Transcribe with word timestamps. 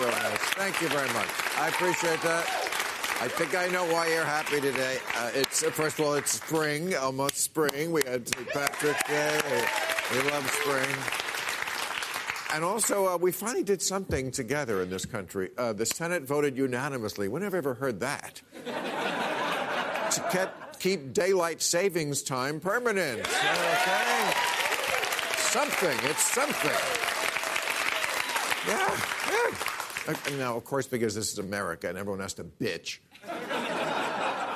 So. 0.00 0.10
Thank 0.56 0.80
you 0.80 0.88
very 0.88 1.08
much. 1.12 1.28
I 1.58 1.68
appreciate 1.68 2.20
that. 2.22 2.46
I 3.22 3.28
think 3.28 3.54
I 3.54 3.68
know 3.68 3.84
why 3.84 4.08
you're 4.08 4.24
happy 4.24 4.60
today. 4.62 4.98
Uh, 5.14 5.30
it's 5.34 5.62
uh, 5.62 5.70
first 5.70 5.98
of 5.98 6.06
all, 6.06 6.14
it's 6.14 6.32
spring, 6.32 6.96
almost 6.96 7.36
spring. 7.36 7.92
We 7.92 8.02
had 8.06 8.26
St. 8.26 8.48
Patrick's 8.48 9.02
Day. 9.06 9.40
We 10.12 10.30
love 10.30 10.48
spring. 10.50 10.96
And 12.54 12.64
also, 12.64 13.06
uh, 13.06 13.16
we 13.18 13.30
finally 13.30 13.62
did 13.62 13.82
something 13.82 14.30
together 14.30 14.82
in 14.82 14.88
this 14.88 15.04
country. 15.04 15.50
Uh, 15.58 15.74
the 15.74 15.84
Senate 15.84 16.24
voted 16.24 16.56
unanimously. 16.56 17.28
When 17.28 17.42
have 17.42 17.54
I 17.54 17.58
ever 17.58 17.74
heard 17.74 18.00
that? 18.00 18.40
to 20.10 20.20
kept, 20.32 20.80
keep 20.80 21.12
daylight 21.12 21.60
savings 21.60 22.22
time 22.22 22.58
permanent. 22.58 23.20
Okay. 23.20 24.32
Something. 25.36 25.98
It's 26.04 26.22
something. 26.22 26.70
Yeah. 28.66 28.96
Uh, 30.08 30.14
Now, 30.38 30.56
of 30.56 30.64
course, 30.64 30.86
because 30.86 31.14
this 31.14 31.32
is 31.32 31.38
America 31.38 31.88
and 31.88 31.96
everyone 31.98 32.20
has 32.20 32.34
to 32.34 32.44
bitch. 32.44 32.98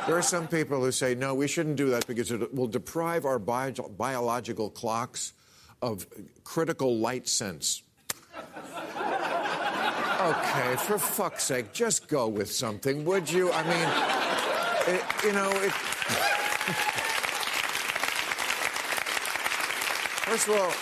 There 0.06 0.18
are 0.18 0.22
some 0.22 0.46
people 0.48 0.80
who 0.80 0.92
say, 0.92 1.14
no, 1.14 1.34
we 1.34 1.48
shouldn't 1.48 1.76
do 1.76 1.88
that 1.88 2.06
because 2.06 2.30
it 2.30 2.54
will 2.54 2.66
deprive 2.66 3.24
our 3.24 3.38
bio- 3.38 3.72
biological 3.96 4.68
clocks 4.68 5.32
of 5.80 6.06
critical 6.44 6.98
light 6.98 7.26
sense. 7.26 7.82
Okay, 10.20 10.76
for 10.76 10.98
fuck's 10.98 11.44
sake, 11.44 11.72
just 11.72 12.06
go 12.06 12.28
with 12.28 12.52
something, 12.52 13.06
would 13.06 13.30
you? 13.30 13.50
I 13.50 13.62
mean, 13.62 13.88
it, 14.94 15.02
you 15.24 15.32
know, 15.32 15.48
it. 15.50 15.72
First 20.24 20.48
of 20.48 20.54
all, 20.54 20.72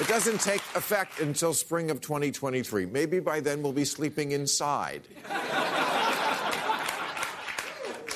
it 0.00 0.06
doesn't 0.08 0.40
take 0.40 0.62
effect 0.74 1.20
until 1.20 1.52
spring 1.52 1.90
of 1.90 2.00
2023. 2.00 2.86
Maybe 2.86 3.20
by 3.20 3.40
then 3.40 3.62
we'll 3.62 3.72
be 3.72 3.84
sleeping 3.84 4.32
inside. 4.32 5.02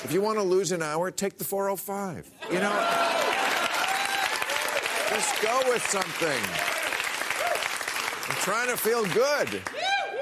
If 0.03 0.11
you 0.11 0.21
want 0.21 0.37
to 0.37 0.43
lose 0.43 0.71
an 0.71 0.81
hour, 0.81 1.11
take 1.11 1.37
the 1.37 1.43
405. 1.45 2.29
You 2.51 2.59
know, 2.59 2.71
just 5.09 5.41
go 5.41 5.61
with 5.67 5.85
something. 5.87 6.43
I'm 8.29 8.35
trying 8.41 8.69
to 8.69 8.77
feel 8.77 9.05
good. 9.05 9.61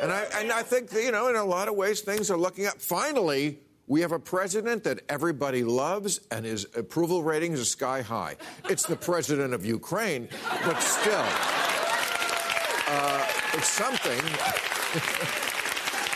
And 0.01 0.11
I, 0.11 0.25
and 0.35 0.51
I 0.51 0.63
think, 0.63 0.89
that, 0.89 1.03
you 1.03 1.11
know, 1.11 1.29
in 1.29 1.35
a 1.35 1.43
lot 1.43 1.67
of 1.67 1.75
ways, 1.75 2.01
things 2.01 2.31
are 2.31 2.37
looking 2.37 2.65
up. 2.65 2.79
Finally, 2.79 3.59
we 3.91 3.99
have 3.99 4.13
a 4.13 4.19
president 4.19 4.85
that 4.85 5.01
everybody 5.09 5.65
loves, 5.65 6.21
and 6.31 6.45
his 6.45 6.65
approval 6.77 7.23
ratings 7.23 7.59
are 7.59 7.65
sky 7.65 8.01
high. 8.01 8.37
It's 8.69 8.85
the 8.85 8.95
president 8.95 9.53
of 9.53 9.65
Ukraine, 9.65 10.29
but 10.63 10.79
still, 10.81 11.25
uh, 12.87 13.25
it's 13.51 13.67
something. 13.67 14.21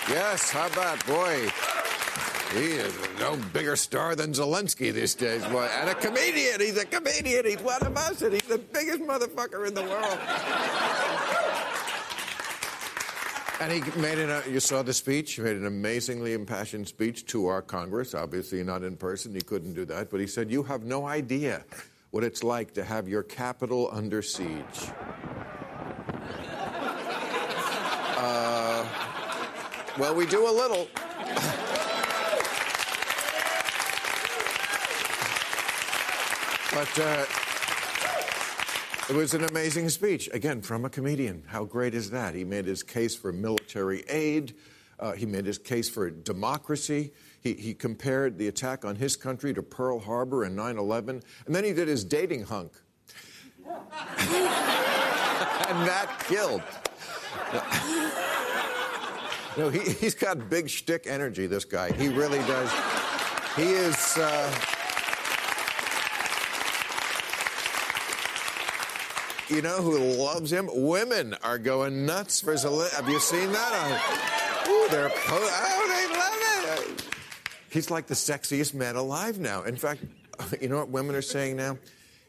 yes, 0.09 0.49
how 0.49 0.67
about, 0.67 1.05
boy, 1.05 1.49
he 2.53 2.75
is 2.77 2.97
no 3.19 3.35
bigger 3.51 3.75
star 3.75 4.15
than 4.15 4.31
Zelensky 4.31 4.93
these 4.93 5.13
days, 5.13 5.43
boy. 5.43 5.67
And 5.81 5.89
a 5.89 5.95
comedian. 5.95 6.61
He's 6.61 6.77
a 6.77 6.85
comedian. 6.85 7.45
He's 7.45 7.59
one 7.59 7.85
of 7.85 7.97
us, 7.97 8.21
and 8.21 8.31
he's 8.31 8.43
the 8.43 8.57
biggest 8.57 9.01
motherfucker 9.01 9.67
in 9.67 9.73
the 9.73 9.83
world. 9.83 10.19
And 13.61 13.71
he 13.71 13.79
made 13.99 14.17
an, 14.17 14.29
uh, 14.29 14.41
you 14.49 14.59
saw 14.59 14.83
the 14.83 14.93
speech, 14.93 15.33
he 15.33 15.41
made 15.41 15.55
an 15.55 15.65
amazingly 15.65 16.33
impassioned 16.33 16.87
speech 16.87 17.25
to 17.27 17.47
our 17.47 17.61
Congress. 17.61 18.13
Obviously, 18.13 18.61
not 18.63 18.83
in 18.83 18.97
person, 18.97 19.33
he 19.33 19.41
couldn't 19.41 19.73
do 19.73 19.85
that. 19.85 20.11
But 20.11 20.19
he 20.19 20.27
said, 20.27 20.51
You 20.51 20.61
have 20.63 20.83
no 20.83 21.07
idea 21.07 21.63
what 22.11 22.23
it's 22.23 22.43
like 22.43 22.73
to 22.73 22.83
have 22.83 23.07
your 23.07 23.23
capital 23.23 23.89
under 23.91 24.21
siege. 24.21 24.51
Uh, 28.17 28.87
well, 29.99 30.15
we 30.15 30.25
do 30.25 30.47
a 30.47 30.49
little. 30.49 30.87
But 36.75 36.99
uh, 36.99 37.25
it 39.09 39.15
was 39.15 39.33
an 39.33 39.43
amazing 39.43 39.89
speech, 39.89 40.29
again, 40.33 40.61
from 40.61 40.85
a 40.85 40.89
comedian. 40.89 41.43
How 41.47 41.63
great 41.63 41.93
is 41.93 42.09
that? 42.11 42.33
He 42.33 42.43
made 42.43 42.65
his 42.65 42.81
case 42.81 43.15
for 43.15 43.31
military 43.31 44.03
aid, 44.09 44.55
uh, 44.99 45.11
he 45.11 45.25
made 45.25 45.45
his 45.45 45.57
case 45.57 45.89
for 45.89 46.09
democracy. 46.09 47.11
He, 47.41 47.53
he 47.53 47.73
compared 47.73 48.37
the 48.37 48.47
attack 48.47 48.85
on 48.85 48.95
his 48.95 49.15
country 49.15 49.53
to 49.53 49.61
Pearl 49.61 49.99
Harbor 49.99 50.43
and 50.43 50.55
9 50.55 50.77
11. 50.77 51.21
And 51.45 51.55
then 51.55 51.63
he 51.63 51.73
did 51.73 51.87
his 51.87 52.03
dating 52.03 52.45
hunk. 52.45 52.71
and 53.65 53.75
that 55.85 56.23
killed. 56.27 56.61
no, 59.57 59.69
he, 59.69 59.79
he's 59.91 60.15
got 60.15 60.49
big 60.49 60.69
shtick 60.69 61.05
energy, 61.07 61.45
this 61.45 61.65
guy. 61.65 61.91
He 61.91 62.07
really 62.07 62.39
does. 62.39 62.71
He 63.55 63.63
is. 63.63 64.17
Uh, 64.17 64.51
you 69.49 69.61
know 69.61 69.81
who 69.81 69.97
loves 69.97 70.51
him? 70.51 70.69
Women 70.73 71.35
are 71.43 71.57
going 71.57 72.05
nuts 72.05 72.41
for 72.41 72.53
Zelensky. 72.53 72.95
Have 72.95 73.09
you 73.09 73.19
seen 73.19 73.51
that? 73.51 73.73
On, 73.73 74.71
ooh, 74.71 74.87
they're 74.89 75.09
po- 75.09 75.37
oh, 75.39 75.85
they 75.87 76.17
love 76.17 76.89
it. 76.89 77.05
He's 77.69 77.91
like 77.91 78.07
the 78.07 78.15
sexiest 78.15 78.73
man 78.73 78.95
alive 78.95 79.39
now. 79.39 79.63
In 79.63 79.75
fact, 79.75 80.03
you 80.61 80.69
know 80.69 80.77
what 80.77 80.89
women 80.89 81.15
are 81.15 81.21
saying 81.21 81.57
now? 81.57 81.77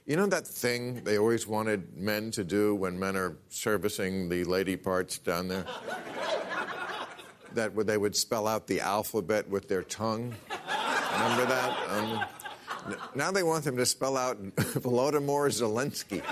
You 0.04 0.16
know 0.16 0.26
that 0.26 0.46
thing 0.46 1.02
they 1.02 1.18
always 1.18 1.46
wanted 1.46 1.96
men 1.96 2.30
to 2.32 2.44
do 2.44 2.74
when 2.74 2.98
men 2.98 3.16
are 3.16 3.36
servicing 3.48 4.28
the 4.28 4.44
lady 4.44 4.76
parts 4.76 5.18
down 5.18 5.48
there? 5.48 5.64
that 7.54 7.74
they 7.86 7.96
would 7.96 8.14
spell 8.14 8.46
out 8.46 8.66
the 8.66 8.80
alphabet 8.80 9.48
with 9.48 9.66
their 9.66 9.82
tongue. 9.82 10.34
Remember 11.12 11.46
that? 11.46 11.90
Um, 11.90 12.24
now 13.14 13.32
they 13.32 13.42
want 13.42 13.64
them 13.64 13.76
to 13.78 13.86
spell 13.86 14.16
out 14.16 14.40
Volodymyr 14.56 15.50
Zelensky. 15.50 16.22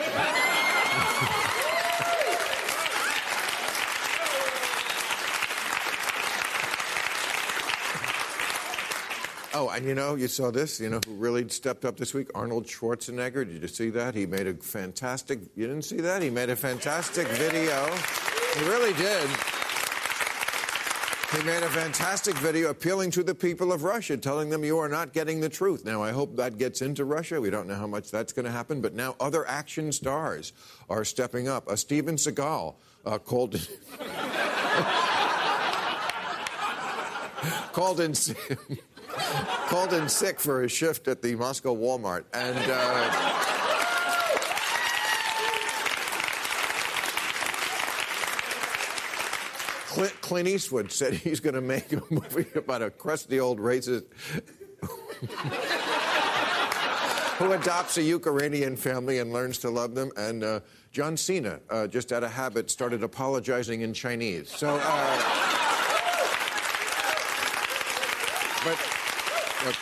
Oh, 9.56 9.68
and 9.68 9.86
you 9.86 9.94
know, 9.94 10.16
you 10.16 10.26
saw 10.26 10.50
this. 10.50 10.80
You 10.80 10.90
know 10.90 10.98
who 11.06 11.14
really 11.14 11.48
stepped 11.48 11.84
up 11.84 11.96
this 11.96 12.12
week? 12.12 12.28
Arnold 12.34 12.66
Schwarzenegger. 12.66 13.46
Did 13.46 13.62
you 13.62 13.68
see 13.68 13.88
that? 13.90 14.12
He 14.16 14.26
made 14.26 14.48
a 14.48 14.54
fantastic. 14.54 15.38
You 15.54 15.68
didn't 15.68 15.84
see 15.84 16.00
that? 16.00 16.22
He 16.22 16.30
made 16.30 16.50
a 16.50 16.56
fantastic 16.56 17.28
video. 17.28 17.86
He 18.56 18.64
really 18.68 18.92
did. 18.94 19.30
He 21.34 21.42
made 21.42 21.64
a 21.64 21.68
fantastic 21.68 22.36
video 22.36 22.70
appealing 22.70 23.10
to 23.12 23.24
the 23.24 23.34
people 23.34 23.72
of 23.72 23.82
Russia, 23.82 24.16
telling 24.16 24.50
them 24.50 24.62
you 24.62 24.78
are 24.78 24.88
not 24.88 25.12
getting 25.12 25.40
the 25.40 25.48
truth. 25.48 25.84
Now, 25.84 26.00
I 26.00 26.12
hope 26.12 26.36
that 26.36 26.58
gets 26.58 26.80
into 26.80 27.04
Russia. 27.04 27.40
We 27.40 27.50
don't 27.50 27.66
know 27.66 27.74
how 27.74 27.88
much 27.88 28.12
that's 28.12 28.32
going 28.32 28.44
to 28.44 28.52
happen, 28.52 28.80
but 28.80 28.94
now 28.94 29.16
other 29.18 29.44
action 29.48 29.90
stars 29.90 30.52
are 30.88 31.04
stepping 31.04 31.48
up. 31.48 31.68
A 31.68 31.76
Steven 31.76 32.14
Seagal 32.14 32.76
uh, 33.04 33.18
called. 33.18 33.54
called 37.72 37.98
in 37.98 38.14
called 39.66 39.92
in 39.92 40.08
sick 40.08 40.38
for 40.38 40.62
his 40.62 40.70
shift 40.70 41.08
at 41.08 41.20
the 41.20 41.34
Moscow 41.34 41.74
Walmart, 41.74 42.26
and. 42.32 42.58
Uh, 42.70 43.53
Clint, 49.94 50.20
Clint 50.20 50.48
Eastwood 50.48 50.90
said 50.90 51.14
he's 51.14 51.38
going 51.38 51.54
to 51.54 51.60
make 51.60 51.92
a 51.92 52.02
movie 52.10 52.46
about 52.56 52.82
a 52.82 52.90
crusty 52.90 53.38
old 53.38 53.60
racist 53.60 54.02
who 57.38 57.52
adopts 57.52 57.96
a 57.96 58.02
Ukrainian 58.02 58.74
family 58.74 59.20
and 59.20 59.32
learns 59.32 59.58
to 59.58 59.70
love 59.70 59.94
them. 59.94 60.10
And 60.16 60.42
uh, 60.42 60.58
John 60.90 61.16
Cena, 61.16 61.60
uh, 61.70 61.86
just 61.86 62.12
out 62.12 62.24
of 62.24 62.32
habit, 62.32 62.72
started 62.72 63.04
apologizing 63.04 63.82
in 63.82 63.94
Chinese. 63.94 64.50
So, 64.50 64.80
uh, 64.82 65.22
but 68.64 68.76
look, 69.64 69.76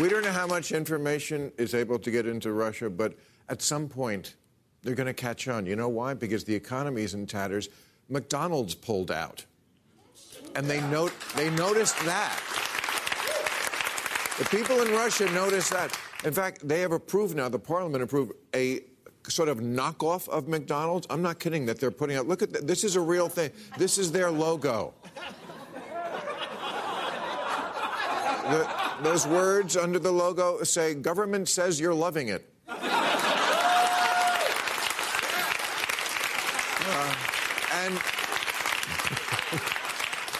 we 0.00 0.08
don't 0.08 0.22
know 0.22 0.30
how 0.30 0.46
much 0.46 0.70
information 0.70 1.50
is 1.58 1.74
able 1.74 1.98
to 1.98 2.12
get 2.12 2.28
into 2.28 2.52
Russia, 2.52 2.88
but 2.88 3.14
at 3.48 3.62
some 3.62 3.88
point, 3.88 4.36
they're 4.82 4.94
going 4.94 5.08
to 5.08 5.14
catch 5.14 5.48
on. 5.48 5.66
You 5.66 5.74
know 5.74 5.88
why? 5.88 6.14
Because 6.14 6.44
the 6.44 6.54
economy 6.54 7.02
is 7.02 7.14
in 7.14 7.26
tatters. 7.26 7.68
McDonald's 8.12 8.74
pulled 8.74 9.10
out. 9.10 9.44
And 10.54 10.66
they, 10.66 10.80
note, 10.82 11.12
they 11.34 11.48
noticed 11.50 11.98
that. 12.04 12.38
The 14.38 14.44
people 14.44 14.82
in 14.82 14.92
Russia 14.92 15.30
noticed 15.32 15.70
that. 15.70 15.98
In 16.24 16.32
fact, 16.32 16.66
they 16.66 16.80
have 16.80 16.92
approved 16.92 17.34
now, 17.34 17.48
the 17.48 17.58
parliament 17.58 18.04
approved 18.04 18.32
a 18.54 18.80
sort 19.28 19.48
of 19.48 19.58
knockoff 19.58 20.28
of 20.28 20.48
McDonald's. 20.48 21.06
I'm 21.08 21.22
not 21.22 21.38
kidding 21.38 21.64
that 21.66 21.80
they're 21.80 21.90
putting 21.90 22.16
out. 22.16 22.28
Look 22.28 22.42
at 22.42 22.52
th- 22.52 22.64
this 22.64 22.84
is 22.84 22.96
a 22.96 23.00
real 23.00 23.28
thing. 23.28 23.50
This 23.78 23.96
is 23.98 24.12
their 24.12 24.30
logo. 24.30 24.94
The, 28.42 28.68
those 29.02 29.26
words 29.26 29.76
under 29.76 29.98
the 29.98 30.12
logo 30.12 30.62
say, 30.64 30.94
government 30.94 31.48
says 31.48 31.80
you're 31.80 31.94
loving 31.94 32.28
it. 32.28 32.51
And, 37.84 37.94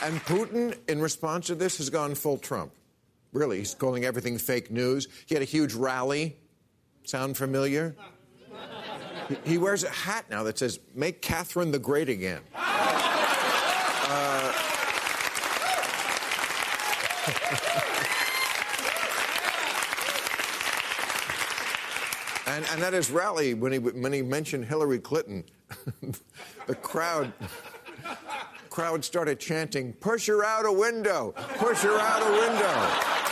and 0.05 0.21
Putin, 0.27 0.79
in 0.89 1.01
response 1.01 1.49
to 1.49 1.57
this, 1.57 1.79
has 1.79 1.91
gone 1.91 2.15
full 2.15 2.39
Trump. 2.39 2.71
Really, 3.33 3.59
he's 3.59 3.75
calling 3.75 4.05
everything 4.05 4.39
fake 4.39 4.71
news. 4.71 5.09
He 5.27 5.35
had 5.35 5.43
a 5.43 5.47
huge 5.47 5.75
rally. 5.75 6.37
Sound 7.03 7.37
familiar? 7.37 7.97
He, 9.45 9.59
wears 9.59 9.83
a 9.83 9.91
hat 9.91 10.27
now 10.31 10.45
that 10.45 10.57
says, 10.57 10.79
Make 10.95 11.21
Catherine 11.21 11.73
the 11.73 11.81
Great 11.81 12.09
again. 12.09 12.43
Uh, 12.55 12.61
and, 22.47 22.65
and 22.71 22.83
at 22.83 22.93
his 22.93 23.11
rally, 23.11 23.55
when 23.55 23.73
he, 23.73 23.81
when 23.81 24.13
he 24.13 24.23
mentioned 24.23 24.67
Hillary 24.67 25.01
Clinton, 25.01 25.43
the 26.67 26.75
crowd 26.75 27.33
crowd 28.71 29.05
started 29.05 29.39
chanting, 29.39 29.93
"Push 29.95 30.27
her 30.27 30.45
out 30.45 30.67
a 30.67 30.73
window! 30.73 31.35
Push 31.59 31.81
her 31.83 31.99
out 31.99 32.23
a 32.23 32.31
window!" 32.31 33.23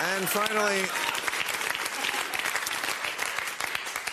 And 0.00 0.28
finally, 0.28 0.84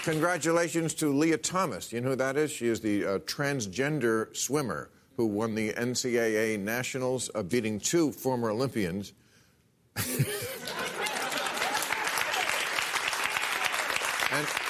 congratulations 0.03 0.93
to 0.95 1.13
Lia 1.13 1.37
Thomas. 1.37 1.93
You 1.93 2.01
know 2.01 2.09
who 2.09 2.15
that 2.15 2.37
is? 2.37 2.51
She 2.51 2.67
is 2.67 2.81
the 2.81 3.05
uh, 3.05 3.19
transgender 3.19 4.35
swimmer 4.35 4.89
who 5.17 5.25
won 5.27 5.55
the 5.55 5.71
NCAA 5.73 6.59
nationals, 6.59 7.29
uh, 7.33 7.43
beating 7.43 7.79
two 7.79 8.11
former 8.11 8.49
Olympians. 8.49 9.13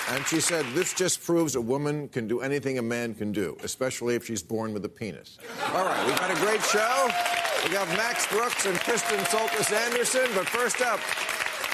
and 0.10 0.26
she 0.28 0.40
said, 0.40 0.66
This 0.74 0.94
just 0.94 1.24
proves 1.24 1.56
a 1.56 1.62
woman 1.62 2.08
can 2.10 2.28
do 2.28 2.42
anything 2.42 2.78
a 2.78 2.82
man 2.82 3.14
can 3.14 3.32
do, 3.32 3.58
especially 3.64 4.16
if 4.16 4.26
she's 4.26 4.44
born 4.44 4.74
with 4.74 4.86
a 4.86 4.90
penis. 4.90 5.38
All 5.74 5.86
right, 5.86 6.06
we've 6.08 6.18
got 6.20 6.32
a 6.32 6.40
great 6.42 6.62
show. 6.64 7.10
We 7.64 7.72
got 7.72 7.88
Max 7.90 8.28
Brooks 8.28 8.66
and 8.66 8.78
Kristen 8.80 9.20
Soltis 9.20 9.72
Anderson, 9.72 10.28
but 10.36 10.48
first 10.48 10.82
up, 10.82 11.00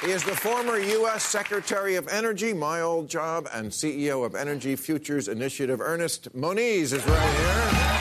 he 0.04 0.12
is 0.12 0.24
the 0.24 0.36
former 0.36 0.80
U.S. 0.80 1.24
Secretary 1.24 1.95
of 1.95 2.07
Energy, 2.07 2.54
my 2.54 2.81
old 2.81 3.07
job, 3.07 3.48
and 3.54 3.69
CEO 3.69 4.25
of 4.25 4.33
Energy 4.33 4.75
Futures 4.75 5.28
Initiative. 5.28 5.81
Ernest 5.81 6.33
Moniz 6.33 6.94
is 6.94 7.06
right 7.06 7.36
here. 7.38 7.92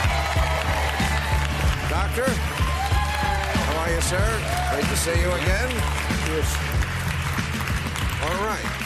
Doctor, 1.89 2.25
how 2.31 3.79
are 3.81 3.93
you, 3.93 4.01
sir? 4.01 4.71
Great 4.71 4.85
to 4.85 4.97
see 4.97 5.19
you 5.19 5.31
again. 5.31 5.69
Yes. 6.25 6.55
All 8.23 8.45
right. 8.47 8.80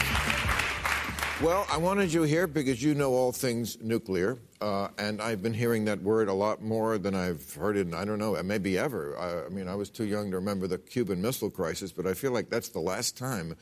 Well, 1.42 1.66
I 1.70 1.76
wanted 1.76 2.14
you 2.14 2.22
here 2.22 2.46
because 2.46 2.82
you 2.82 2.94
know 2.94 3.12
all 3.12 3.30
things 3.30 3.76
nuclear, 3.82 4.38
uh, 4.62 4.88
and 4.96 5.20
I've 5.20 5.42
been 5.42 5.52
hearing 5.52 5.84
that 5.84 6.00
word 6.00 6.28
a 6.28 6.32
lot 6.32 6.62
more 6.62 6.96
than 6.96 7.14
I've 7.14 7.52
heard 7.52 7.76
it 7.76 7.88
in, 7.88 7.92
I 7.92 8.06
don't 8.06 8.18
know, 8.18 8.42
maybe 8.42 8.78
ever. 8.78 9.18
I, 9.18 9.44
I, 9.44 9.48
mean, 9.50 9.68
I 9.68 9.74
was 9.74 9.90
too 9.90 10.06
young 10.06 10.30
to 10.30 10.38
remember 10.38 10.66
the 10.66 10.78
Cuban 10.78 11.20
Missile 11.20 11.50
Crisis, 11.50 11.92
but 11.92 12.06
I 12.06 12.14
feel 12.14 12.32
like 12.32 12.48
that's 12.48 12.70
the 12.70 12.80
last 12.80 13.18
time 13.18 13.54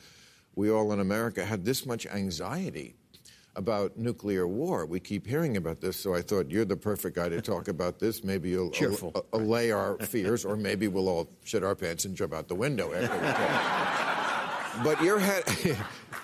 we 0.55 0.71
all 0.71 0.93
in 0.93 1.01
America 1.01 1.43
had 1.43 1.65
this 1.65 1.85
much 1.85 2.07
anxiety 2.07 2.95
about 3.57 3.97
nuclear 3.97 4.47
war. 4.47 4.85
We 4.85 5.01
keep 5.01 5.27
hearing 5.27 5.57
about 5.57 5.81
this, 5.81 5.97
so 5.97 6.15
I 6.15 6.21
thought 6.21 6.49
you're 6.49 6.63
the 6.63 6.77
perfect 6.77 7.17
guy 7.17 7.27
to 7.27 7.41
talk 7.41 7.67
about 7.75 7.99
this. 7.99 8.23
Maybe 8.23 8.51
you'll 8.51 8.71
al- 8.81 9.25
allay 9.33 9.71
our 9.71 9.97
fears, 9.97 10.45
or 10.45 10.55
maybe 10.55 10.87
we'll 10.87 11.09
all 11.09 11.29
shit 11.43 11.61
our 11.61 11.75
pants 11.75 12.05
and 12.05 12.15
jump 12.15 12.33
out 12.33 12.47
the 12.47 12.55
window 12.55 12.93
after 12.93 13.17
we 13.17 13.27
talk. 13.33 14.15
but 14.83 15.01
you're 15.03 15.19
head. 15.19 15.43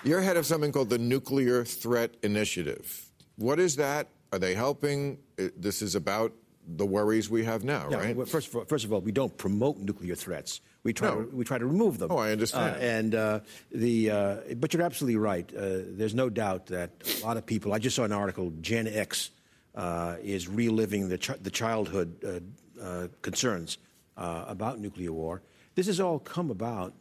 You're 0.04 0.20
head 0.20 0.36
of 0.36 0.46
something 0.46 0.72
called 0.72 0.90
the 0.90 0.98
Nuclear 0.98 1.64
Threat 1.64 2.16
Initiative. 2.24 3.08
What 3.36 3.60
is 3.60 3.76
that? 3.76 4.08
Are 4.32 4.38
they 4.38 4.54
helping? 4.54 5.18
This 5.36 5.80
is 5.80 5.94
about 5.94 6.32
the 6.66 6.84
worries 6.84 7.30
we 7.30 7.44
have 7.44 7.62
now, 7.62 7.88
yeah, 7.88 7.96
right? 7.98 8.16
Well, 8.16 8.26
first, 8.26 8.48
of 8.48 8.56
all, 8.56 8.64
first 8.64 8.84
of 8.84 8.92
all, 8.92 9.00
we 9.00 9.12
don't 9.12 9.36
promote 9.36 9.78
nuclear 9.78 10.16
threats. 10.16 10.60
We 10.82 10.92
try, 10.92 11.08
no. 11.10 11.22
to, 11.22 11.36
we 11.36 11.44
try 11.44 11.58
to 11.58 11.66
remove 11.66 11.98
them. 11.98 12.10
Oh, 12.10 12.18
I 12.18 12.32
understand. 12.32 12.76
Uh, 12.76 12.78
and 12.78 13.14
uh, 13.14 13.40
the, 13.70 14.10
uh, 14.10 14.36
but 14.56 14.74
you're 14.74 14.82
absolutely 14.82 15.18
right. 15.18 15.48
Uh, 15.54 15.82
there's 15.86 16.14
no 16.14 16.28
doubt 16.28 16.66
that 16.66 16.90
a 17.20 17.24
lot 17.24 17.36
of 17.36 17.46
people. 17.46 17.72
I 17.72 17.78
just 17.78 17.94
saw 17.94 18.02
an 18.02 18.12
article. 18.12 18.52
Gen 18.60 18.88
X 18.88 19.30
uh, 19.76 20.16
is 20.20 20.48
reliving 20.48 21.08
the, 21.08 21.18
ch- 21.18 21.40
the 21.40 21.50
childhood 21.50 22.42
uh, 22.82 23.06
concerns 23.22 23.78
about 24.16 24.80
nuclear 24.80 25.12
war. 25.12 25.42
This 25.76 25.86
has 25.86 26.00
all 26.00 26.18
come 26.18 26.50
about 26.50 26.92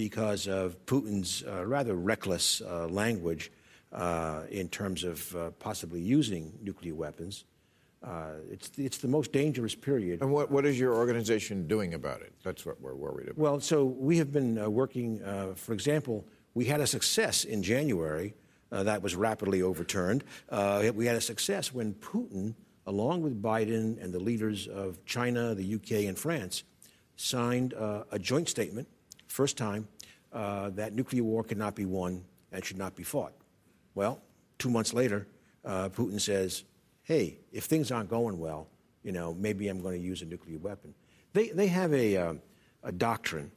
because 0.00 0.48
of 0.48 0.86
Putin's 0.86 1.44
uh, 1.46 1.66
rather 1.66 1.94
reckless 1.94 2.62
uh, 2.62 2.86
language 2.86 3.52
uh, 3.92 4.44
in 4.50 4.66
terms 4.66 5.04
of 5.04 5.36
uh, 5.36 5.50
possibly 5.58 6.00
using 6.00 6.58
nuclear 6.62 6.94
weapons. 6.94 7.44
Uh, 8.02 8.30
it's, 8.50 8.70
it's 8.78 8.96
the 8.96 9.08
most 9.08 9.30
dangerous 9.30 9.74
period. 9.74 10.22
And 10.22 10.32
what, 10.32 10.50
what 10.50 10.64
is 10.64 10.80
your 10.80 10.94
organization 10.94 11.68
doing 11.68 11.92
about 11.92 12.22
it? 12.22 12.32
That's 12.42 12.64
what 12.64 12.80
we're 12.80 12.94
worried 12.94 13.28
about. 13.28 13.36
Well, 13.36 13.60
so 13.60 13.84
we 13.84 14.16
have 14.16 14.32
been 14.32 14.56
uh, 14.56 14.70
working, 14.70 15.20
for 15.54 15.74
example, 15.74 16.24
we 16.54 16.64
had 16.64 16.80
a 16.80 16.86
success 16.86 17.44
in 17.44 17.62
January 17.62 18.32
that 18.70 19.02
was 19.02 19.14
rapidly 19.14 19.60
overturned. 19.60 20.24
we 20.94 21.04
had 21.04 21.16
a 21.16 21.20
success 21.20 21.74
when 21.74 21.92
Putin, 21.92 22.54
along 22.86 23.20
with 23.20 23.42
Biden 23.42 24.02
and 24.02 24.14
the 24.14 24.20
leaders 24.30 24.66
of 24.66 25.04
China, 25.04 25.54
the 25.54 25.74
UK, 25.74 26.08
and 26.08 26.18
France, 26.18 26.64
signed 27.16 27.74
a 27.74 28.18
joint 28.18 28.48
statement 28.48 28.88
first 29.30 29.56
time, 29.56 29.88
uh, 30.32 30.70
that 30.70 30.94
nuclear 30.94 31.22
war 31.24 31.42
cannot 31.44 31.74
be 31.74 31.84
won 31.84 32.24
and 32.52 32.64
should 32.64 32.78
not 32.78 32.94
be 32.94 33.02
fought. 33.02 33.32
Well, 33.94 34.20
two 34.58 34.70
months 34.70 34.92
later, 34.92 35.26
uh, 35.64 35.88
Putin 35.88 36.20
says, 36.20 36.64
hey, 37.02 37.38
if 37.52 37.64
things 37.64 37.90
aren't 37.90 38.10
going 38.10 38.38
well, 38.38 38.68
you 39.02 39.12
know, 39.12 39.34
maybe 39.34 39.68
I'm 39.68 39.80
going 39.80 40.00
to 40.00 40.06
use 40.06 40.22
a 40.22 40.26
nuclear 40.26 40.58
weapon. 40.58 40.94
They, 41.32 41.48
they 41.48 41.68
have 41.68 41.92
a, 41.92 42.16
uh, 42.16 42.34
a 42.82 42.92
doctrine 42.92 43.50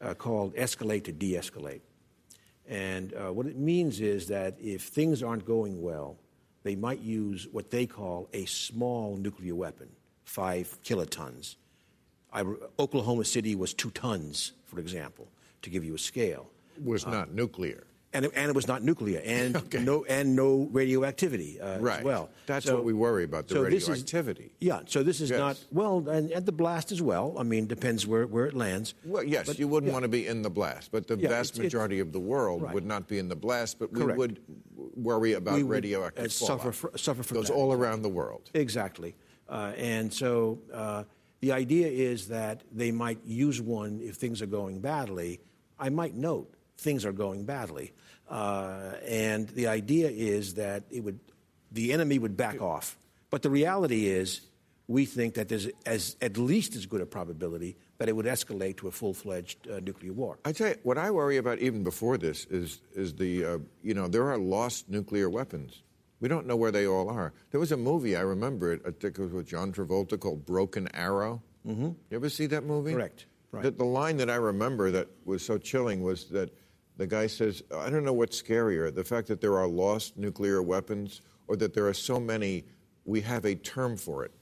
uh, 0.00 0.14
called 0.14 0.54
escalate 0.54 1.04
to 1.04 1.12
de 1.12 1.32
escalate. 1.32 1.80
And 2.68 3.14
uh, 3.14 3.32
what 3.32 3.46
it 3.46 3.56
means 3.56 4.00
is 4.00 4.28
that 4.28 4.56
if 4.60 4.82
things 4.82 5.22
aren't 5.22 5.44
going 5.44 5.80
well, 5.80 6.16
they 6.62 6.74
might 6.74 7.00
use 7.00 7.46
what 7.52 7.70
they 7.70 7.86
call 7.86 8.28
a 8.32 8.44
small 8.44 9.16
nuclear 9.16 9.54
weapon, 9.54 9.88
five 10.24 10.76
kilotons. 10.82 11.56
I, 12.36 12.44
Oklahoma 12.78 13.24
City 13.24 13.54
was 13.56 13.72
two 13.74 13.90
tons, 13.90 14.52
for 14.66 14.78
example, 14.78 15.26
to 15.62 15.70
give 15.70 15.82
you 15.84 15.94
a 15.94 15.98
scale. 15.98 16.50
Was 16.84 17.06
not 17.06 17.28
uh, 17.28 17.32
nuclear. 17.32 17.84
and 18.12 18.26
it, 18.26 18.32
and 18.36 18.50
it 18.50 18.54
was 18.54 18.68
not 18.68 18.82
nuclear, 18.82 19.22
and 19.24 19.56
no 19.86 20.04
and 20.04 20.36
no 20.36 20.68
radioactivity 20.70 21.58
uh, 21.58 21.78
Right. 21.78 21.98
as 22.00 22.04
well. 22.04 22.28
That's 22.44 22.70
what 22.70 22.84
we 22.84 22.92
worry 22.92 23.24
about, 23.24 23.48
the 23.48 23.54
so 23.54 23.64
this 23.64 23.84
is- 23.84 23.88
radioactivity. 23.88 24.52
yeah, 24.60 24.80
so 24.86 25.02
this 25.02 25.20
is 25.22 25.30
Yes. 25.30 25.38
not 25.38 25.56
well, 25.72 26.06
and, 26.10 26.30
and 26.30 26.44
the 26.44 26.52
blast 26.52 26.92
as 26.92 27.00
well. 27.00 27.34
I 27.38 27.42
mean, 27.44 27.66
depends 27.66 28.06
where, 28.06 28.26
where 28.26 28.44
it 28.46 28.54
lands. 28.54 28.92
Well, 29.06 29.24
yes, 29.24 29.46
But, 29.46 29.58
you 29.58 29.68
wouldn't 29.68 29.88
yeah. 29.88 29.94
want 29.94 30.02
to 30.04 30.08
be 30.10 30.26
in 30.26 30.42
the 30.42 30.50
blast, 30.50 30.92
but 30.92 31.06
the 31.06 31.16
Yeah, 31.16 31.30
vast 31.30 31.54
it's- 31.54 31.58
it's- 31.58 31.62
majority 31.72 32.00
of 32.00 32.12
the 32.12 32.20
world 32.20 32.60
right. 32.62 32.74
would 32.74 32.84
not 32.86 33.08
be 33.08 33.18
in 33.18 33.28
the 33.28 33.36
blast, 33.36 33.78
but 33.78 33.90
we 33.92 34.00
Correct. 34.02 34.18
would 34.18 34.40
worry 34.94 35.32
about 35.32 35.54
We 35.54 35.62
would, 35.62 35.72
radioactive 35.72 36.26
uh, 36.26 36.28
suffer 36.28 36.72
fallout. 36.72 37.00
suffer 37.00 37.22
from 37.22 37.38
Goes 37.38 37.46
that, 37.48 37.54
all 37.54 37.72
around 37.72 38.02
the 38.02 38.10
world. 38.20 38.50
Exactly. 38.52 39.14
Uh, 39.48 39.72
and 39.78 40.12
so 40.12 40.58
uh, 40.72 41.04
the 41.46 41.52
idea 41.52 41.86
is 41.86 42.26
that 42.26 42.64
they 42.72 42.90
might 42.90 43.20
use 43.24 43.60
one 43.60 44.00
if 44.02 44.16
things 44.16 44.42
are 44.42 44.46
going 44.46 44.80
badly. 44.80 45.38
I 45.78 45.90
might 45.90 46.16
note 46.16 46.52
things 46.76 47.04
are 47.04 47.12
going 47.12 47.44
badly. 47.44 47.92
Uh, 48.28 48.94
and 49.06 49.48
the 49.50 49.68
idea 49.68 50.08
is 50.08 50.54
that 50.54 50.82
it 50.90 51.04
would, 51.04 51.20
the 51.70 51.92
enemy 51.92 52.18
would 52.18 52.36
back 52.36 52.60
off. 52.60 52.98
But 53.30 53.42
the 53.42 53.50
reality 53.50 54.06
is, 54.08 54.40
we 54.88 55.04
think 55.04 55.34
that 55.34 55.48
there's 55.48 55.68
as, 55.84 56.16
at 56.20 56.36
least 56.36 56.74
as 56.74 56.84
good 56.86 57.00
a 57.00 57.06
probability 57.06 57.76
that 57.98 58.08
it 58.08 58.16
would 58.16 58.26
escalate 58.26 58.78
to 58.78 58.88
a 58.88 58.90
full 58.90 59.14
fledged 59.14 59.68
uh, 59.68 59.78
nuclear 59.78 60.12
war. 60.12 60.38
I 60.44 60.50
tell 60.50 60.70
you, 60.70 60.76
what 60.82 60.98
I 60.98 61.12
worry 61.12 61.36
about 61.36 61.60
even 61.60 61.84
before 61.84 62.18
this 62.18 62.44
is 62.46 62.80
is 62.94 63.14
the 63.14 63.44
uh, 63.44 63.58
you 63.82 63.94
know 63.94 64.08
there 64.08 64.30
are 64.30 64.38
lost 64.38 64.88
nuclear 64.88 65.30
weapons. 65.30 65.82
We 66.20 66.28
don't 66.28 66.46
know 66.46 66.56
where 66.56 66.70
they 66.72 66.86
all 66.86 67.10
are. 67.10 67.32
There 67.50 67.60
was 67.60 67.72
a 67.72 67.76
movie 67.76 68.16
I 68.16 68.20
remember 68.20 68.72
it. 68.72 68.80
I 68.86 68.90
think 68.90 69.18
it 69.18 69.22
was 69.22 69.32
with 69.32 69.46
John 69.46 69.72
Travolta 69.72 70.18
called 70.18 70.46
Broken 70.46 70.88
Arrow. 70.94 71.42
Mm-hmm. 71.66 71.84
You 71.84 71.96
ever 72.12 72.28
see 72.28 72.46
that 72.46 72.64
movie? 72.64 72.92
Correct. 72.92 73.26
Right. 73.52 73.62
The, 73.62 73.70
the 73.70 73.84
line 73.84 74.16
that 74.18 74.30
I 74.30 74.36
remember 74.36 74.90
that 74.92 75.08
was 75.24 75.44
so 75.44 75.58
chilling 75.58 76.02
was 76.02 76.26
that 76.30 76.50
the 76.96 77.06
guy 77.06 77.26
says, 77.26 77.62
"I 77.74 77.90
don't 77.90 78.04
know 78.04 78.12
what's 78.12 78.40
scarier: 78.40 78.94
the 78.94 79.04
fact 79.04 79.28
that 79.28 79.40
there 79.40 79.58
are 79.58 79.66
lost 79.66 80.16
nuclear 80.16 80.62
weapons, 80.62 81.20
or 81.48 81.56
that 81.56 81.74
there 81.74 81.86
are 81.86 81.94
so 81.94 82.18
many. 82.18 82.64
We 83.04 83.20
have 83.22 83.44
a 83.44 83.54
term 83.54 83.96
for 83.96 84.24
it." 84.24 84.32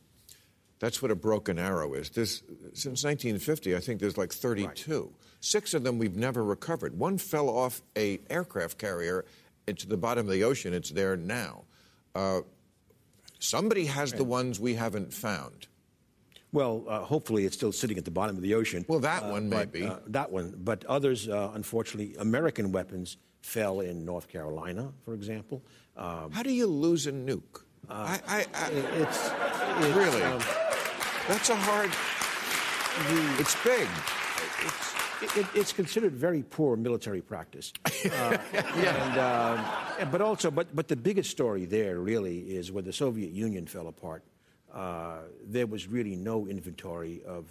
That's 0.81 1.00
what 1.00 1.11
a 1.11 1.14
broken 1.14 1.59
arrow 1.59 1.95
is. 1.95 2.11
This, 2.11 2.43
since 2.75 3.04
1950, 3.04 3.76
I 3.76 3.81
think 3.81 4.00
there's 4.00 4.19
like 4.19 4.33
32. 4.33 5.11
Six 5.40 5.73
of 5.73 5.83
them 5.83 5.99
we've 5.99 6.16
never 6.16 6.45
recovered. 6.45 6.99
One 6.99 7.16
fell 7.16 7.49
off 7.49 7.81
a 7.97 8.21
aircraft 8.28 8.78
carrier 8.78 9.25
into 9.66 9.87
the 9.88 9.97
bottom 9.97 10.26
of 10.26 10.33
the 10.33 10.44
ocean. 10.44 10.75
It's 10.75 10.90
there 10.90 11.16
now. 11.16 11.64
Uh, 12.14 12.40
somebody 13.38 13.87
has 13.87 14.12
the 14.12 14.25
ones 14.25 14.61
we 14.61 14.75
haven't 14.75 15.12
found. 15.12 15.66
Well, 16.52 16.85
uh, 16.88 17.00
hopefully 17.00 17.44
it's 17.47 17.56
still 17.56 17.73
sitting 17.73 17.99
at 17.99 18.04
the 18.04 18.12
bottom 18.12 18.37
of 18.37 18.42
the 18.42 18.54
ocean. 18.54 18.85
Well, 18.87 19.00
that 19.00 19.25
Uh, 19.25 19.30
one 19.30 19.50
but, 19.50 19.73
maybe. 19.75 19.87
uh, 19.87 19.99
that 20.09 20.30
one, 20.30 20.54
but 20.62 20.85
others, 20.85 21.28
uh, 21.28 21.50
unfortunately, 21.54 22.14
American 22.18 22.71
weapons 22.71 23.16
fell 23.42 23.80
in 23.80 24.04
North 24.04 24.28
Carolina, 24.28 24.92
for 25.04 25.14
example. 25.14 25.62
Um, 25.97 26.30
How 26.30 26.42
do 26.42 26.52
you 26.52 26.66
lose 26.66 27.06
a 27.06 27.12
nuke? 27.12 27.62
I, 27.90 28.21
I, 28.26 28.47
I, 28.54 28.71
it's, 28.71 29.30
it's 29.80 29.97
really, 29.97 30.23
um, 30.23 30.38
that's 31.28 31.50
a 31.50 31.56
hard. 31.56 31.90
It's 33.40 33.56
big. 33.64 33.88
It's, 35.25 35.37
it, 35.37 35.47
it's 35.54 35.73
considered 35.73 36.12
very 36.12 36.43
poor 36.43 36.76
military 36.76 37.23
practice. 37.23 37.73
Uh, 38.04 38.37
and, 38.52 39.19
um, 39.19 40.11
but 40.11 40.21
also, 40.21 40.50
but, 40.50 40.75
but 40.76 40.88
the 40.88 40.97
biggest 40.97 41.31
story 41.31 41.64
there 41.64 41.99
really 42.00 42.40
is 42.40 42.71
when 42.71 42.85
the 42.85 42.93
Soviet 42.93 43.31
Union 43.33 43.66
fell 43.66 43.88
apart. 43.88 44.23
Uh, 44.73 45.21
there 45.43 45.66
was 45.66 45.88
really 45.88 46.14
no 46.14 46.47
inventory 46.47 47.23
of 47.25 47.47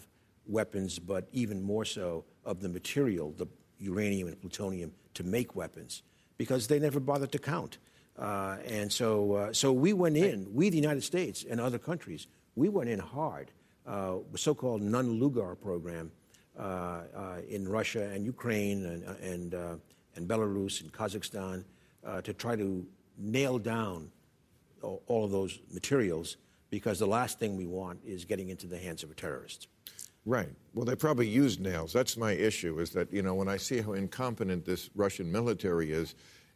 weapons, 0.46 1.00
but 1.00 1.28
even 1.32 1.62
more 1.62 1.86
so 1.86 2.24
of 2.46 2.62
the 2.62 2.70
material, 2.70 3.34
the 3.38 3.48
uranium 3.80 4.28
and 4.28 4.40
plutonium, 4.40 4.92
to 5.16 5.24
make 5.24 5.56
weapons, 5.56 6.04
because 6.38 6.68
they 6.68 6.80
never 6.80 7.00
bothered 7.00 7.32
to 7.32 7.40
count. 7.40 7.80
Uh, 8.18 8.58
and 8.68 8.92
so, 8.92 9.34
uh, 9.34 9.54
so 9.54 9.74
we 9.74 9.92
went 9.92 10.16
in, 10.16 10.54
we, 10.54 10.70
the 10.70 10.78
United 10.78 11.04
States 11.04 11.44
and 11.50 11.60
other 11.60 11.80
countries, 11.80 12.28
we 12.56 12.70
went 12.70 12.90
in 12.90 13.00
hard. 13.00 13.50
Uh, 13.88 14.18
the 14.32 14.38
so-called 14.38 14.82
Nunn-Lugar 14.82 15.56
program 15.56 16.10
uh, 16.10 16.10
uh, 16.10 16.23
in 16.58 17.68
Russia 17.68 18.10
and 18.14 18.26
Ukraine 18.26 18.86
and, 18.86 19.04
and, 19.22 19.56
uh, 19.56 19.76
and 20.16 20.28
Belarus 20.28 20.82
and 20.82 20.92
Kazakhstan 20.92 21.64
uh, 22.06 22.22
to 22.22 22.34
try 22.34 22.56
to 22.56 22.86
nail 23.18 23.58
down 23.58 24.12
all 24.82 25.24
of 25.24 25.32
those 25.32 25.60
materials 25.72 26.38
because 26.70 27.00
the 27.00 27.08
last 27.08 27.40
thing 27.40 27.56
we 27.56 27.66
want 27.66 28.00
is 28.06 28.26
getting 28.26 28.50
into 28.50 28.68
the 28.68 28.78
hands 28.78 29.04
of 29.04 29.12
a 29.12 29.14
terrorist. 29.14 29.68
Right. 30.26 30.50
Well, 30.74 30.86
they 30.86 30.96
probably 30.96 31.28
used 31.28 31.60
nails. 31.60 31.92
That's 31.94 32.18
my 32.18 32.32
issue. 32.32 32.80
Is 32.80 32.92
that 32.92 33.12
you 33.12 33.22
know 33.22 33.36
when 33.36 33.48
I 33.48 33.58
see 33.58 33.82
how 33.82 33.94
incompetent 33.94 34.66
this 34.66 34.90
Russian 34.96 35.32
military 35.32 35.92
is, 35.92 36.16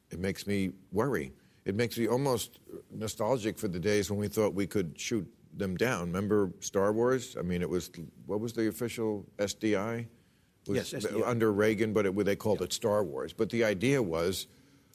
it 0.10 0.20
makes 0.20 0.48
me 0.48 0.72
worry. 0.92 1.34
It 1.66 1.76
makes 1.76 1.98
me 1.98 2.08
almost 2.08 2.60
nostalgic 2.92 3.60
for 3.60 3.68
the 3.68 3.80
days 3.80 4.10
when 4.10 4.20
we 4.20 4.30
thought 4.30 4.54
we 4.54 4.68
could 4.68 4.98
shoot 4.98 5.28
them 5.58 5.76
down. 5.76 6.08
Remember 6.08 6.52
Star 6.60 6.94
Wars? 6.94 7.36
I 7.38 7.42
mean, 7.42 7.62
it 7.62 7.70
was 7.70 7.92
what 8.26 8.40
was 8.40 8.54
the 8.54 8.68
official 8.68 9.26
SDI? 9.38 10.06
Was 10.68 10.92
Yes, 10.94 11.06
SDI. 11.06 11.26
under 11.26 11.52
Reagan, 11.52 11.94
but 11.94 12.06
it, 12.06 12.16
they 12.26 12.36
called 12.36 12.62
it 12.62 12.74
Star 12.74 13.04
Wars. 13.04 13.34
But 13.34 13.50
the 13.50 13.64
idea 13.64 14.02
was, 14.02 14.48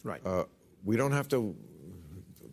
Right. 0.05 0.21
uh, 0.27 0.45
we 0.85 0.97
don't 0.97 1.13
have 1.13 1.29
to 1.29 1.55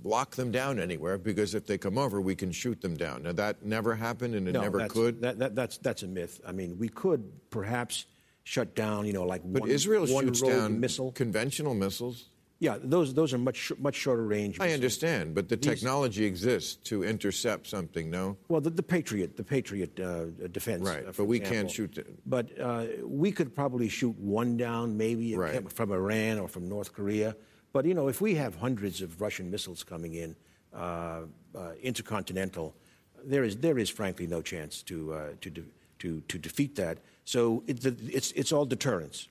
lock 0.03 0.35
them 0.35 0.51
down 0.51 0.79
anywhere 0.79 1.17
because 1.17 1.53
if 1.55 1.65
they 1.65 1.77
come 1.77 1.97
over, 1.97 2.21
we 2.21 2.35
can 2.35 2.51
shoot 2.51 2.79
them 2.81 2.95
down. 2.95 3.23
Now 3.23 3.33
that 3.33 3.65
never 3.65 3.95
happened, 3.95 4.35
and 4.35 4.47
it 4.47 4.53
No, 4.53 4.61
never 4.61 4.77
that's, 4.79 4.93
could. 4.93 5.21
That, 5.21 5.39
that, 5.39 5.55
that's, 5.55 5.77
that's 5.79 6.03
a 6.03 6.07
myth. 6.07 6.39
I 6.47 6.51
mean, 6.53 6.77
we 6.77 6.87
could 6.89 7.29
perhaps 7.49 8.05
shut 8.43 8.75
down, 8.75 9.05
you 9.05 9.13
know, 9.13 9.25
like 9.25 9.41
But 9.45 9.63
one, 9.63 9.69
Israel 9.69 10.07
one 10.07 10.25
shoots 10.25 10.41
down 10.41 10.79
missile. 10.79 11.11
conventional 11.11 11.73
missiles. 11.73 12.29
Yeah, 12.61 12.77
those, 12.81 13.13
those 13.13 13.33
are 13.33 13.37
much, 13.37 13.71
much 13.79 13.95
shorter 13.95 14.25
range. 14.25 14.59
I 14.59 14.73
understand, 14.73 15.33
but 15.33 15.47
the 15.47 15.55
These- 15.55 15.65
technology 15.79 16.25
exists 16.25 16.75
to 16.89 17.03
intercept 17.05 17.67
something. 17.67 18.09
No, 18.09 18.37
Well, 18.49 18.59
the, 18.59 18.69
the 18.69 18.83
Patriot, 18.83 19.37
the 19.37 19.45
Patriot 19.45 19.97
uh, 19.99 20.25
defense. 20.51 20.83
Right, 20.83 21.05
uh, 21.07 21.11
for 21.13 21.23
but 21.23 21.25
we 21.29 21.39
can't 21.39 21.71
shoot 21.71 21.93
the- 21.95 22.05
But 22.25 22.59
uh, 22.59 22.85
we 23.05 23.31
could 23.31 23.55
probably 23.55 23.87
shoot 23.87 24.15
one 24.19 24.57
down, 24.57 24.97
maybe 24.97 25.35
Right. 25.37 25.71
from 25.71 25.91
Iran 25.93 26.37
or 26.39 26.49
from 26.49 26.67
North 26.67 26.91
Korea. 26.93 27.35
But 27.71 27.85
you 27.85 27.93
know, 27.93 28.09
if 28.09 28.19
we 28.19 28.35
have 28.35 28.55
hundreds 28.55 29.01
of 29.01 29.21
Russian 29.21 29.49
missiles 29.49 29.83
coming 29.83 30.15
in, 30.15 30.35
uh, 30.73 31.21
uh, 31.55 31.71
intercontinental, 31.81 32.75
there 33.23 33.43
is 33.43 33.57
there 33.57 33.77
is 33.77 33.89
frankly 33.89 34.27
no 34.27 34.41
chance 34.41 34.81
to 34.83 35.13
uh, 35.13 35.29
to, 35.41 35.49
de- 35.49 35.63
to 35.99 36.21
to 36.27 36.37
defeat 36.37 36.75
that. 36.75 36.97
So 37.25 37.63
it, 37.67 37.81
the, 37.81 37.95
it's 38.11 38.31
it's 38.33 38.51
all 38.51 38.65
deterrence. 38.65 39.27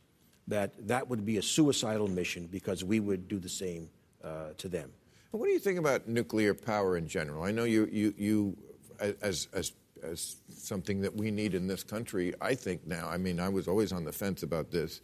That 0.48 0.88
that 0.88 1.08
would 1.08 1.24
be 1.24 1.36
a 1.36 1.42
suicidal 1.42 2.08
mission 2.08 2.46
because 2.46 2.82
we 2.82 3.00
would 3.00 3.28
do 3.28 3.38
the 3.38 3.48
same 3.48 3.90
uh, 4.24 4.50
to 4.56 4.68
them. 4.68 4.90
what 5.30 5.46
do 5.46 5.52
you 5.52 5.58
think 5.58 5.78
about 5.78 6.08
nuclear 6.08 6.54
power 6.54 6.96
in 6.96 7.06
general? 7.06 7.44
I 7.44 7.52
know 7.52 7.64
you, 7.64 7.88
you, 7.92 8.14
you, 8.16 8.56
as, 8.98 9.48
as, 9.52 9.72
as 10.02 10.36
something 10.48 11.00
that 11.02 11.14
we 11.14 11.30
need 11.30 11.54
in 11.54 11.66
this 11.66 11.82
country. 11.82 12.34
I 12.40 12.54
think 12.54 12.86
now. 12.86 13.08
I 13.08 13.16
mean, 13.16 13.38
I 13.40 13.48
was 13.48 13.68
always 13.68 13.92
on 13.92 14.04
the 14.04 14.12
fence 14.12 14.42
about 14.42 14.70
this, 14.70 15.00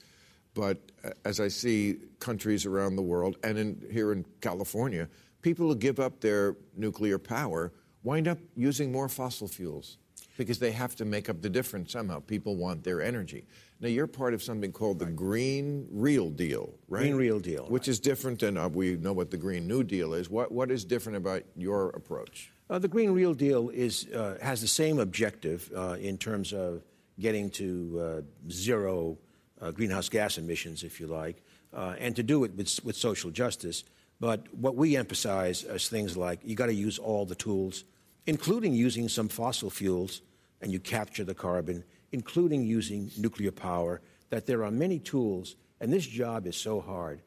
but 0.54 0.78
uh, 1.04 1.10
as 1.24 1.40
I 1.40 1.48
see 1.48 1.96
countries 2.20 2.66
around 2.66 2.96
the 2.96 3.02
world 3.02 3.36
and 3.44 3.58
in, 3.58 3.86
here 3.90 4.12
in 4.12 4.24
California, 4.40 5.08
people 5.42 5.68
who 5.68 5.76
give 5.76 6.00
up 6.00 6.20
their 6.20 6.56
nuclear 6.76 7.18
power 7.18 7.72
wind 8.02 8.28
up 8.28 8.38
using 8.56 8.90
more 8.90 9.08
fossil 9.08 9.48
fuels 9.48 9.98
because 10.36 10.58
they 10.58 10.72
have 10.72 10.96
to 10.96 11.04
make 11.04 11.28
up 11.28 11.40
the 11.42 11.50
difference 11.50 11.92
somehow. 11.92 12.20
People 12.20 12.56
want 12.56 12.82
their 12.82 13.00
energy. 13.00 13.46
Now, 13.84 13.90
you're 13.90 14.06
part 14.06 14.32
of 14.32 14.42
something 14.42 14.72
called 14.72 14.98
the 14.98 15.04
Green 15.04 15.86
Real 15.90 16.30
Deal, 16.30 16.72
right? 16.88 17.00
Green 17.02 17.16
Real 17.16 17.38
Deal, 17.38 17.66
Which 17.66 17.86
is 17.86 18.00
different 18.00 18.40
than 18.40 18.56
uh, 18.56 18.70
we 18.70 18.96
know 18.96 19.12
what 19.12 19.30
the 19.30 19.36
Green 19.36 19.68
New 19.68 19.84
Deal 19.84 20.14
is. 20.14 20.30
What, 20.30 20.50
what 20.50 20.70
is 20.70 20.86
different 20.86 21.18
about 21.18 21.42
your 21.54 21.90
approach? 21.90 22.50
Uh, 22.70 22.78
the 22.78 22.88
Green 22.88 23.10
Real 23.10 23.34
Deal 23.34 23.68
is, 23.68 24.06
uh, 24.06 24.38
has 24.40 24.62
the 24.62 24.68
same 24.68 24.98
objective 24.98 25.70
uh, 25.76 25.98
in 26.00 26.16
terms 26.16 26.54
of 26.54 26.82
getting 27.20 27.50
to 27.50 28.00
uh, 28.00 28.50
zero 28.50 29.18
uh, 29.60 29.70
greenhouse 29.70 30.08
gas 30.08 30.38
emissions, 30.38 30.82
if 30.82 30.98
you 30.98 31.06
like, 31.06 31.42
uh, 31.74 31.94
and 31.98 32.16
to 32.16 32.22
do 32.22 32.42
it 32.44 32.54
with, 32.56 32.80
with 32.84 32.96
social 32.96 33.30
justice. 33.30 33.84
But 34.18 34.46
what 34.54 34.76
we 34.76 34.96
emphasize 34.96 35.62
is 35.62 35.90
things 35.90 36.16
like 36.16 36.40
you 36.42 36.56
got 36.56 36.68
to 36.68 36.74
use 36.74 36.98
all 36.98 37.26
the 37.26 37.34
tools, 37.34 37.84
including 38.26 38.72
using 38.72 39.10
some 39.10 39.28
fossil 39.28 39.68
fuels, 39.68 40.22
and 40.62 40.72
you 40.72 40.80
capture 40.80 41.24
the 41.24 41.34
carbon, 41.34 41.84
including 42.18 42.64
using 42.64 43.10
nuclear 43.18 43.50
power, 43.50 44.00
that 44.30 44.46
there 44.46 44.64
are 44.64 44.70
many 44.70 44.98
tools, 45.00 45.56
and 45.80 45.92
this 45.92 46.06
job 46.06 46.46
is 46.46 46.56
so 46.56 46.80
hard, 46.80 47.20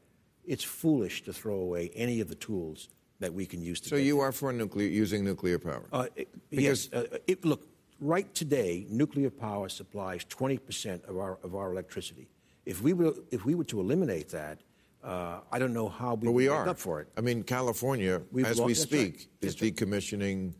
it's 0.45 0.63
foolish 0.63 1.15
to 1.25 1.33
throw 1.33 1.57
away 1.67 1.91
any 1.93 2.21
of 2.21 2.29
the 2.29 2.35
tools 2.35 2.87
that 3.19 3.33
we 3.33 3.45
can 3.45 3.61
use 3.61 3.79
to 3.81 3.85
do. 3.85 3.89
So 3.89 3.95
today. 3.97 4.07
you 4.07 4.19
are 4.21 4.31
for 4.31 4.53
nuclear, 4.53 4.87
using 4.87 5.25
nuclear 5.25 5.59
power? 5.59 5.85
Uh, 5.91 6.07
it- 6.15 6.29
Because- 6.49 6.89
yes. 6.93 6.93
Uh, 6.93 7.17
it, 7.27 7.43
look, 7.43 7.67
right 7.99 8.29
today, 8.33 8.85
nuclear 8.89 9.29
power 9.29 9.67
supplies 9.67 10.23
20% 10.25 11.03
of 11.09 11.17
our, 11.17 11.37
of 11.43 11.53
our 11.53 11.69
electricity. 11.73 12.27
If 12.65 12.81
we, 12.81 12.93
were, 12.93 13.13
if 13.31 13.43
we 13.43 13.53
were 13.55 13.65
to 13.73 13.79
eliminate 13.81 14.29
that, 14.29 14.59
uh, 15.03 15.39
I 15.51 15.59
don't 15.59 15.73
know 15.73 15.89
how 15.89 16.11
we 16.15 16.25
but 16.27 16.31
we 16.31 16.47
are. 16.47 16.67
up 16.69 16.77
for 16.77 17.01
it. 17.01 17.07
I 17.17 17.21
mean, 17.21 17.43
California, 17.43 18.21
We've 18.31 18.45
as 18.45 18.59
we 18.61 18.73
speak, 18.73 19.13
right. 19.13 19.27
is 19.41 19.61
right. 19.61 19.75
decommissioning 19.75 20.53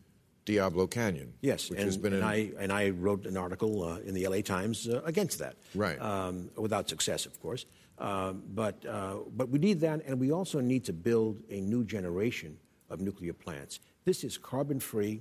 Diablo 0.48 0.86
Canyon. 0.86 1.34
Yes, 1.42 1.68
which 1.68 1.78
and, 1.78 1.86
has 1.86 1.98
been 1.98 2.14
and 2.14 2.22
an- 2.22 2.28
I, 2.28 2.50
and 2.58 2.72
I 2.72 2.88
wrote 2.88 3.26
an 3.26 3.36
article 3.36 3.84
uh, 3.84 3.98
in 3.98 4.14
the 4.14 4.26
LA 4.26 4.40
Times 4.40 4.88
uh, 4.88 5.02
against 5.04 5.38
that. 5.40 5.56
Right. 5.74 6.00
Um, 6.00 6.48
without 6.56 6.88
success, 6.88 7.26
of 7.26 7.38
course. 7.38 7.66
Um, 7.98 8.42
but, 8.54 8.76
uh, 8.86 9.16
but 9.36 9.50
we 9.50 9.58
need 9.58 9.80
that, 9.80 10.00
and 10.06 10.18
we 10.18 10.32
also 10.32 10.60
need 10.60 10.86
to 10.86 10.94
build 10.94 11.42
a 11.50 11.60
new 11.60 11.84
generation 11.84 12.56
of 12.88 13.02
nuclear 13.02 13.34
plants. 13.34 13.80
This 14.06 14.24
is 14.24 14.38
carbon 14.38 14.80
free, 14.80 15.20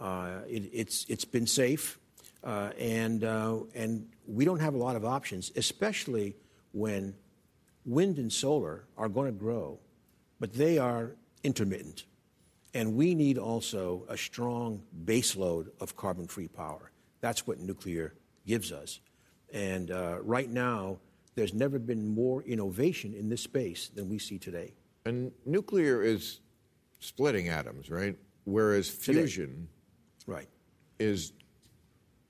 uh, 0.00 0.40
it, 0.48 0.68
it's, 0.72 1.06
it's 1.08 1.24
been 1.24 1.46
safe, 1.46 2.00
uh, 2.42 2.70
and, 2.76 3.22
uh, 3.22 3.58
and 3.72 4.08
we 4.26 4.44
don't 4.44 4.58
have 4.58 4.74
a 4.74 4.78
lot 4.78 4.96
of 4.96 5.04
options, 5.04 5.52
especially 5.54 6.34
when 6.72 7.14
wind 7.84 8.18
and 8.18 8.32
solar 8.32 8.84
are 8.98 9.08
going 9.08 9.26
to 9.26 9.38
grow, 9.38 9.78
but 10.40 10.52
they 10.54 10.76
are 10.76 11.14
intermittent. 11.44 12.04
And 12.74 12.94
we 12.94 13.14
need 13.14 13.38
also 13.38 14.04
a 14.08 14.16
strong 14.16 14.82
baseload 15.04 15.68
of 15.80 15.96
carbon 15.96 16.26
free 16.26 16.48
power. 16.48 16.90
That's 17.20 17.46
what 17.46 17.58
nuclear 17.58 18.14
gives 18.46 18.72
us. 18.72 19.00
And 19.52 19.90
uh, 19.90 20.18
right 20.22 20.50
now, 20.50 20.98
there's 21.34 21.54
never 21.54 21.78
been 21.78 22.08
more 22.08 22.42
innovation 22.42 23.14
in 23.14 23.28
this 23.28 23.42
space 23.42 23.88
than 23.88 24.08
we 24.08 24.18
see 24.18 24.38
today. 24.38 24.74
And 25.04 25.32
nuclear 25.44 26.02
is 26.02 26.40
splitting 26.98 27.48
atoms, 27.48 27.90
right? 27.90 28.16
Whereas 28.44 28.88
fusion 28.88 29.68
right. 30.26 30.48
is 30.98 31.32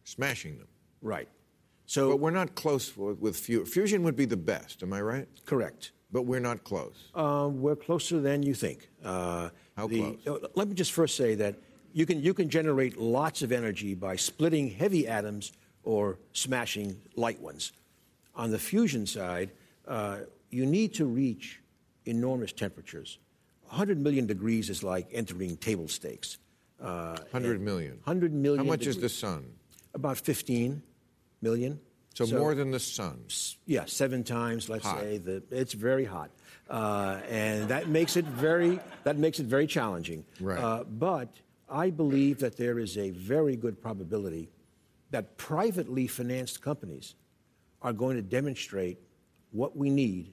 smashing 0.04 0.58
them. 0.58 0.68
Right. 1.02 1.28
So, 1.86 2.10
but 2.10 2.20
we're 2.20 2.30
not 2.30 2.54
close 2.54 2.96
with, 2.96 3.18
with 3.18 3.36
fusion. 3.36 3.66
Fusion 3.66 4.02
would 4.02 4.16
be 4.16 4.24
the 4.24 4.36
best, 4.36 4.82
am 4.82 4.92
I 4.92 5.00
right? 5.00 5.28
Correct. 5.44 5.92
But 6.12 6.22
we're 6.22 6.40
not 6.40 6.64
close. 6.64 7.10
Uh, 7.14 7.48
we're 7.50 7.76
closer 7.76 8.20
than 8.20 8.42
you 8.42 8.54
think. 8.54 8.88
Uh, 9.04 9.50
How 9.76 9.86
the, 9.86 10.16
close? 10.16 10.42
Uh, 10.42 10.48
let 10.54 10.68
me 10.68 10.74
just 10.74 10.92
first 10.92 11.16
say 11.16 11.34
that 11.36 11.56
you 11.92 12.06
can, 12.06 12.22
you 12.22 12.34
can 12.34 12.48
generate 12.48 12.98
lots 12.98 13.42
of 13.42 13.52
energy 13.52 13.94
by 13.94 14.16
splitting 14.16 14.70
heavy 14.70 15.06
atoms 15.06 15.52
or 15.82 16.18
smashing 16.32 17.00
light 17.14 17.40
ones. 17.40 17.72
On 18.34 18.50
the 18.50 18.58
fusion 18.58 19.06
side, 19.06 19.50
uh, 19.86 20.18
you 20.50 20.66
need 20.66 20.94
to 20.94 21.06
reach 21.06 21.60
enormous 22.04 22.52
temperatures. 22.52 23.18
100 23.68 23.98
million 23.98 24.26
degrees 24.26 24.70
is 24.70 24.82
like 24.82 25.08
entering 25.12 25.56
table 25.56 25.88
stakes. 25.88 26.38
Uh, 26.80 27.16
100 27.30 27.60
million. 27.60 27.92
100 28.04 28.32
million. 28.32 28.64
How 28.64 28.70
much 28.70 28.80
degrees. 28.80 28.96
is 28.96 29.02
the 29.02 29.08
sun? 29.08 29.46
About 29.94 30.18
15 30.18 30.82
million. 31.40 31.80
So, 32.16 32.24
so, 32.24 32.38
more 32.38 32.54
than 32.54 32.70
the 32.70 32.80
sun. 32.80 33.26
Yeah, 33.66 33.84
seven 33.84 34.24
times. 34.24 34.70
Let's 34.70 34.86
hot. 34.86 35.00
say 35.00 35.18
the, 35.18 35.42
it's 35.50 35.74
very 35.74 36.06
hot, 36.06 36.30
uh, 36.70 37.20
and 37.28 37.68
that 37.68 37.88
makes 37.88 38.16
it 38.16 38.24
very 38.24 38.80
that 39.04 39.18
makes 39.18 39.38
it 39.38 39.44
very 39.44 39.66
challenging. 39.66 40.24
Right. 40.40 40.58
Uh, 40.58 40.84
but 40.84 41.28
I 41.68 41.90
believe 41.90 42.38
that 42.38 42.56
there 42.56 42.78
is 42.78 42.96
a 42.96 43.10
very 43.10 43.54
good 43.54 43.82
probability 43.82 44.48
that 45.10 45.36
privately 45.36 46.06
financed 46.06 46.62
companies 46.62 47.16
are 47.82 47.92
going 47.92 48.16
to 48.16 48.22
demonstrate 48.22 48.96
what 49.52 49.76
we 49.76 49.90
need 49.90 50.32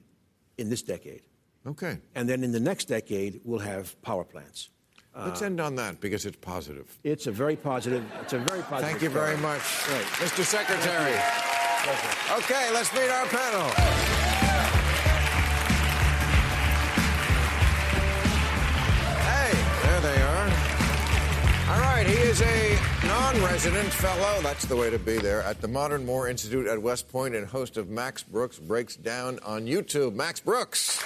in 0.56 0.70
this 0.70 0.80
decade. 0.80 1.20
Okay. 1.66 1.98
And 2.14 2.26
then 2.26 2.42
in 2.42 2.52
the 2.52 2.60
next 2.60 2.86
decade, 2.86 3.42
we'll 3.44 3.58
have 3.58 4.00
power 4.00 4.24
plants. 4.24 4.70
Let's 5.14 5.42
uh, 5.42 5.46
end 5.46 5.60
on 5.60 5.76
that 5.76 6.00
because 6.00 6.24
it's 6.24 6.38
positive. 6.40 6.98
It's 7.04 7.26
a 7.26 7.30
very 7.30 7.56
positive. 7.56 8.04
It's 8.22 8.32
a 8.32 8.38
very 8.38 8.62
positive. 8.62 8.90
Thank 8.90 9.02
you 9.02 9.10
story. 9.10 9.26
very 9.26 9.38
much, 9.42 9.60
right. 9.90 10.04
Mr. 10.22 10.44
Secretary. 10.44 11.52
Okay, 11.86 12.70
let's 12.72 12.90
meet 12.94 13.10
our 13.10 13.26
panel. 13.26 13.68
Hey, 19.20 19.52
there 19.82 20.00
they 20.00 20.22
are. 20.22 20.48
All 21.74 21.80
right, 21.80 22.06
he 22.06 22.14
is 22.14 22.40
a 22.40 22.78
non-resident 23.06 23.92
fellow, 23.92 24.40
that's 24.40 24.64
the 24.64 24.74
way 24.74 24.88
to 24.88 24.98
be 24.98 25.18
there, 25.18 25.42
at 25.42 25.60
the 25.60 25.68
Modern 25.68 26.06
War 26.06 26.26
Institute 26.26 26.66
at 26.66 26.80
West 26.80 27.06
Point 27.10 27.34
and 27.34 27.46
host 27.46 27.76
of 27.76 27.90
Max 27.90 28.22
Brooks 28.22 28.58
Breaks 28.58 28.96
Down 28.96 29.38
on 29.44 29.66
YouTube. 29.66 30.14
Max 30.14 30.40
Brooks. 30.40 31.04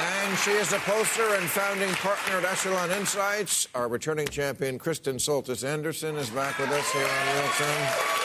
And 0.00 0.38
she 0.38 0.52
is 0.52 0.72
a 0.72 0.78
pollster 0.78 1.36
and 1.36 1.48
founding 1.48 1.90
partner 1.94 2.38
at 2.38 2.44
Echelon 2.44 2.90
Insights. 2.92 3.66
Our 3.74 3.88
returning 3.88 4.28
champion, 4.28 4.78
Kristen 4.78 5.16
Soltis 5.16 5.66
Anderson, 5.66 6.14
is 6.16 6.30
back 6.30 6.56
with 6.58 6.70
us 6.70 6.92
here 6.92 7.02
on 7.02 7.50
Time. 7.52 8.18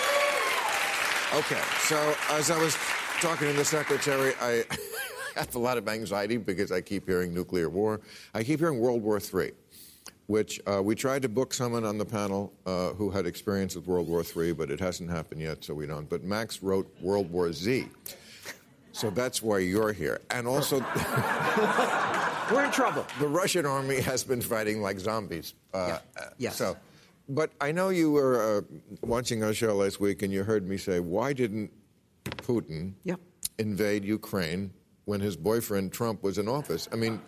Okay, 1.39 1.61
so 1.79 2.15
as 2.29 2.51
I 2.51 2.61
was 2.61 2.77
talking 3.19 3.47
to 3.47 3.53
the 3.53 3.65
secretary, 3.65 4.33
I 4.39 4.65
have 5.35 5.55
a 5.55 5.59
lot 5.59 5.79
of 5.79 5.87
anxiety 5.87 6.37
because 6.37 6.71
I 6.71 6.79
keep 6.79 7.07
hearing 7.07 7.33
nuclear 7.33 7.69
war. 7.69 8.01
I 8.35 8.43
keep 8.43 8.59
hearing 8.59 8.79
World 8.79 9.01
War 9.01 9.19
III, 9.19 9.53
which 10.27 10.61
uh, 10.67 10.79
we 10.83 10.93
tried 10.93 11.23
to 11.23 11.29
book 11.29 11.55
someone 11.55 11.85
on 11.85 11.97
the 11.97 12.05
panel 12.05 12.53
uh, 12.67 12.89
who 12.89 13.09
had 13.09 13.25
experience 13.25 13.75
with 13.75 13.87
World 13.87 14.07
War 14.07 14.23
III, 14.23 14.53
but 14.53 14.69
it 14.69 14.79
hasn't 14.79 15.09
happened 15.09 15.41
yet, 15.41 15.63
so 15.63 15.73
we 15.73 15.87
don't. 15.87 16.07
But 16.07 16.23
Max 16.23 16.61
wrote 16.61 16.87
World 17.01 17.31
War 17.31 17.51
Z. 17.51 17.87
So 18.93 19.09
that's 19.09 19.41
why 19.41 19.59
you're 19.59 19.91
here. 19.91 20.21
And 20.31 20.47
also, 20.47 20.79
we're 22.51 22.63
in 22.63 22.71
trouble. 22.71 23.05
The 23.19 23.27
Russian 23.27 23.65
army 23.65 23.99
has 23.99 24.23
been 24.23 24.41
fighting 24.41 24.81
like 24.81 24.99
zombies. 24.99 25.53
Uh, 25.73 25.97
yeah. 26.17 26.23
Yes. 26.37 26.55
So 26.55 26.77
but 27.29 27.51
I 27.61 27.71
know 27.71 27.89
you 27.89 28.11
were 28.11 28.57
uh, 28.57 28.61
watching 29.01 29.43
our 29.43 29.53
show 29.53 29.75
last 29.75 29.99
week 29.99 30.21
and 30.21 30.31
you 30.31 30.43
heard 30.43 30.67
me 30.67 30.77
say, 30.77 30.99
why 30.99 31.33
didn't 31.33 31.71
Putin 32.25 32.93
yeah. 33.03 33.15
invade 33.57 34.03
Ukraine 34.03 34.71
when 35.05 35.19
his 35.21 35.35
boyfriend 35.35 35.93
Trump 35.93 36.23
was 36.23 36.37
in 36.37 36.47
office? 36.47 36.89
I 36.91 36.95
mean, 36.95 37.21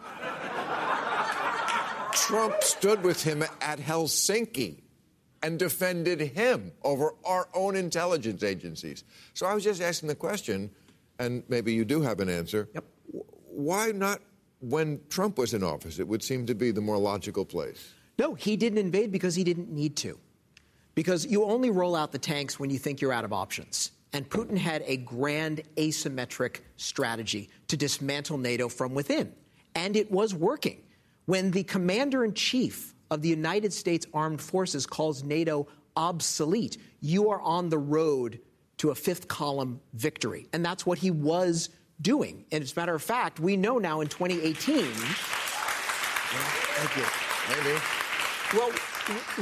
Trump 2.13 2.61
stood 2.61 3.03
with 3.03 3.23
him 3.23 3.43
at 3.61 3.79
Helsinki 3.79 4.81
and 5.41 5.59
defended 5.59 6.19
him 6.19 6.71
over 6.83 7.13
our 7.23 7.47
own 7.53 7.75
intelligence 7.75 8.43
agencies. 8.43 9.03
So 9.33 9.45
I 9.45 9.53
was 9.53 9.63
just 9.63 9.81
asking 9.81 10.09
the 10.09 10.15
question, 10.15 10.71
and 11.19 11.43
maybe 11.47 11.73
you 11.73 11.85
do 11.85 12.01
have 12.01 12.19
an 12.19 12.29
answer. 12.29 12.69
Yep. 12.73 12.85
Why 13.49 13.91
not 13.91 14.19
when 14.59 14.99
Trump 15.09 15.37
was 15.37 15.53
in 15.53 15.63
office? 15.63 15.99
It 15.99 16.07
would 16.07 16.23
seem 16.23 16.45
to 16.47 16.55
be 16.55 16.71
the 16.71 16.81
more 16.81 16.97
logical 16.97 17.45
place. 17.45 17.93
No, 18.17 18.33
he 18.33 18.55
didn't 18.55 18.77
invade 18.77 19.11
because 19.11 19.35
he 19.35 19.43
didn't 19.43 19.69
need 19.69 19.95
to. 19.97 20.19
Because 20.93 21.25
you 21.25 21.43
only 21.43 21.69
roll 21.69 21.95
out 21.95 22.11
the 22.11 22.19
tanks 22.19 22.59
when 22.59 22.69
you 22.69 22.79
think 22.79 23.01
you're 23.01 23.11
out 23.11 23.25
of 23.25 23.33
options. 23.33 23.91
And 24.13 24.29
Putin 24.29 24.57
had 24.57 24.81
a 24.85 24.95
grand 24.97 25.61
asymmetric 25.75 26.61
strategy 26.77 27.49
to 27.67 27.75
dismantle 27.75 28.37
NATO 28.37 28.69
from 28.69 28.93
within. 28.93 29.33
And 29.75 29.97
it 29.97 30.09
was 30.09 30.33
working. 30.33 30.83
When 31.25 31.51
the 31.51 31.63
commander 31.63 32.23
in 32.23 32.33
chief 32.33 32.93
of 33.11 33.21
the 33.21 33.27
United 33.27 33.73
States 33.73 34.05
Armed 34.13 34.41
Forces 34.41 34.85
calls 34.85 35.23
NATO 35.23 35.67
obsolete, 35.97 36.77
you 37.01 37.29
are 37.29 37.41
on 37.41 37.67
the 37.69 37.77
road 37.77 38.39
to 38.77 38.91
a 38.91 38.95
fifth 38.95 39.27
column 39.27 39.79
victory. 39.93 40.47
And 40.53 40.65
that's 40.65 40.85
what 40.85 40.97
he 40.97 41.11
was 41.11 41.69
doing. 42.01 42.45
And 42.51 42.63
as 42.63 42.75
a 42.75 42.79
matter 42.79 42.95
of 42.95 43.01
fact, 43.01 43.39
we 43.39 43.55
know 43.55 43.77
now 43.77 44.01
in 44.01 44.07
2018. 44.07 44.75
Well, 44.75 44.85
thank 46.75 46.97
you. 46.97 47.05
Maybe. 47.55 47.79
Well, 48.53 48.71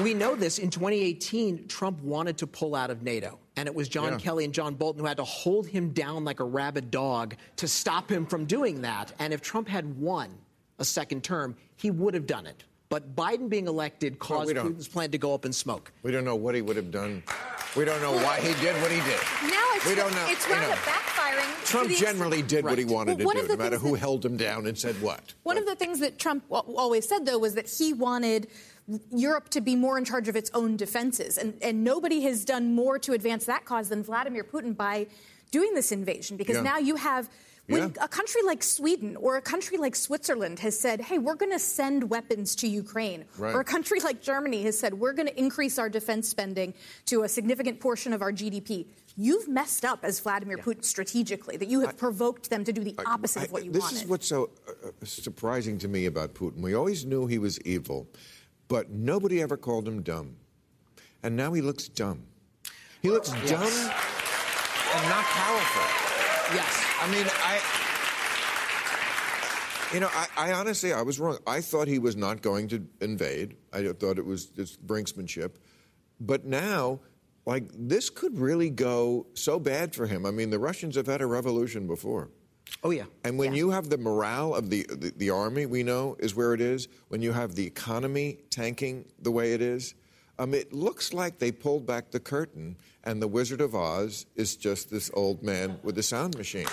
we 0.04 0.14
know 0.14 0.36
this. 0.36 0.60
In 0.60 0.70
2018, 0.70 1.68
Trump 1.68 2.02
wanted 2.02 2.38
to 2.40 2.48
pull 2.48 2.76
out 2.76 2.90
of 2.90 3.02
NATO. 3.04 3.40
And 3.56 3.68
it 3.68 3.74
was 3.74 3.88
John 3.88 4.14
yeah. 4.14 4.18
Kelly 4.18 4.46
and 4.46 4.54
John 4.54 4.76
Bolton 4.76 5.00
who 5.00 5.08
had 5.08 5.18
to 5.18 5.24
hold 5.24 5.68
him 5.68 5.90
down 5.90 6.24
like 6.24 6.40
a 6.40 6.44
rabid 6.44 6.92
dog 6.92 7.36
to 7.58 7.68
stop 7.68 8.12
him 8.12 8.26
from 8.26 8.46
doing 8.46 8.82
that. 8.82 9.14
And 9.20 9.34
if 9.34 9.42
Trump 9.42 9.68
had 9.68 10.00
won 10.00 10.30
a 10.80 10.86
second 10.86 11.24
term, 11.24 11.56
he 11.76 11.92
would 11.92 12.14
have 12.14 12.28
done 12.28 12.46
it. 12.46 12.64
But 12.94 13.16
Biden 13.16 13.50
being 13.50 13.68
elected 13.68 14.20
caused 14.20 14.54
well, 14.54 14.66
Putin's 14.66 14.88
plan 14.88 15.10
to 15.10 15.18
go 15.18 15.34
up 15.34 15.46
in 15.46 15.52
smoke. 15.52 15.92
We 16.04 16.12
don't 16.12 16.24
know 16.24 16.36
what 16.36 16.54
he 16.54 16.62
would 16.62 16.76
have 16.76 16.92
done. 16.92 17.24
We 17.76 17.86
don't 17.86 18.00
know 18.04 18.12
why 18.12 18.40
he 18.40 18.54
did 18.62 18.80
what 18.84 18.92
he 18.92 18.98
did. 18.98 19.20
Now 19.50 19.66
it's, 19.74 19.88
we 19.88 19.96
don't 19.96 20.14
know. 20.14 20.28
It's 20.30 20.48
wound 20.48 20.72
up 20.72 20.78
backfiring. 20.78 21.66
Trump 21.66 21.90
generally 21.90 22.44
did 22.44 22.64
right. 22.64 22.74
what 22.74 22.78
he 22.78 22.86
wanted 22.86 23.18
well, 23.24 23.34
to 23.34 23.42
do, 23.42 23.48
no 23.48 23.56
matter 23.56 23.80
who 23.80 23.94
that, 23.94 23.98
held 23.98 24.24
him 24.24 24.38
down 24.38 24.68
and 24.68 24.78
said 24.78 25.02
what. 25.02 25.34
One 25.42 25.58
of 25.58 25.66
the 25.66 25.74
things 25.74 26.02
that 26.02 26.20
Trump 26.20 26.44
always 26.52 27.10
said, 27.10 27.26
though, 27.26 27.40
was 27.40 27.56
that 27.56 27.68
he 27.68 27.94
wanted 27.94 28.48
Europe 29.10 29.50
to 29.50 29.62
be 29.62 29.76
more 29.76 29.98
in 29.98 30.06
charge 30.06 30.28
of 30.28 30.36
its 30.36 30.52
own 30.54 30.78
defenses. 30.78 31.40
And, 31.40 31.58
and 31.64 31.84
nobody 31.84 32.22
has 32.22 32.46
done 32.46 32.76
more 32.76 33.00
to 33.00 33.14
advance 33.14 33.46
that 33.46 33.66
cause 33.66 33.90
than 33.90 34.04
Vladimir 34.04 34.44
Putin 34.44 34.78
by 34.78 35.08
doing 35.50 35.74
this 35.74 35.92
invasion, 35.92 36.38
because 36.38 36.58
yeah. 36.58 36.62
now 36.62 36.78
you 36.78 36.98
have. 36.98 37.28
When 37.68 37.94
yeah. 37.96 38.04
a 38.04 38.08
country 38.10 38.42
like 38.44 38.62
Sweden 38.62 39.16
or 39.16 39.38
a 39.38 39.42
country 39.42 39.78
like 39.78 39.96
Switzerland 39.96 40.60
has 40.60 40.78
said, 40.78 41.00
hey, 41.00 41.18
we're 41.18 41.36
going 41.36 41.52
to 41.54 41.60
send 41.60 42.10
weapons 42.10 42.56
to 42.58 42.68
Ukraine, 42.68 43.24
right. 43.38 43.56
or 43.56 43.62
a 43.62 43.64
country 43.64 44.02
like 44.02 44.22
Germany 44.22 44.64
has 44.64 44.78
said, 44.78 44.94
we're 44.94 45.14
going 45.14 45.30
to 45.30 45.40
increase 45.40 45.80
our 45.80 45.88
defense 45.88 46.28
spending 46.28 46.74
to 47.06 47.24
a 47.24 47.30
significant 47.30 47.80
portion 47.80 48.12
of 48.12 48.22
our 48.22 48.34
GDP, 48.34 48.88
you've 49.16 49.48
messed 49.48 49.86
up 49.86 50.04
as 50.04 50.20
Vladimir 50.20 50.58
yeah. 50.58 50.64
Putin 50.64 50.84
strategically, 50.84 51.56
that 51.56 51.70
you 51.70 51.80
have 51.80 51.92
I, 51.92 51.94
provoked 51.94 52.50
them 52.50 52.66
to 52.66 52.74
do 52.74 52.84
the 52.84 53.00
opposite 53.06 53.40
I, 53.40 53.44
of 53.46 53.52
what 53.54 53.64
you 53.64 53.72
this 53.72 53.82
wanted. 53.82 53.96
This 53.96 54.04
is 54.04 54.10
what's 54.10 54.28
so 54.28 54.50
uh, 54.68 54.90
surprising 55.06 55.78
to 55.80 55.88
me 55.88 56.06
about 56.08 56.34
Putin. 56.34 56.62
We 56.62 56.74
always 56.74 57.06
knew 57.06 57.28
he 57.28 57.40
was 57.40 57.62
evil. 57.62 58.10
But 58.68 58.90
nobody 58.90 59.42
ever 59.42 59.58
called 59.58 59.88
him 59.88 60.02
dumb. 60.02 60.36
And 61.22 61.36
now 61.36 61.54
he 61.54 61.62
looks 61.62 61.88
dumb. 61.88 62.24
He 63.02 63.10
looks 63.10 63.30
yes. 63.30 63.52
dumb 63.52 63.62
and 63.62 65.10
not 65.10 65.26
powerful. 65.26 65.84
Yes. 66.56 66.84
I 67.02 67.12
mean, 67.12 67.28
I. 67.60 67.60
You 69.94 70.00
know, 70.00 70.10
I, 70.12 70.28
I, 70.38 70.54
honestly, 70.54 70.92
I 70.92 71.04
was 71.04 71.20
wrong. 71.20 71.38
I 71.46 71.62
thought 71.62 71.88
he 71.88 72.00
was 72.00 72.16
not 72.16 72.42
going 72.42 72.68
to 72.70 72.84
invade. 73.00 73.56
I 73.72 73.84
thought 73.94 74.18
it 74.18 74.26
was 74.26 74.46
just 74.48 74.86
brinksmanship. 74.88 75.52
But 76.20 76.46
now, 76.46 77.00
like 77.46 77.66
this 77.74 78.10
could 78.10 78.40
really 78.40 78.72
go 78.72 79.28
so 79.36 79.60
bad 79.60 79.94
for 79.94 80.08
him. 80.08 80.26
I 80.26 80.32
mean, 80.32 80.50
the 80.50 80.58
Russians 80.58 80.96
have 80.96 81.06
had 81.06 81.22
a 81.22 81.28
revolution 81.28 81.86
before. 81.86 82.30
Oh, 82.84 82.90
yeah. 82.90 83.04
And 83.24 83.38
when 83.38 83.52
Yeah. 83.52 83.58
you 83.60 83.70
have 83.72 83.90
the 83.90 83.98
morale 84.00 84.56
of 84.56 84.70
the, 84.72 84.84
the 84.90 85.14
the 85.16 85.30
army, 85.30 85.68
we 85.68 85.84
know 85.84 86.16
is 86.18 86.34
where 86.34 86.54
it 86.56 86.62
is. 86.62 86.88
When 87.10 87.22
you 87.22 87.32
have 87.34 87.54
the 87.54 87.68
economy 87.68 88.40
tanking 88.50 89.06
the 89.22 89.30
way 89.32 89.54
it 89.54 89.62
is, 89.62 89.94
um, 90.40 90.56
it 90.56 90.74
looks 90.74 91.14
like 91.14 91.38
they 91.38 91.52
pulled 91.52 91.86
back 91.86 92.10
the 92.10 92.20
curtain, 92.20 92.78
and 93.04 93.22
the 93.22 93.28
Wizard 93.28 93.62
of 93.62 93.76
Oz 93.76 94.26
is 94.36 94.56
just 94.56 94.90
this 94.90 95.12
old 95.14 95.44
man 95.44 95.78
with 95.84 95.98
a 96.00 96.04
sound 96.04 96.36
machine. 96.36 96.66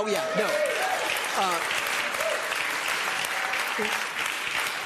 Oh, 0.00 0.06
yeah, 0.06 0.22
no. 0.38 0.46
Uh, 1.36 1.58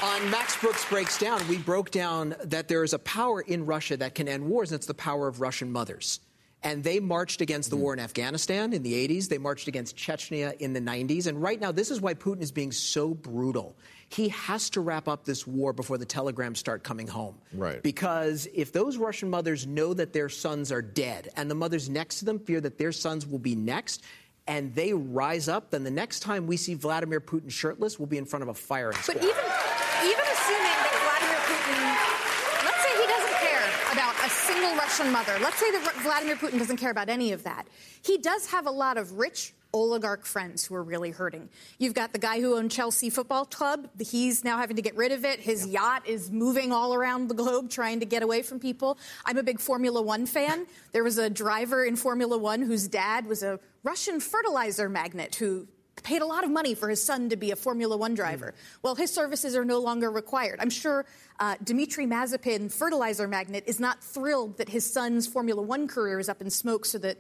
on 0.03 0.31
Max 0.31 0.59
Brooks 0.59 0.89
Breaks 0.89 1.19
Down, 1.19 1.47
we 1.49 1.59
broke 1.59 1.91
down 1.91 2.35
that 2.45 2.69
there 2.69 2.83
is 2.83 2.95
a 2.95 2.99
power 2.99 3.43
in 3.43 3.67
Russia 3.67 3.99
that 3.99 4.15
can 4.15 4.27
end 4.27 4.47
wars, 4.47 4.73
and 4.73 4.79
it's 4.79 4.87
the 4.87 4.95
power 4.95 5.29
of 5.29 5.43
Russian 5.43 5.71
mothers. 5.71 6.21
And 6.63 6.83
they 6.83 6.99
marched 6.99 7.43
against 7.43 7.69
the 7.69 7.77
war 7.77 7.93
in 7.93 8.01
Afghanistan 8.01 8.73
in 8.73 8.83
the 8.83 8.95
80s. 9.07 9.29
They 9.29 9.37
marched 9.37 9.69
against 9.69 9.97
Chechnya 9.97 10.57
in 10.59 10.73
the 10.73 10.81
90s. 10.81 11.27
And 11.27 11.43
right 11.43 11.61
now, 11.61 11.73
this 11.73 11.91
is 11.91 12.01
why 12.01 12.15
Putin 12.15 12.41
is 12.41 12.53
being 12.53 12.73
so 12.73 13.13
brutal. 13.13 13.77
He 14.09 14.29
has 14.31 14.71
to 14.71 14.81
wrap 14.81 15.09
up 15.09 15.25
this 15.25 15.47
war 15.47 15.73
before 15.73 15.99
the 15.99 16.07
telegrams 16.07 16.59
start 16.59 16.85
coming 16.85 17.09
home. 17.09 17.37
Right. 17.53 17.83
Because 17.83 18.47
if 18.55 18.73
those 18.73 18.97
Russian 18.97 19.29
mothers 19.29 19.67
know 19.67 19.93
that 19.93 20.13
their 20.13 20.29
sons 20.29 20.71
are 20.71 20.83
dead, 20.83 21.31
and 21.37 21.51
the 21.51 21.55
mothers 21.55 21.91
next 21.91 22.21
to 22.21 22.25
them 22.25 22.39
fear 22.39 22.61
that 22.61 22.79
their 22.79 22.93
sons 22.93 23.27
will 23.27 23.39
be 23.39 23.57
next, 23.57 24.05
and 24.47 24.75
they 24.75 24.93
rise 24.93 25.49
up, 25.49 25.71
then 25.71 25.85
the 25.85 25.91
next 25.91 26.21
time 26.21 26.47
we 26.47 26.57
see 26.57 26.75
Vladimir 26.75 27.21
Putin 27.21 27.51
shirtless, 27.51 27.99
we'll 27.99 28.07
be 28.07 28.19
in 28.19 28.25
front 28.25 28.43
of 28.43 28.49
a 28.49 28.55
firing 28.55 28.97
But 29.07 29.17
even 29.17 29.29
even 29.29 30.25
assuming 30.35 30.79
that 30.83 30.99
Vladimir 31.07 31.41
Putin, 31.47 32.65
let's 32.65 32.83
say 32.83 32.93
he 33.01 33.07
doesn't 33.07 33.39
care 33.39 33.93
about 33.93 34.15
a 34.27 34.31
single 34.31 34.75
Russian 34.77 35.13
mother. 35.13 35.39
Let's 35.41 35.59
say 35.59 35.71
that 35.71 35.95
Vladimir 36.03 36.37
Putin 36.37 36.59
doesn't 36.59 36.79
care 36.79 36.91
about 36.91 37.09
any 37.09 37.33
of 37.33 37.45
that. 37.45 37.69
He 38.03 38.19
does 38.19 38.47
have 38.51 38.67
a 38.67 38.71
lot 38.71 38.99
of 38.99 39.13
rich 39.13 39.55
oligarch 39.73 40.27
friends 40.27 40.65
who 40.65 40.75
are 40.75 40.83
really 40.83 41.11
hurting. 41.11 41.49
You've 41.79 41.95
got 41.95 42.13
the 42.13 42.19
guy 42.19 42.41
who 42.41 42.57
owned 42.57 42.71
Chelsea 42.71 43.11
Football 43.11 43.47
Club. 43.47 43.89
He's 43.99 44.45
now 44.45 44.59
having 44.59 44.77
to 44.77 44.83
get 44.83 44.97
rid 44.97 45.13
of 45.13 45.25
it. 45.25 45.41
His 45.41 45.67
yacht 45.67 46.07
is 46.07 46.31
moving 46.31 46.73
all 46.73 46.95
around 46.95 47.29
the 47.29 47.35
globe 47.35 47.71
trying 47.71 48.01
to 48.01 48.07
get 48.07 48.23
away 48.23 48.43
from 48.43 48.61
people. 48.61 48.99
I'm 49.25 49.39
a 49.39 49.43
big 49.43 49.61
Formula 49.61 50.03
One 50.03 50.27
fan. 50.27 50.67
There 50.93 51.05
was 51.05 51.17
a 51.17 51.31
driver 51.31 51.85
in 51.85 51.97
Formula 51.97 52.37
One 52.37 52.61
whose 52.61 52.89
dad 52.89 53.27
was 53.27 53.43
a 53.43 53.59
Russian 53.83 54.21
fertilizer 54.21 54.89
magnate 54.89 55.35
who 55.35 55.67
paid 56.03 56.23
a 56.23 56.27
lot 56.27 56.45
of 56.45 56.51
money 56.51 56.75
for 56.75 56.89
his 56.89 57.03
son 57.03 57.29
to 57.29 57.37
be 57.37 57.51
a 57.51 57.57
Formula 57.57 57.97
One 57.97 58.15
driver. 58.15 58.55
Well, 58.83 58.95
his 58.95 59.13
services 59.13 59.55
are 59.55 59.65
no 59.65 59.79
longer 59.79 60.11
required. 60.11 60.59
I'm 60.61 60.71
sure 60.71 61.05
uh, 61.39 61.57
Dmitry 61.63 62.07
Mazepin, 62.07 62.73
fertilizer 62.73 63.29
magnate, 63.29 63.65
is 63.67 63.79
not 63.79 64.03
thrilled 64.03 64.59
that 64.59 64.69
his 64.69 64.91
son's 64.91 65.27
Formula 65.27 65.63
One 65.63 65.89
career 65.89 66.19
is 66.19 66.29
up 66.29 66.41
in 66.41 66.51
smoke 66.51 66.85
so 66.85 66.99
that 66.99 67.19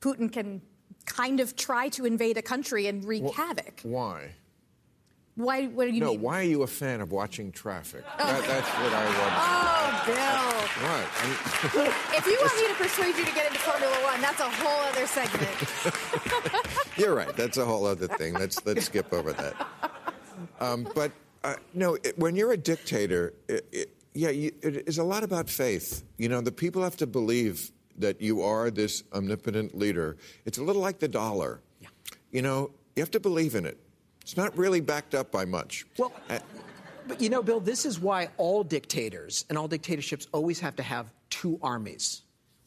Putin 0.00 0.32
can 0.32 0.62
kind 1.04 1.40
of 1.40 1.56
try 1.56 1.88
to 1.90 2.04
invade 2.04 2.36
a 2.36 2.42
country 2.42 2.86
and 2.86 3.04
wreak 3.04 3.28
havoc. 3.34 3.80
Why? 3.82 4.34
Why? 5.36 5.66
What 5.66 5.84
do 5.86 5.90
you 5.92 6.00
No, 6.00 6.10
mean? 6.12 6.20
why 6.22 6.40
are 6.40 6.44
you 6.44 6.62
a 6.62 6.66
fan 6.66 7.00
of 7.00 7.12
watching 7.12 7.52
traffic? 7.52 8.04
That, 8.18 8.42
that's 8.46 8.68
what 8.68 8.92
I 8.92 9.04
want. 9.04 9.34
Oh, 9.38 10.02
Bill. 10.06 10.46
Right. 10.88 11.08
If 12.18 12.26
you 12.26 12.36
want 12.40 12.56
me 12.60 12.68
to 12.68 12.74
persuade 12.74 13.16
you 13.16 13.24
to 13.24 13.32
get 13.34 13.46
into 13.46 13.58
Formula 13.60 13.94
One, 14.04 14.20
that's 14.20 14.40
a 14.40 14.50
whole 14.50 14.82
other 14.90 15.06
segment. 15.06 15.56
You're 16.98 17.14
right. 17.14 17.34
That's 17.36 17.56
a 17.58 17.64
whole 17.64 17.86
other 17.86 18.08
thing. 18.08 18.34
Let's 18.34 18.64
let's 18.66 18.86
skip 18.86 19.12
over 19.12 19.32
that. 19.34 19.54
Um, 20.60 20.88
but 20.94 21.12
uh, 21.44 21.54
no, 21.74 21.94
it, 21.94 22.18
when 22.18 22.34
you're 22.36 22.52
a 22.52 22.56
dictator, 22.56 23.32
it, 23.48 23.66
it, 23.72 23.90
yeah, 24.14 24.30
you, 24.30 24.52
it 24.62 24.88
is 24.88 24.98
a 24.98 25.04
lot 25.04 25.22
about 25.22 25.48
faith. 25.48 26.02
You 26.18 26.28
know, 26.28 26.40
the 26.40 26.52
people 26.52 26.82
have 26.82 26.96
to 26.98 27.06
believe 27.06 27.70
that 27.98 28.20
you 28.20 28.42
are 28.42 28.70
this 28.70 29.02
omnipotent 29.12 29.76
leader. 29.76 30.16
It's 30.44 30.58
a 30.58 30.62
little 30.62 30.82
like 30.82 30.98
the 30.98 31.08
dollar. 31.08 31.60
Yeah. 31.80 31.88
You 32.32 32.42
know, 32.42 32.70
you 32.96 33.02
have 33.02 33.10
to 33.12 33.20
believe 33.20 33.54
in 33.54 33.64
it. 33.66 33.78
It's 34.26 34.36
not 34.36 34.58
really 34.58 34.80
backed 34.80 35.14
up 35.14 35.30
by 35.30 35.44
much. 35.44 35.86
Well, 35.96 36.12
Uh, 36.28 36.40
But 37.06 37.20
you 37.20 37.28
know, 37.30 37.40
Bill, 37.44 37.60
this 37.60 37.86
is 37.86 38.00
why 38.00 38.30
all 38.36 38.64
dictators 38.64 39.44
and 39.48 39.56
all 39.56 39.68
dictatorships 39.68 40.26
always 40.32 40.58
have 40.58 40.74
to 40.76 40.82
have 40.82 41.12
two 41.30 41.60
armies. 41.62 42.22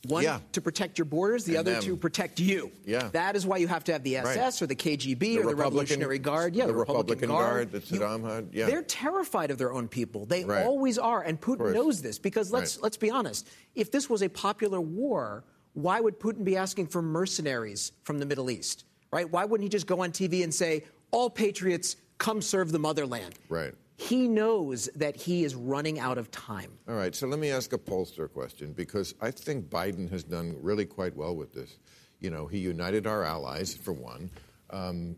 One 0.07 0.23
Yeah. 0.23 0.39
to 0.53 0.61
protect 0.61 0.97
your 0.97 1.03
borders, 1.03 1.43
the 1.43 1.55
And 1.57 1.59
other 1.67 1.73
them. 1.73 1.83
to 1.83 1.97
protect 1.97 2.39
you. 2.39 2.71
Yeah. 2.85 3.09
That 3.09 3.35
is 3.35 3.45
why 3.45 3.57
you 3.57 3.67
have 3.67 3.83
to 3.83 3.91
have 3.91 4.03
the 4.03 4.15
SS 4.15 4.37
Right. 4.37 4.61
or 4.61 4.67
the 4.67 4.75
KGB 4.75 5.19
The 5.35 5.39
or 5.39 5.41
the 5.41 5.47
Republican- 5.49 5.57
Revolutionary 5.57 6.19
Guard. 6.19 6.55
Yeah, 6.55 6.67
the 6.67 6.71
the, 6.71 6.77
Republican, 6.77 7.29
Republican 7.29 7.29
Guard 7.29 7.71
that 7.73 7.83
Saddam 7.85 8.23
had, 8.33 8.47
yeah. 8.53 8.67
They're 8.67 8.81
terrified 8.83 9.51
of 9.51 9.57
their 9.57 9.73
own 9.73 9.89
people. 9.89 10.25
They 10.25 10.45
Right. 10.45 10.65
always 10.65 10.97
are, 10.97 11.21
and 11.21 11.41
Putin 11.41 11.73
knows 11.73 12.01
this 12.01 12.17
because 12.17 12.49
let's 12.53 12.77
Right. 12.77 12.83
let's 12.83 12.95
be 12.95 13.09
honest. 13.11 13.45
If 13.75 13.91
this 13.91 14.09
was 14.09 14.23
a 14.23 14.29
popular 14.29 14.79
war, 14.79 15.43
why 15.73 15.99
would 15.99 16.17
Putin 16.21 16.45
be 16.45 16.55
asking 16.55 16.87
for 16.87 17.01
mercenaries 17.01 17.91
from 18.03 18.19
the 18.19 18.25
Middle 18.25 18.49
East? 18.49 18.85
Right? 19.11 19.29
Why 19.29 19.43
wouldn't 19.43 19.63
he 19.65 19.69
just 19.69 19.85
go 19.87 20.01
on 20.01 20.13
TV 20.13 20.43
and 20.43 20.53
say, 20.53 20.85
"All 21.11 21.29
patriots, 21.29 21.95
come 22.17 22.41
serve 22.41 22.71
the 22.71 22.79
motherland"? 22.79 23.35
Right. 23.49 23.73
He 23.99 24.29
knows 24.29 24.89
that 24.95 25.17
he 25.17 25.43
is 25.43 25.55
running 25.55 25.99
out 25.99 26.17
of 26.17 26.31
time. 26.31 26.71
All 26.87 26.95
right, 26.95 27.13
so 27.13 27.27
let 27.27 27.37
me 27.37 27.51
ask 27.51 27.73
a 27.73 27.77
pollster 27.77 28.31
question 28.31 28.71
because 28.71 29.13
I 29.19 29.29
think 29.29 29.65
Biden 29.69 30.09
has 30.09 30.23
done 30.23 30.55
really 30.61 30.85
quite 30.85 31.13
well 31.17 31.35
with 31.35 31.53
this. 31.53 31.79
You 32.21 32.29
know, 32.29 32.47
he 32.47 32.59
united 32.59 33.05
our 33.05 33.25
allies, 33.25 33.75
for 33.75 33.91
one. 33.91 34.31
Um, 34.69 35.17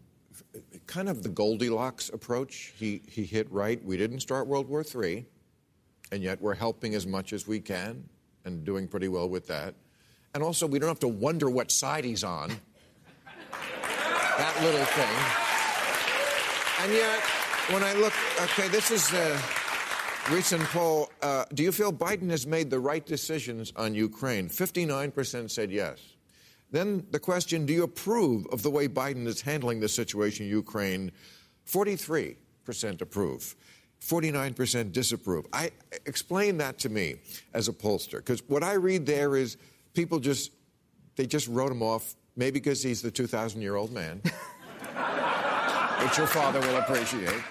kind 0.87 1.09
of 1.09 1.21
the 1.21 1.29
Goldilocks 1.29 2.09
approach, 2.09 2.73
he, 2.75 3.03
he 3.07 3.23
hit 3.23 3.51
right. 3.51 3.83
We 3.85 3.97
didn't 3.97 4.21
start 4.21 4.47
World 4.47 4.67
War 4.67 4.83
III, 4.83 5.27
and 6.11 6.23
yet 6.23 6.41
we're 6.41 6.55
helping 6.55 6.95
as 6.95 7.05
much 7.05 7.33
as 7.33 7.47
we 7.47 7.59
can 7.59 8.09
and 8.45 8.65
doing 8.65 8.87
pretty 8.87 9.09
well 9.09 9.29
with 9.29 9.45
that. 9.47 9.75
And 10.33 10.41
also, 10.41 10.65
we 10.65 10.79
don't 10.79 10.89
have 10.89 10.99
to 10.99 11.07
wonder 11.07 11.51
what 11.51 11.71
side 11.71 12.03
he's 12.03 12.23
on. 12.23 12.49
that 13.51 14.57
little 14.63 14.85
thing. 14.85 15.40
And 16.81 16.91
yet, 16.93 17.19
when 17.69 17.83
I 17.83 17.93
look, 17.93 18.13
okay, 18.41 18.67
this 18.67 18.89
is 18.89 19.13
a 19.13 19.39
recent 20.31 20.63
poll. 20.63 21.11
Uh, 21.21 21.45
do 21.53 21.61
you 21.61 21.71
feel 21.71 21.93
Biden 21.93 22.31
has 22.31 22.47
made 22.47 22.71
the 22.71 22.79
right 22.79 23.05
decisions 23.05 23.71
on 23.75 23.93
Ukraine? 23.93 24.49
59% 24.49 25.51
said 25.51 25.71
yes. 25.71 25.99
Then 26.71 27.05
the 27.11 27.19
question, 27.19 27.67
do 27.67 27.73
you 27.73 27.83
approve 27.83 28.47
of 28.47 28.63
the 28.63 28.71
way 28.71 28.87
Biden 28.87 29.27
is 29.27 29.41
handling 29.41 29.79
the 29.79 29.87
situation 29.87 30.47
in 30.47 30.51
Ukraine? 30.51 31.11
43% 31.69 32.35
approve. 32.99 33.55
49% 34.01 34.91
disapprove. 34.91 35.45
I 35.53 35.69
explain 36.07 36.57
that 36.57 36.79
to 36.79 36.89
me 36.89 37.17
as 37.53 37.67
a 37.67 37.73
pollster 37.73 38.17
because 38.17 38.41
what 38.47 38.63
I 38.63 38.73
read 38.73 39.05
there 39.05 39.35
is 39.35 39.57
people 39.93 40.19
just 40.19 40.51
they 41.15 41.27
just 41.27 41.47
wrote 41.47 41.71
him 41.71 41.83
off 41.83 42.15
maybe 42.35 42.53
because 42.53 42.81
he's 42.81 43.03
the 43.03 43.11
2000 43.11 43.61
year 43.61 43.75
old 43.75 43.91
man 43.91 44.23
which 46.03 46.17
your 46.17 46.27
father 46.27 46.59
will 46.59 46.77
appreciate. 46.77 47.41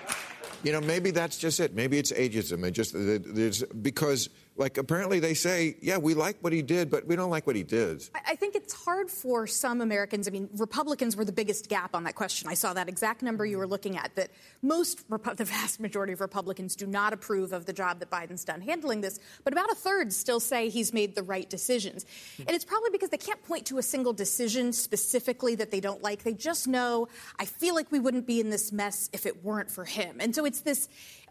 You 0.63 0.73
know, 0.73 0.81
maybe 0.81 1.11
that's 1.11 1.39
just 1.39 1.61
it. 1.61 1.75
Maybe 1.75 1.99
it's 1.99 2.13
ageism. 2.13 2.65
It 2.67 2.73
just 2.73 2.93
there's 2.95 3.63
because, 3.65 4.29
like, 4.61 4.79
apparently 4.79 5.19
they 5.19 5.35
say, 5.35 5.77
yeah, 5.81 5.99
we 5.99 6.15
like 6.15 6.37
what 6.41 6.53
he 6.53 6.63
did, 6.63 6.91
but 6.91 7.07
we 7.07 7.17
don't 7.17 7.31
like 7.31 7.47
what 7.47 7.57
he 7.57 7.63
did. 7.63 8.09
I- 8.15 8.37
think 8.41 8.57
it's 8.57 8.73
hard 8.73 9.11
for 9.11 9.47
some 9.47 9.83
Americans. 9.83 10.27
I 10.27 10.31
mean, 10.31 10.49
Republicans 10.57 11.15
were 11.15 11.27
the 11.27 11.33
biggest 11.33 11.69
gap 11.69 11.95
on 11.95 12.05
that 12.05 12.15
question. 12.15 12.49
I 12.49 12.55
saw 12.55 12.73
that 12.73 12.89
exact 12.89 13.23
number 13.23 13.45
you 13.45 13.59
were 13.59 13.65
mm-hmm. 13.65 13.71
looking 13.71 13.97
at. 13.99 14.17
That 14.17 14.31
most, 14.63 15.05
the 15.37 15.45
vast 15.45 15.79
majority 15.79 16.15
of 16.15 16.21
Republicans 16.21 16.75
do 16.75 16.87
not 16.87 17.13
approve 17.13 17.53
of 17.53 17.67
the 17.67 17.73
job 17.73 18.01
that 18.01 18.11
Biden's 18.11 18.45
done 18.45 18.63
handling 18.63 19.03
this, 19.03 19.21
but 19.45 19.53
about 19.53 19.71
a 19.71 19.75
third 19.75 20.13
still 20.13 20.41
say 20.41 20.71
he's 20.71 20.93
made 20.93 21.15
the 21.15 21.23
right 21.23 21.49
decisions. 21.49 22.05
Mm-hmm. 22.05 22.43
And 22.49 22.51
it's 22.57 22.65
probably 22.65 22.91
because 22.91 23.11
they 23.11 23.19
can't 23.19 23.45
point 23.45 23.67
to 23.67 23.79
a 23.79 23.83
single 23.83 24.15
decision 24.15 24.73
specifically 24.73 25.55
that 25.57 25.71
they 25.71 25.81
don't 25.81 26.03
like. 26.03 26.23
They 26.23 26.33
just 26.33 26.67
know, 26.67 27.09
I 27.39 27.45
feel 27.45 27.75
like 27.75 27.93
we 27.93 28.01
wouldn't 28.01 28.27
be 28.27 28.41
in 28.41 28.49
this 28.49 28.73
mess 28.73 29.11
if 29.13 29.27
it 29.27 29.45
weren't 29.45 29.71
for 29.71 29.85
him. 29.85 30.17
And 30.19 30.35
so 30.35 30.47
it's 30.47 30.63
this 30.63 30.89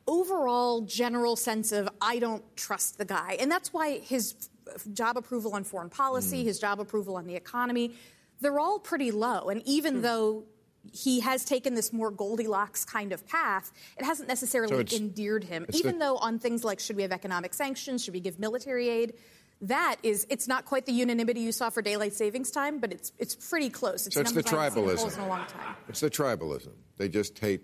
overall 0.10 0.82
general 0.82 1.36
sense 1.36 1.72
of 1.72 1.88
I 2.02 2.20
don't 2.20 2.44
trust 2.58 2.98
the 2.98 3.06
guy. 3.06 3.38
And 3.40 3.50
that's 3.50 3.72
why 3.72 4.00
his 4.00 4.50
job 4.92 5.18
approval 5.18 5.54
on 5.54 5.64
foreign 5.64 5.90
policy, 5.90 6.42
mm. 6.42 6.46
his 6.46 6.60
job 6.60 6.80
approval 6.80 7.16
on 7.16 7.26
the 7.26 7.36
economy, 7.36 7.94
they're 8.42 8.60
all 8.60 8.80
pretty 8.80 9.12
low. 9.12 9.50
And 9.50 9.62
even 9.66 10.02
though 10.02 10.46
he 10.92 11.20
has 11.20 11.46
taken 11.46 11.76
this 11.76 11.94
more 11.94 12.10
Goldilocks 12.10 12.86
kind 12.86 13.14
of 13.14 13.28
path, 13.28 13.72
it 13.98 14.06
hasn't 14.06 14.28
necessarily 14.28 14.86
So 14.88 14.96
endeared 14.98 15.44
him. 15.44 15.66
Even 15.74 16.00
the- 16.00 16.06
though 16.06 16.18
on 16.18 16.40
things 16.40 16.64
like 16.64 16.80
should 16.80 16.96
we 16.96 17.04
have 17.04 17.12
economic 17.12 17.54
sanctions, 17.54 18.04
should 18.04 18.14
we 18.14 18.20
give 18.20 18.40
military 18.40 18.90
aid, 18.90 19.14
that 19.62 19.98
is, 20.04 20.26
it's 20.30 20.48
not 20.48 20.64
quite 20.64 20.86
the 20.86 20.94
unanimity 20.94 21.42
you 21.42 21.52
saw 21.52 21.70
for 21.70 21.82
daylight 21.82 22.14
savings 22.14 22.50
time, 22.50 22.80
but 22.80 22.94
it's 22.94 23.12
it's 23.20 23.36
pretty 23.36 23.70
close. 23.70 24.08
It's 24.08 24.16
So 24.16 24.22
it's 24.22 24.32
the 24.32 24.42
numbers 24.42 24.54
I 24.54 24.64
haven't 24.64 24.84
seen 24.84 24.90
in 24.90 24.98
polls 24.98 25.14
tribalism. 25.14 25.18
in 25.18 25.24
a 25.24 25.28
long 25.28 25.46
time. 25.48 25.76
It's 25.90 26.00
the 26.00 26.10
tribalism. 26.10 26.72
They 26.98 27.10
just 27.10 27.38
hate 27.38 27.62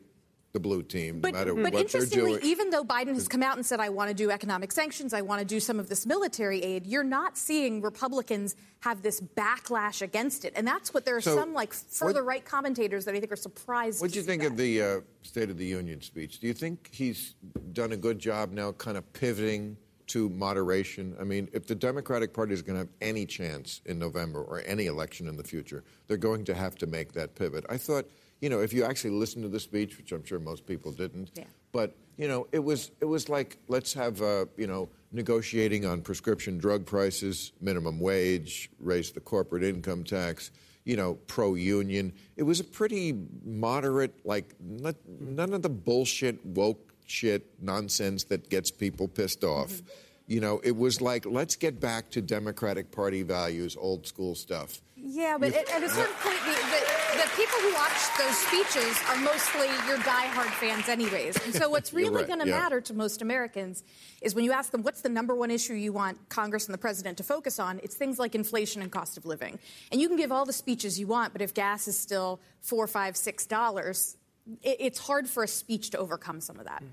the 0.55 0.59
blue 0.59 0.81
team, 0.81 1.19
But, 1.19 1.33
no 1.33 1.37
matter 1.39 1.53
but 1.53 1.63
what 1.63 1.71
they're 1.73 1.81
interestingly, 1.81 2.31
doing. 2.39 2.45
even 2.45 2.69
though 2.69 2.83
Biden 2.83 3.13
has 3.13 3.27
come 3.27 3.43
out 3.43 3.57
and 3.57 3.65
said, 3.65 3.81
I 3.81 3.89
want 3.89 4.07
to 4.07 4.15
do 4.15 4.31
economic 4.31 4.71
sanctions, 4.71 5.13
I 5.13 5.21
want 5.21 5.39
to 5.41 5.45
do 5.45 5.59
some 5.59 5.79
of 5.81 5.89
this 5.89 6.05
military 6.05 6.63
aid, 6.63 6.87
you're 6.87 7.03
not 7.03 7.37
seeing 7.37 7.81
Republicans 7.81 8.55
have 8.79 9.01
this 9.01 9.19
backlash 9.19 10.01
against 10.01 10.45
it. 10.45 10.53
And 10.55 10.65
that's 10.65 10.93
what 10.93 11.03
there 11.03 11.17
are 11.17 11.21
So 11.21 11.35
some 11.35 11.53
like 11.53 11.73
further 11.73 12.23
what- 12.23 12.29
right 12.29 12.45
commentators 12.45 13.03
that 13.05 13.13
I 13.13 13.19
think 13.19 13.33
are 13.33 13.35
surprised. 13.35 14.01
What 14.01 14.11
do 14.11 14.17
you 14.17 14.23
think 14.23 14.43
that. 14.43 14.51
of 14.51 14.57
the 14.57 14.81
uh, 14.81 14.99
State 15.23 15.49
of 15.49 15.57
the 15.57 15.65
Union 15.65 16.01
speech? 16.01 16.39
Do 16.39 16.47
you 16.47 16.53
think 16.53 16.89
he's 16.93 17.35
done 17.73 17.91
a 17.91 17.97
good 17.97 18.17
job 18.17 18.51
now, 18.53 18.71
kind 18.71 18.97
of 18.97 19.11
pivoting 19.13 19.75
to 20.07 20.29
moderation. 20.29 21.15
I 21.19 21.23
mean, 21.23 21.49
if 21.51 21.65
the 21.65 21.73
Democratic 21.73 22.31
Party 22.31 22.53
is 22.53 22.61
going 22.61 22.75
to 22.75 22.81
have 22.81 22.89
any 23.01 23.25
chance 23.25 23.81
in 23.85 23.97
November 23.97 24.43
or 24.43 24.61
any 24.67 24.85
election 24.85 25.27
in 25.27 25.35
the 25.35 25.43
future, 25.43 25.83
they're 26.07 26.15
going 26.15 26.45
to 26.45 26.53
have 26.53 26.75
to 26.75 26.85
make 26.85 27.11
that 27.13 27.33
pivot. 27.33 27.65
I 27.69 27.77
thought, 27.77 28.05
you 28.41 28.49
know, 28.49 28.59
if 28.61 28.73
you 28.73 28.83
actually 28.83 29.11
listen 29.11 29.41
to 29.41 29.47
the 29.47 29.59
speech, 29.59 29.97
which 29.97 30.11
I'm 30.11 30.23
sure 30.23 30.39
most 30.39 30.65
people 30.65 30.91
didn't, 30.91 31.31
Yeah. 31.35 31.45
but 31.71 31.95
you 32.17 32.27
know, 32.27 32.47
it 32.51 32.59
was 32.63 32.91
it 33.01 33.05
was 33.05 33.27
like 33.29 33.57
let's 33.67 33.93
have 33.93 34.21
uh, 34.21 34.45
you 34.57 34.67
know 34.67 34.89
negotiating 35.11 35.85
on 35.85 36.01
prescription 36.01 36.57
drug 36.57 36.85
prices, 36.85 37.51
minimum 37.61 37.99
wage, 37.99 38.69
raise 38.79 39.11
the 39.11 39.19
corporate 39.19 39.63
income 39.63 40.03
tax, 40.03 40.51
you 40.83 40.95
know, 40.95 41.15
pro 41.27 41.55
union. 41.55 42.13
It 42.37 42.43
was 42.43 42.59
a 42.59 42.63
pretty 42.63 43.17
moderate, 43.43 44.13
like 44.25 44.53
not, 44.59 44.95
none 45.19 45.53
of 45.53 45.61
the 45.61 45.69
bullshit 45.69 46.45
woke 46.45 46.93
shit 47.05 47.45
nonsense 47.61 48.23
that 48.25 48.49
gets 48.49 48.71
people 48.71 49.07
pissed 49.07 49.43
off. 49.43 49.81
You 50.27 50.39
know, 50.41 50.59
it 50.63 50.75
was 50.75 51.01
like 51.01 51.25
let's 51.25 51.55
get 51.55 51.79
back 51.79 52.09
to 52.11 52.21
Democratic 52.21 52.91
Party 52.91 53.23
values, 53.23 53.75
old 53.79 54.07
school 54.07 54.35
stuff. 54.35 54.81
Yeah, 54.95 55.37
but 55.39 55.53
at, 55.53 55.69
at 55.69 55.83
a 55.83 55.89
certain 55.89 56.15
point, 56.15 56.39
the, 56.45 56.51
the, 56.51 57.04
the 57.15 57.29
people 57.35 57.57
who 57.59 57.73
watch 57.73 57.91
those 58.17 58.37
speeches 58.37 58.97
are 59.09 59.17
mostly 59.17 59.67
your 59.87 59.97
diehard 59.99 60.51
fans, 60.59 60.89
anyways. 60.89 61.37
And 61.45 61.53
so, 61.53 61.69
what's 61.69 61.93
really 61.93 62.17
right, 62.17 62.27
going 62.27 62.39
to 62.39 62.47
yeah. 62.47 62.59
matter 62.59 62.81
to 62.81 62.93
most 62.93 63.21
Americans 63.21 63.83
is 64.21 64.35
when 64.35 64.43
you 64.43 64.51
ask 64.51 64.71
them, 64.71 64.83
what's 64.83 65.01
the 65.01 65.09
number 65.09 65.35
one 65.35 65.51
issue 65.51 65.73
you 65.73 65.93
want 65.93 66.17
Congress 66.29 66.65
and 66.65 66.73
the 66.73 66.77
president 66.77 67.17
to 67.17 67.23
focus 67.23 67.59
on? 67.59 67.79
It's 67.83 67.95
things 67.95 68.19
like 68.19 68.35
inflation 68.35 68.81
and 68.81 68.91
cost 68.91 69.17
of 69.17 69.25
living. 69.25 69.57
And 69.91 70.01
you 70.01 70.07
can 70.07 70.17
give 70.17 70.31
all 70.31 70.45
the 70.45 70.53
speeches 70.53 70.99
you 70.99 71.07
want, 71.07 71.33
but 71.33 71.41
if 71.41 71.53
gas 71.53 71.87
is 71.87 71.97
still 71.97 72.39
four, 72.61 72.87
five, 72.87 73.15
six 73.15 73.45
dollars, 73.45 74.17
it's 74.61 74.99
hard 74.99 75.27
for 75.27 75.43
a 75.43 75.47
speech 75.47 75.91
to 75.91 75.97
overcome 75.97 76.41
some 76.41 76.59
of 76.59 76.65
that. 76.65 76.83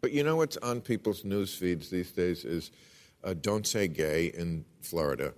But 0.00 0.12
you 0.12 0.24
know 0.24 0.36
what's 0.36 0.56
on 0.58 0.80
people's 0.80 1.24
news 1.24 1.54
feeds 1.54 1.88
these 1.88 2.10
days 2.10 2.44
is 2.44 2.72
uh, 3.22 3.34
Don't 3.40 3.66
Say 3.66 3.86
Gay 3.88 4.26
in 4.26 4.64
Florida, 4.80 5.32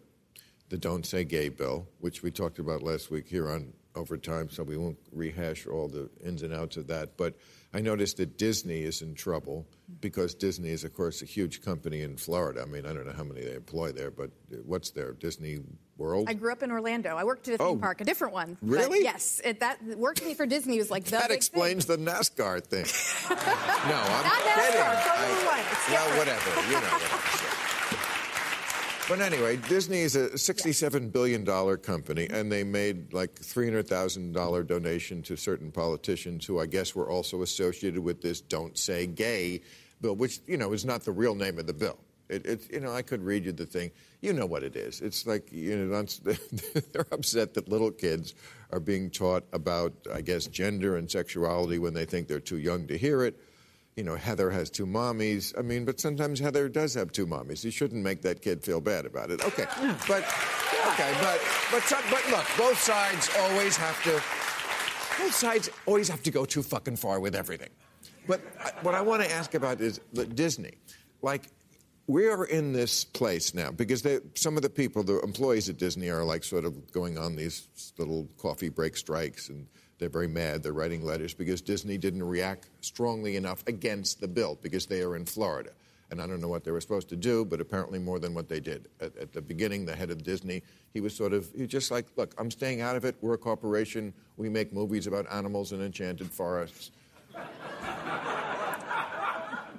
the 0.70 0.78
Don't 0.78 1.04
Say 1.04 1.24
Gay 1.24 1.50
bill, 1.50 1.86
which 2.00 2.22
we 2.22 2.30
talked 2.30 2.58
about 2.58 2.82
last 2.82 3.10
week 3.10 3.26
here 3.28 3.50
on 3.50 3.74
Overtime, 3.96 4.50
so 4.50 4.64
we 4.64 4.76
won't 4.76 4.98
rehash 5.12 5.66
all 5.68 5.86
the 5.88 6.10
ins 6.24 6.42
and 6.42 6.52
outs 6.52 6.76
of 6.76 6.88
that. 6.88 7.16
But 7.16 7.34
I 7.72 7.80
noticed 7.80 8.16
that 8.16 8.36
Disney 8.36 8.82
is 8.82 9.02
in 9.02 9.14
trouble 9.14 9.66
because 10.00 10.34
Disney 10.34 10.70
is, 10.70 10.82
of 10.82 10.92
course, 10.94 11.22
a 11.22 11.24
huge 11.26 11.62
company 11.62 12.02
in 12.02 12.16
Florida. 12.16 12.62
I 12.62 12.64
mean, 12.64 12.86
I 12.86 12.92
don't 12.92 13.06
know 13.06 13.12
how 13.12 13.22
many 13.22 13.42
they 13.42 13.54
employ 13.54 13.92
there, 13.92 14.10
but 14.10 14.30
what's 14.64 14.90
there? 14.90 15.12
Disney 15.12 15.60
World? 15.96 16.26
I 16.28 16.34
grew 16.34 16.50
up 16.50 16.64
in 16.64 16.72
Orlando. 16.72 17.16
I 17.16 17.22
worked 17.22 17.46
at 17.46 17.54
a 17.54 17.58
theme 17.58 17.66
Oh. 17.68 17.76
park, 17.76 18.00
a 18.00 18.04
different 18.04 18.34
one. 18.34 18.56
Really? 18.62 19.02
yes. 19.04 19.40
It, 19.44 19.60
that 19.60 19.80
working 19.96 20.34
for 20.34 20.44
Disney 20.44 20.78
was 20.78 20.90
like 20.90 21.04
the 21.04 21.12
that 21.12 21.30
explains 21.30 21.84
thing. 21.84 22.04
the 22.04 22.10
NASCAR 22.10 22.64
thing. 22.64 22.84
no, 23.30 23.36
I'm 23.36 24.24
Not 24.24 24.24
NASCAR, 24.24 24.56
kidding. 24.56 25.46
One. 25.46 25.58
It's 25.70 25.88
well, 25.88 26.18
whatever. 26.18 26.50
You 26.66 26.72
know 26.72 26.80
what 26.80 26.92
I'm 26.92 27.38
saying. 27.38 27.50
But 29.06 29.20
anyway, 29.20 29.58
Disney 29.58 29.98
is 30.00 30.16
a 30.16 30.30
$67 30.30 31.12
billion 31.12 31.44
company, 31.76 32.26
and 32.30 32.50
they 32.50 32.64
made 32.64 33.12
like 33.12 33.34
$300,000 33.34 34.66
donation 34.66 35.20
to 35.24 35.36
certain 35.36 35.70
politicians 35.70 36.46
who 36.46 36.58
I 36.58 36.64
guess 36.64 36.94
were 36.94 37.10
also 37.10 37.42
associated 37.42 38.00
with 38.00 38.22
this 38.22 38.40
Don't 38.40 38.78
Say 38.78 39.06
Gay 39.06 39.60
bill, 40.00 40.16
which, 40.16 40.40
you 40.46 40.56
know, 40.56 40.72
is 40.72 40.86
not 40.86 41.04
the 41.04 41.12
real 41.12 41.34
name 41.34 41.58
of 41.58 41.66
the 41.66 41.74
bill. 41.74 41.98
It, 42.30 42.46
it's 42.46 42.70
you 42.70 42.80
know, 42.80 42.94
I 42.94 43.02
could 43.02 43.22
read 43.22 43.44
you 43.44 43.52
the 43.52 43.66
thing. 43.66 43.90
You 44.22 44.32
know 44.32 44.46
what 44.46 44.62
it 44.62 44.74
is. 44.74 45.02
It's 45.02 45.26
like, 45.26 45.52
you 45.52 45.76
know, 45.76 46.06
they're 46.92 47.06
upset 47.12 47.52
that 47.54 47.68
little 47.68 47.90
kids 47.90 48.34
are 48.72 48.80
being 48.80 49.10
taught 49.10 49.44
about, 49.52 49.92
I 50.14 50.22
guess, 50.22 50.46
gender 50.46 50.96
and 50.96 51.10
sexuality 51.10 51.78
when 51.78 51.92
they 51.92 52.06
think 52.06 52.26
they're 52.26 52.40
too 52.40 52.58
young 52.58 52.86
to 52.86 52.96
hear 52.96 53.22
it 53.22 53.38
you 53.96 54.02
know, 54.04 54.16
Heather 54.16 54.50
has 54.50 54.70
two 54.70 54.86
mommies. 54.86 55.56
I 55.58 55.62
mean, 55.62 55.84
but 55.84 56.00
sometimes 56.00 56.40
Heather 56.40 56.68
does 56.68 56.94
have 56.94 57.12
two 57.12 57.26
mommies. 57.26 57.64
You 57.64 57.70
shouldn't 57.70 58.02
make 58.02 58.22
that 58.22 58.42
kid 58.42 58.62
feel 58.64 58.80
bad 58.80 59.06
about 59.06 59.30
it. 59.30 59.44
Okay, 59.44 59.66
but 60.08 60.24
okay, 60.92 61.12
but 61.20 61.40
but 61.70 61.82
but 62.10 62.30
look, 62.30 62.46
both 62.58 62.78
sides 62.80 63.30
always 63.38 63.76
have 63.76 64.02
to. 64.04 64.12
Both 65.22 65.34
sides 65.34 65.70
always 65.86 66.08
have 66.08 66.22
to 66.24 66.30
go 66.30 66.44
too 66.44 66.62
fucking 66.62 66.96
far 66.96 67.20
with 67.20 67.34
everything. 67.36 67.70
But 68.26 68.40
I- 68.60 68.72
what 68.82 68.94
I 68.94 69.00
want 69.00 69.22
to 69.22 69.30
ask 69.30 69.54
about 69.54 69.80
is 69.80 70.00
Disney, 70.34 70.72
like. 71.22 71.44
We 72.06 72.28
are 72.28 72.44
in 72.44 72.74
this 72.74 73.02
place 73.02 73.54
now 73.54 73.70
because 73.70 74.02
they, 74.02 74.18
some 74.34 74.56
of 74.58 74.62
the 74.62 74.68
people, 74.68 75.02
the 75.04 75.20
employees 75.20 75.70
at 75.70 75.78
Disney, 75.78 76.10
are 76.10 76.22
like 76.22 76.44
sort 76.44 76.66
of 76.66 76.92
going 76.92 77.16
on 77.16 77.34
these 77.34 77.66
little 77.96 78.28
coffee 78.36 78.68
break 78.68 78.94
strikes, 78.98 79.48
and 79.48 79.66
they're 79.98 80.08
very 80.08 80.28
mad. 80.28 80.62
They're 80.62 80.72
writing 80.72 81.04
letters 81.04 81.34
because 81.34 81.60
Disney 81.60 81.98
didn't 81.98 82.22
react 82.22 82.68
strongly 82.80 83.36
enough 83.36 83.62
against 83.66 84.20
the 84.20 84.28
bill 84.28 84.58
because 84.60 84.86
they 84.86 85.02
are 85.02 85.16
in 85.16 85.24
Florida. 85.24 85.70
And 86.10 86.20
I 86.20 86.26
don't 86.26 86.40
know 86.40 86.48
what 86.48 86.64
they 86.64 86.70
were 86.70 86.80
supposed 86.80 87.08
to 87.08 87.16
do, 87.16 87.44
but 87.44 87.60
apparently 87.60 87.98
more 87.98 88.18
than 88.18 88.34
what 88.34 88.48
they 88.48 88.60
did. 88.60 88.88
At, 89.00 89.16
at 89.16 89.32
the 89.32 89.40
beginning, 89.40 89.86
the 89.86 89.96
head 89.96 90.10
of 90.10 90.22
Disney, 90.22 90.62
he 90.92 91.00
was 91.00 91.14
sort 91.14 91.32
of, 91.32 91.50
he 91.56 91.66
just 91.66 91.90
like, 91.90 92.06
look, 92.16 92.34
I'm 92.38 92.50
staying 92.50 92.80
out 92.80 92.96
of 92.96 93.04
it. 93.04 93.16
We're 93.20 93.34
a 93.34 93.38
corporation. 93.38 94.12
We 94.36 94.48
make 94.48 94.72
movies 94.72 95.06
about 95.06 95.26
animals 95.32 95.72
and 95.72 95.82
enchanted 95.82 96.30
forests. 96.30 96.90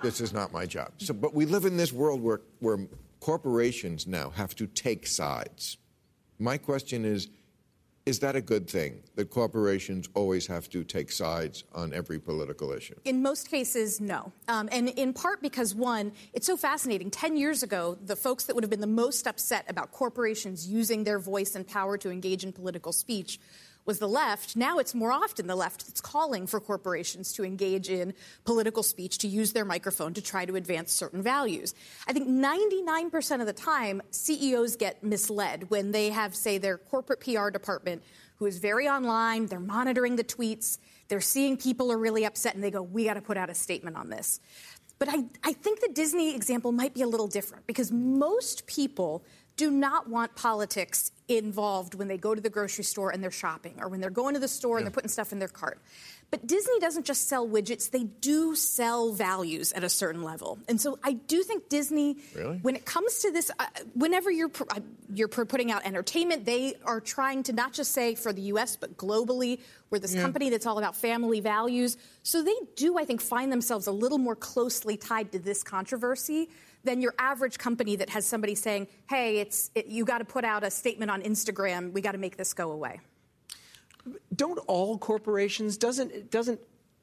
this 0.01 0.19
is 0.19 0.33
not 0.33 0.51
my 0.51 0.65
job. 0.65 0.91
So, 0.97 1.13
but 1.13 1.33
we 1.33 1.45
live 1.45 1.65
in 1.65 1.77
this 1.77 1.93
world 1.93 2.21
where, 2.21 2.41
where 2.59 2.79
corporations 3.19 4.07
now 4.07 4.29
have 4.31 4.55
to 4.55 4.67
take 4.67 5.07
sides. 5.07 5.77
My 6.37 6.57
question 6.57 7.05
is 7.05 7.29
is 8.05 8.19
that 8.19 8.35
a 8.35 8.41
good 8.41 8.69
thing 8.69 9.01
that 9.15 9.31
corporations 9.31 10.07
always 10.13 10.45
have 10.45 10.69
to 10.69 10.83
take 10.83 11.11
sides 11.11 11.63
on 11.73 11.91
every 11.91 12.19
political 12.19 12.71
issue? 12.71 12.93
In 13.03 13.23
most 13.23 13.49
cases, 13.49 13.99
no. 13.99 14.31
Um, 14.47 14.69
and 14.71 14.89
in 14.89 15.11
part 15.11 15.41
because, 15.41 15.73
one, 15.73 16.11
it's 16.31 16.45
so 16.45 16.55
fascinating. 16.55 17.09
Ten 17.09 17.35
years 17.35 17.63
ago, 17.63 17.97
the 18.05 18.15
folks 18.15 18.43
that 18.45 18.53
would 18.53 18.63
have 18.63 18.69
been 18.69 18.81
the 18.81 18.87
most 18.87 19.25
upset 19.25 19.65
about 19.67 19.91
corporations 19.91 20.67
using 20.67 21.03
their 21.03 21.17
voice 21.17 21.55
and 21.55 21.67
power 21.67 21.97
to 21.97 22.11
engage 22.11 22.43
in 22.43 22.53
political 22.53 22.93
speech 22.93 23.39
was 23.85 23.99
the 23.99 24.07
left. 24.07 24.55
Now 24.55 24.79
it's 24.79 24.95
more 24.95 25.11
often 25.11 25.47
the 25.47 25.55
left 25.55 25.87
that's 25.87 26.01
calling 26.01 26.47
for 26.47 26.59
corporations 26.59 27.33
to 27.33 27.45
engage 27.45 27.89
in 27.89 28.13
political 28.43 28.83
speech, 28.83 29.19
to 29.19 29.27
use 29.27 29.53
their 29.53 29.65
microphone 29.65 30.13
to 30.15 30.21
try 30.21 30.45
to 30.45 30.55
advance 30.55 30.91
certain 30.91 31.21
values. 31.21 31.73
I 32.07 32.13
think 32.13 32.27
99% 32.27 33.41
of 33.41 33.47
the 33.47 33.53
time, 33.53 34.01
CEOs 34.11 34.75
get 34.75 35.03
misled 35.03 35.69
when 35.69 35.91
they 35.91 36.09
have, 36.09 36.35
say, 36.35 36.57
their 36.57 36.77
corporate 36.77 37.19
PR 37.19 37.49
department 37.49 38.03
who 38.37 38.45
is 38.45 38.57
very 38.57 38.87
online, 38.87 39.45
they're 39.45 39.59
monitoring 39.59 40.17
the 40.17 40.23
tweets, 40.23 40.77
they're 41.07 41.21
seeing 41.21 41.55
people 41.55 41.91
are 41.91 41.97
really 41.97 42.25
upset, 42.25 42.55
and 42.55 42.63
they 42.63 42.71
go, 42.71 42.81
We 42.81 43.05
got 43.05 43.13
to 43.13 43.21
put 43.21 43.37
out 43.37 43.49
a 43.49 43.53
statement 43.53 43.95
on 43.95 44.09
this. 44.09 44.39
But 44.97 45.09
I, 45.09 45.25
I 45.43 45.53
think 45.53 45.81
the 45.81 45.89
Disney 45.89 46.35
example 46.35 46.71
might 46.71 46.93
be 46.93 47.01
a 47.01 47.07
little 47.07 47.27
different 47.27 47.67
because 47.67 47.91
most 47.91 48.65
people 48.65 49.23
do 49.57 49.71
not 49.71 50.09
want 50.09 50.35
politics 50.35 51.11
involved 51.27 51.95
when 51.95 52.07
they 52.07 52.17
go 52.17 52.35
to 52.35 52.41
the 52.41 52.49
grocery 52.49 52.83
store 52.83 53.09
and 53.09 53.23
they're 53.23 53.31
shopping 53.31 53.73
or 53.79 53.87
when 53.87 53.99
they're 53.99 54.09
going 54.11 54.33
to 54.35 54.39
the 54.39 54.47
store 54.47 54.77
and 54.77 54.85
they're 54.85 54.91
putting 54.91 55.09
stuff 55.09 55.31
in 55.31 55.39
their 55.39 55.47
cart. 55.47 55.79
But 56.29 56.45
Disney 56.45 56.79
doesn't 56.79 57.05
just 57.05 57.27
sell 57.27 57.47
widgets, 57.47 57.89
they 57.89 58.03
do 58.03 58.55
sell 58.55 59.11
values 59.13 59.71
at 59.73 59.83
a 59.83 59.89
certain 59.89 60.23
level. 60.23 60.59
And 60.67 60.79
so 60.81 60.99
I 61.03 61.13
do 61.13 61.41
think 61.43 61.69
Disney, 61.69 62.17
Really? 62.35 62.57
when 62.57 62.75
it 62.75 62.85
comes 62.85 63.19
to 63.19 63.31
this, 63.31 63.49
uh, 63.57 63.65
whenever 63.93 64.29
you're, 64.29 64.49
pr- 64.49 64.63
uh, 64.69 64.79
you're 65.13 65.27
pr- 65.27 65.45
putting 65.45 65.71
out 65.71 65.85
entertainment, 65.85 66.45
they 66.45 66.75
are 66.83 66.99
trying 66.99 67.43
to 67.43 67.53
not 67.53 67.73
just 67.73 67.91
say 67.91 68.15
for 68.15 68.33
the 68.33 68.41
US, 68.53 68.75
but 68.75 68.97
globally, 68.97 69.59
we're 69.89 69.99
this 69.99 70.15
company 70.15 70.49
that's 70.49 70.65
all 70.65 70.77
about 70.77 70.95
family 70.95 71.39
values. 71.39 71.95
So 72.23 72.43
they 72.43 72.55
do, 72.75 72.97
I 72.99 73.05
think, 73.05 73.21
find 73.21 73.51
themselves 73.51 73.87
a 73.87 73.91
little 73.91 74.17
more 74.17 74.35
closely 74.35 74.97
tied 74.97 75.31
to 75.31 75.39
this 75.39 75.63
controversy 75.63 76.49
than 76.85 77.01
your 77.01 77.13
average 77.19 77.57
company 77.57 77.95
that 77.97 78.09
has 78.09 78.25
somebody 78.25 78.55
saying, 78.55 78.87
hey, 79.09 79.39
it's, 79.39 79.71
it, 79.75 79.87
you 79.87 80.05
got 80.05 80.19
to 80.19 80.25
put 80.25 80.45
out 80.45 80.63
a 80.63 80.71
statement 80.71 81.11
on 81.11 81.21
Instagram, 81.21 81.91
we 81.91 82.01
got 82.01 82.13
to 82.13 82.17
make 82.17 82.37
this 82.37 82.53
go 82.53 82.71
away. 82.71 82.99
don't 84.35 84.59
all 84.67 84.97
corporations 84.97 85.77
doesn't 85.77 86.31
doesn't 86.31 86.59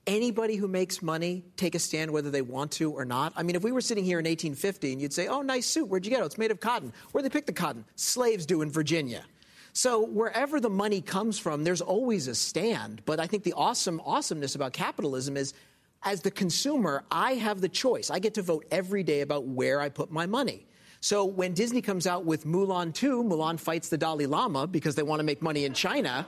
anybody 0.06 0.56
who 0.56 0.66
makes 0.66 1.02
money 1.02 1.44
take 1.56 1.74
a 1.74 1.78
stand 1.78 2.10
whether 2.10 2.30
they 2.30 2.42
want 2.42 2.72
to 2.72 2.90
or 2.92 3.04
not? 3.04 3.32
I 3.36 3.42
mean, 3.42 3.56
if 3.56 3.62
we 3.62 3.72
were 3.72 3.80
sitting 3.80 4.04
here 4.04 4.18
in 4.18 4.24
1850 4.24 4.92
and 4.92 5.00
you'd 5.00 5.12
say, 5.12 5.28
"Oh, 5.28 5.42
nice 5.42 5.66
suit. 5.66 5.86
Where'd 5.86 6.04
you 6.04 6.10
get 6.10 6.20
it? 6.20 6.26
It's 6.26 6.38
made 6.38 6.50
of 6.50 6.60
cotton." 6.60 6.92
Where'd 7.12 7.24
they 7.24 7.30
pick 7.30 7.46
the 7.46 7.52
cotton? 7.52 7.84
Slaves 7.96 8.46
do 8.46 8.62
in 8.62 8.70
Virginia. 8.70 9.24
So 9.72 10.04
wherever 10.04 10.60
the 10.60 10.70
money 10.70 11.00
comes 11.00 11.38
from, 11.38 11.64
there's 11.64 11.80
always 11.80 12.28
a 12.28 12.34
stand. 12.34 13.02
But 13.06 13.20
I 13.20 13.26
think 13.26 13.42
the 13.42 13.54
awesome 13.54 14.02
awesomeness 14.04 14.54
about 14.54 14.72
capitalism 14.74 15.36
is 15.36 15.54
as 16.04 16.20
the 16.22 16.30
consumer, 16.30 17.04
I 17.10 17.34
have 17.34 17.60
the 17.60 17.68
choice. 17.68 18.10
I 18.10 18.18
get 18.18 18.34
to 18.34 18.42
vote 18.42 18.66
every 18.70 19.02
day 19.02 19.20
about 19.20 19.44
where 19.46 19.80
I 19.80 19.88
put 19.88 20.10
my 20.10 20.26
money. 20.26 20.66
So 21.00 21.24
when 21.24 21.52
Disney 21.52 21.82
comes 21.82 22.06
out 22.06 22.24
with 22.24 22.44
Mulan 22.44 22.94
2, 22.94 23.24
Mulan 23.24 23.58
fights 23.58 23.88
the 23.88 23.98
Dalai 23.98 24.26
Lama 24.26 24.66
because 24.66 24.94
they 24.94 25.02
want 25.02 25.20
to 25.20 25.24
make 25.24 25.42
money 25.42 25.64
in 25.64 25.74
China, 25.74 26.26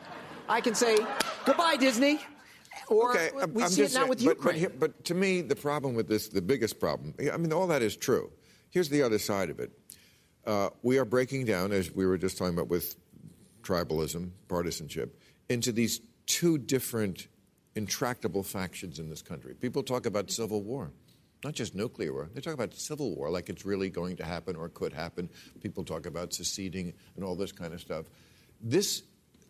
I 0.48 0.60
can 0.60 0.74
say, 0.74 0.96
goodbye, 1.44 1.76
Disney. 1.76 2.18
Or 2.88 3.12
Okay, 3.16 3.30
we 3.52 3.62
I'm 3.62 3.70
see 3.70 3.82
it 3.82 3.94
now 3.94 4.00
saying- 4.00 4.08
with 4.08 4.18
but, 4.18 4.36
Ukraine. 4.36 4.54
But, 4.54 4.58
here- 4.58 4.72
but 4.78 5.04
to 5.06 5.14
me, 5.14 5.40
the 5.42 5.56
problem 5.56 5.94
with 5.94 6.08
this, 6.08 6.28
the 6.28 6.42
biggest 6.42 6.80
problem, 6.80 7.14
I 7.32 7.36
mean, 7.36 7.52
all 7.52 7.66
that 7.68 7.82
is 7.82 7.96
true. 7.96 8.30
Here's 8.70 8.88
the 8.88 9.02
other 9.02 9.18
side 9.18 9.48
of 9.50 9.60
it. 9.60 9.70
Uh, 10.44 10.70
we 10.82 10.98
are 10.98 11.04
breaking 11.04 11.46
down, 11.46 11.72
as 11.72 11.90
we 11.92 12.04
were 12.04 12.18
just 12.18 12.36
talking 12.36 12.52
about 12.54 12.68
with 12.68 12.96
tribalism, 13.62 14.30
partisanship, 14.48 15.18
into 15.48 15.72
these 15.72 16.00
two 16.26 16.58
different 16.58 17.28
intractable 17.76 18.42
factions 18.42 18.98
in 18.98 19.08
this 19.10 19.22
country. 19.22 19.54
People 19.54 19.82
talk 19.82 20.06
about 20.06 20.30
civil 20.30 20.62
war. 20.62 20.90
not 21.44 21.52
just 21.52 21.74
nuclear 21.74 22.12
war. 22.12 22.30
They 22.34 22.40
talk 22.40 22.54
about 22.54 22.74
civil 22.74 23.14
war, 23.14 23.30
like 23.30 23.50
it's 23.50 23.64
really 23.66 23.90
going 23.90 24.16
to 24.16 24.24
happen 24.24 24.56
or 24.56 24.68
could 24.70 24.92
happen. 24.92 25.28
People 25.60 25.84
talk 25.84 26.06
about 26.06 26.32
seceding 26.32 26.94
and 27.16 27.24
all 27.24 27.34
this 27.36 27.52
kind 27.52 27.74
of 27.74 27.80
stuff. 27.80 28.06
This, 28.60 29.02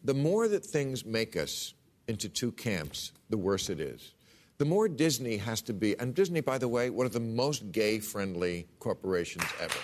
the 0.03 0.15
more 0.15 0.49
that 0.49 0.67
things 0.67 1.05
make 1.05 1.37
us 1.37 1.73
into 2.09 2.29
two 2.29 2.51
camps, 2.53 3.13
the 3.31 3.39
worse 3.39 3.71
it 3.71 3.81
is. 3.81 4.13
The 4.59 4.65
more 4.65 4.89
Disney 4.89 5.37
has 5.39 5.63
to 5.63 5.73
be, 5.73 5.99
and 5.99 6.15
Disney, 6.15 6.41
by 6.41 6.59
the 6.59 6.69
way, 6.69 6.91
one 6.91 7.07
of 7.07 7.13
the 7.13 7.21
most 7.21 7.73
gay-friendly 7.73 8.67
corporations 8.79 9.45
ever. 9.61 9.79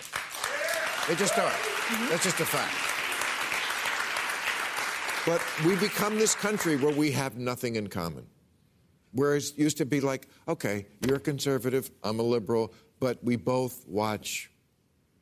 They 1.08 1.14
just 1.14 1.38
are. 1.38 1.52
That's 2.08 2.24
just 2.24 2.40
a 2.40 2.44
fact. 2.44 2.99
But 5.26 5.42
we 5.66 5.76
become 5.76 6.16
this 6.18 6.34
country 6.34 6.76
where 6.76 6.94
we 6.94 7.10
have 7.12 7.36
nothing 7.36 7.76
in 7.76 7.88
common. 7.88 8.26
Whereas 9.12 9.50
it 9.50 9.58
used 9.58 9.76
to 9.78 9.86
be 9.86 10.00
like, 10.00 10.28
okay, 10.48 10.86
you're 11.06 11.16
a 11.16 11.20
conservative, 11.20 11.90
I'm 12.02 12.20
a 12.20 12.22
liberal, 12.22 12.72
but 13.00 13.22
we 13.24 13.36
both 13.36 13.84
watch 13.88 14.50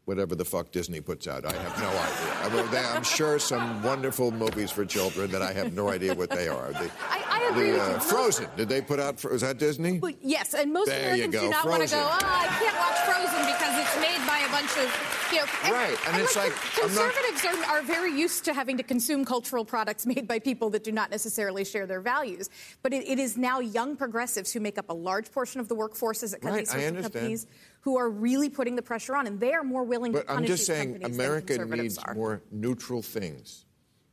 whatever 0.04 0.34
the 0.34 0.44
fuck 0.44 0.70
Disney 0.72 1.00
puts 1.00 1.26
out. 1.26 1.44
I 1.44 1.52
have 1.52 1.80
no 1.80 1.88
idea. 1.88 2.64
I 2.64 2.70
they, 2.70 2.78
I'm 2.78 3.02
sure 3.02 3.38
some 3.38 3.82
wonderful 3.82 4.30
movies 4.30 4.70
for 4.70 4.86
children 4.86 5.30
that 5.32 5.42
I 5.42 5.52
have 5.52 5.74
no 5.74 5.90
idea 5.90 6.14
what 6.14 6.30
they 6.30 6.48
are. 6.48 6.72
The, 6.72 6.90
I, 7.00 7.08
I 7.10 7.16
agree 7.16 7.17
the, 7.54 7.80
uh. 7.80 7.98
Frozen. 8.00 8.48
Did 8.56 8.68
they 8.68 8.80
put 8.80 8.98
out? 9.00 9.22
Was 9.24 9.42
that 9.42 9.58
Disney? 9.58 9.98
But 9.98 10.16
yes, 10.22 10.54
and 10.54 10.72
most 10.72 10.88
There 10.88 11.14
Americans 11.14 11.34
do 11.42 11.50
not 11.50 11.66
want 11.66 11.82
to 11.82 11.88
go. 11.94 12.00
Oh, 12.00 12.18
I 12.20 12.46
can't 12.58 12.76
watch 12.76 12.98
Frozen 13.06 13.46
because 13.46 13.78
it's 13.78 13.96
made 14.00 14.26
by 14.26 14.38
a 14.38 14.50
bunch 14.50 14.76
of 14.78 14.88
you 15.32 15.38
know. 15.38 15.76
Right, 15.76 15.96
and 16.08 16.22
it's 16.22 16.36
like, 16.36 16.50
not- 16.52 16.80
conservatives 16.80 17.44
are, 17.44 17.76
are 17.78 17.82
very 17.82 18.12
used 18.18 18.44
to 18.46 18.54
having 18.54 18.76
to 18.78 18.82
consume 18.82 19.24
cultural 19.24 19.64
products 19.64 20.06
made 20.14 20.26
by 20.26 20.38
people 20.38 20.70
that 20.70 20.84
do 20.84 20.92
not 20.92 21.10
necessarily 21.10 21.64
share 21.64 21.86
their 21.86 22.00
values. 22.00 22.48
But 22.82 22.92
it, 22.92 23.06
it 23.08 23.18
is 23.18 23.36
now 23.36 23.60
young 23.60 23.96
progressives 23.96 24.52
who 24.52 24.60
make 24.60 24.78
up 24.78 24.88
a 24.88 24.94
large 24.94 25.30
portion 25.32 25.60
of 25.60 25.68
the 25.68 25.76
workforces 25.76 26.34
at 26.34 26.42
Right, 26.44 26.60
these 26.60 26.70
I 26.70 26.72
sorts 26.72 26.82
of 26.84 26.88
understand. 26.96 27.12
companies 27.12 27.46
who 27.82 27.96
are 27.96 28.08
really 28.10 28.48
putting 28.50 28.76
the 28.76 28.82
pressure 28.82 29.14
on, 29.16 29.26
and 29.26 29.38
they 29.40 29.52
are 29.54 29.62
more 29.64 29.84
willing 29.84 30.12
to 30.12 30.18
But 30.18 30.26
to 30.28 30.32
I'm 30.34 30.44
just 30.46 30.66
saying, 30.66 31.04
America 31.04 31.56
needs 31.64 31.98
are. 31.98 32.14
more 32.14 32.42
neutral 32.50 33.02
things 33.02 33.64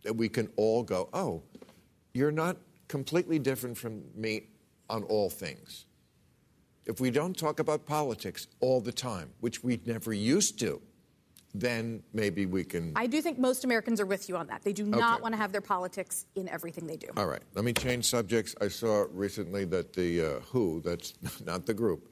that 0.04 0.16
we 0.16 0.30
can 0.30 0.50
all 0.56 0.84
go, 0.84 1.10
oh, 1.14 1.42
you're 2.14 2.32
not 2.32 2.58
completely 2.88 3.40
different 3.40 3.78
from 3.78 4.04
me 4.16 4.48
on 4.90 5.04
all 5.04 5.30
things. 5.30 5.86
If 6.86 7.00
we 7.00 7.10
don't 7.10 7.36
talk 7.36 7.60
about 7.60 7.86
politics 7.86 8.48
all 8.60 8.80
the 8.82 8.92
time, 8.92 9.32
which 9.40 9.64
we 9.64 9.80
never 9.86 10.14
used 10.14 10.60
to, 10.60 10.82
then 11.56 12.04
maybe 12.14 12.46
we 12.46 12.64
can. 12.64 12.92
I 12.96 13.08
do 13.08 13.22
think 13.22 13.40
most 13.40 13.64
Americans 13.64 14.00
are 14.02 14.06
with 14.06 14.30
you 14.30 14.36
on 14.38 14.48
that. 14.48 14.62
They 14.64 14.74
do 14.74 14.86
not 14.86 15.16
Okay. 15.16 15.22
want 15.24 15.34
to 15.34 15.38
have 15.38 15.52
their 15.52 15.62
politics 15.62 16.26
in 16.36 16.48
everything 16.50 16.86
they 16.86 16.98
do. 16.98 17.08
All 17.18 17.26
right, 17.28 17.42
let 17.56 17.64
me 17.66 17.74
change 17.74 18.06
subjects. 18.06 18.54
I 18.62 18.68
saw 18.68 19.06
recently 19.12 19.64
that 19.66 19.94
the 19.94 20.22
uh, 20.22 20.40
WHO, 20.42 20.82
that's 20.84 21.14
not 21.46 21.66
the 21.66 21.74
group, 21.74 22.10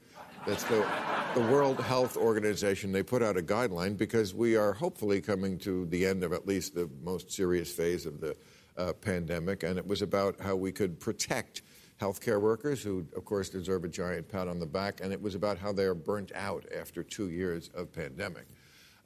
that's 0.48 0.64
the, 0.64 0.88
the 1.36 1.42
World 1.42 1.80
Health 1.82 2.16
Organization, 2.18 2.92
they 2.94 3.04
put 3.04 3.22
out 3.22 3.38
a 3.38 3.42
guideline 3.42 3.98
because 3.98 4.34
we 4.34 4.56
are 4.56 4.74
hopefully 4.74 5.22
coming 5.22 5.58
to 5.60 5.86
the 5.88 6.06
end 6.06 6.24
of 6.24 6.32
at 6.34 6.48
least 6.48 6.74
the 6.74 6.90
most 7.04 7.32
serious 7.32 7.70
phase 7.72 8.06
of 8.06 8.22
the 8.22 8.36
uh, 8.78 8.94
pandemic, 8.94 9.64
and 9.64 9.78
it 9.78 9.86
was 9.86 10.02
about 10.02 10.40
how 10.40 10.56
we 10.56 10.72
could 10.72 11.00
protect 11.00 11.62
healthcare 12.00 12.42
workers 12.42 12.82
who, 12.82 13.06
of 13.16 13.24
course, 13.26 13.50
deserve 13.50 13.84
a 13.84 13.88
giant 13.88 14.28
pat 14.28 14.48
on 14.48 14.60
the 14.60 14.66
back, 14.66 15.00
and 15.02 15.14
it 15.14 15.22
was 15.22 15.36
about 15.36 15.58
how 15.58 15.72
they 15.72 15.84
are 15.84 15.96
burnt 15.96 16.32
out 16.36 16.66
after 16.78 17.04
two 17.04 17.30
years 17.30 17.70
of 17.76 17.92
pandemic. 17.92 18.46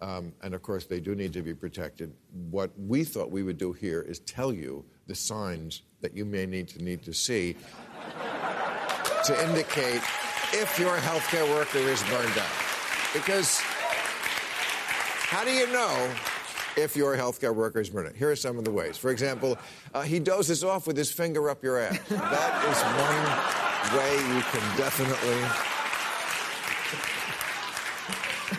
Um, 0.02 0.34
and 0.44 0.54
of 0.54 0.62
course, 0.62 0.86
they 0.86 1.00
do 1.00 1.16
need 1.16 1.34
to 1.34 1.42
be 1.42 1.54
protected. 1.54 2.14
What 2.52 2.72
we 2.78 3.04
thought 3.04 3.32
we 3.32 3.44
would 3.44 3.58
do 3.58 3.74
here 3.74 4.02
is 4.02 4.20
tell 4.20 4.54
you 4.54 4.86
the 5.08 5.16
signs 5.16 5.82
that 6.02 6.16
you 6.16 6.24
may 6.24 6.46
need 6.46 6.68
to 6.70 6.84
need 6.84 7.04
to 7.04 7.14
see 7.14 7.56
to 9.26 9.50
indicate 9.50 10.02
if 10.54 10.78
your 10.80 10.98
healthcare 10.98 11.50
worker 11.50 11.80
is 11.80 12.02
burned 12.04 12.38
out. 12.38 12.58
Because 13.14 13.60
how 15.30 15.44
do 15.44 15.52
you 15.52 15.68
know 15.74 16.10
if 16.78 16.96
your 16.96 17.18
healthcare 17.18 17.54
worker 17.54 17.82
is 17.82 17.90
burned? 17.90 18.16
Here 18.16 18.30
are 18.32 18.36
some 18.36 18.58
of 18.58 18.64
the 18.64 18.72
ways. 18.72 18.96
For 18.98 19.10
example, 19.12 19.58
uh, 19.94 20.04
he 20.04 20.20
dozes 20.20 20.64
off 20.64 20.88
with 20.88 20.96
his 20.96 21.12
finger 21.12 21.50
up 21.50 21.64
your 21.64 21.80
ass. 21.80 22.00
That 22.08 22.64
is 22.70 22.78
one 23.02 23.98
way 23.98 24.14
you 24.36 24.42
can 24.44 24.78
definitely. 24.78 25.44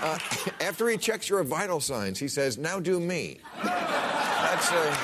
Uh, 0.00 0.18
after 0.60 0.88
he 0.88 0.96
checks 0.96 1.28
your 1.28 1.42
vital 1.42 1.80
signs, 1.80 2.18
he 2.18 2.28
says, 2.28 2.58
"Now 2.58 2.78
do 2.78 3.00
me." 3.00 3.40
That's 3.62 4.70
uh, 4.72 4.96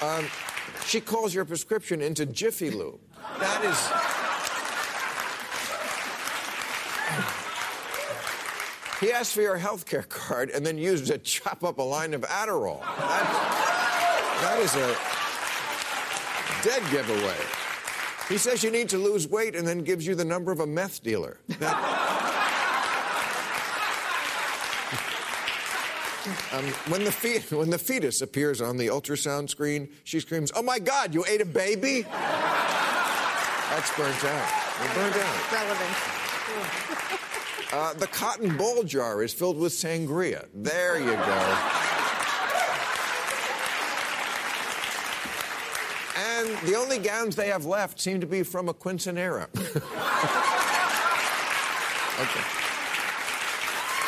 um, 0.00 0.26
she 0.86 1.00
calls 1.00 1.34
your 1.34 1.44
prescription 1.44 2.00
into 2.00 2.26
Jiffy 2.26 2.70
Lube. 2.70 3.00
That 3.38 3.64
is. 3.64 4.07
He 9.00 9.12
asks 9.12 9.32
for 9.32 9.42
your 9.42 9.56
health 9.56 9.86
care 9.86 10.02
card 10.02 10.50
and 10.50 10.66
then 10.66 10.76
uses 10.76 11.10
it 11.10 11.24
to 11.24 11.30
chop 11.30 11.62
up 11.62 11.78
a 11.78 11.82
line 11.82 12.14
of 12.14 12.22
Adderall. 12.22 12.80
That, 12.80 14.38
that 14.42 14.58
is 14.60 14.74
a 14.74 14.96
dead 16.68 16.82
giveaway. 16.90 17.36
He 18.28 18.38
says 18.38 18.62
you 18.64 18.70
need 18.70 18.88
to 18.90 18.98
lose 18.98 19.28
weight 19.28 19.54
and 19.54 19.66
then 19.66 19.82
gives 19.84 20.06
you 20.06 20.14
the 20.14 20.24
number 20.24 20.50
of 20.52 20.60
a 20.60 20.66
meth 20.66 21.02
dealer. 21.02 21.38
That- 21.60 22.04
Um, 26.52 26.64
when, 26.88 27.04
the 27.04 27.12
fe- 27.12 27.40
when 27.56 27.70
the 27.70 27.78
fetus 27.78 28.20
appears 28.20 28.60
on 28.60 28.76
the 28.76 28.88
ultrasound 28.88 29.48
screen, 29.48 29.88
she 30.04 30.20
screams, 30.20 30.52
Oh 30.54 30.62
my 30.62 30.78
God, 30.78 31.14
you 31.14 31.24
ate 31.26 31.40
a 31.40 31.46
baby? 31.46 32.02
That's 32.02 33.96
burnt 33.96 34.22
out. 34.24 34.48
You're 34.84 34.94
burnt 34.94 35.16
out. 35.16 35.52
Relevant. 35.52 35.96
Uh, 37.70 37.92
the 37.94 38.06
cotton 38.06 38.56
ball 38.56 38.82
jar 38.82 39.22
is 39.22 39.32
filled 39.32 39.58
with 39.58 39.72
sangria. 39.72 40.46
There 40.54 40.98
you 40.98 41.12
go. 41.12 41.58
And 46.16 46.48
the 46.66 46.74
only 46.76 46.98
gowns 46.98 47.36
they 47.36 47.48
have 47.48 47.66
left 47.66 48.00
seem 48.00 48.20
to 48.20 48.26
be 48.26 48.42
from 48.42 48.68
a 48.68 48.74
quinceanera. 48.74 49.48
okay. 52.20 52.44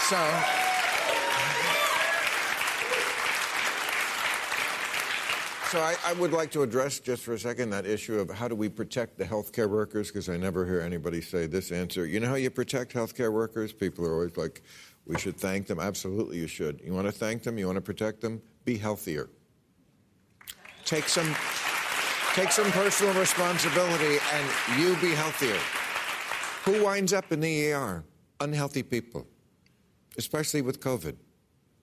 So. 0.08 0.59
So 5.70 5.78
I, 5.78 5.94
I 6.04 6.14
would 6.14 6.32
like 6.32 6.50
to 6.50 6.62
address 6.62 6.98
just 6.98 7.22
for 7.22 7.34
a 7.34 7.38
second 7.38 7.70
that 7.70 7.86
issue 7.86 8.18
of 8.18 8.28
how 8.28 8.48
do 8.48 8.56
we 8.56 8.68
protect 8.68 9.16
the 9.16 9.24
healthcare 9.24 9.70
workers? 9.70 10.08
Because 10.08 10.28
I 10.28 10.36
never 10.36 10.66
hear 10.66 10.80
anybody 10.80 11.20
say 11.20 11.46
this 11.46 11.70
answer. 11.70 12.06
You 12.06 12.18
know 12.18 12.26
how 12.26 12.34
you 12.34 12.50
protect 12.50 12.92
healthcare 12.92 13.32
workers? 13.32 13.72
People 13.72 14.04
are 14.04 14.14
always 14.14 14.36
like, 14.36 14.62
we 15.06 15.16
should 15.16 15.36
thank 15.36 15.68
them. 15.68 15.78
Absolutely, 15.78 16.38
you 16.38 16.48
should. 16.48 16.80
You 16.84 16.92
want 16.92 17.06
to 17.06 17.12
thank 17.12 17.44
them? 17.44 17.56
You 17.56 17.66
want 17.66 17.76
to 17.76 17.82
protect 17.82 18.20
them? 18.20 18.42
Be 18.64 18.76
healthier. 18.76 19.30
Take 20.84 21.08
some, 21.08 21.36
take 22.34 22.50
some 22.50 22.72
personal 22.72 23.14
responsibility, 23.14 24.18
and 24.32 24.80
you 24.80 24.96
be 24.96 25.14
healthier. 25.14 25.60
Who 26.64 26.84
winds 26.84 27.12
up 27.12 27.30
in 27.30 27.38
the 27.38 27.70
ER? 27.70 28.02
Unhealthy 28.40 28.82
people, 28.82 29.24
especially 30.18 30.62
with 30.62 30.80
COVID. 30.80 31.14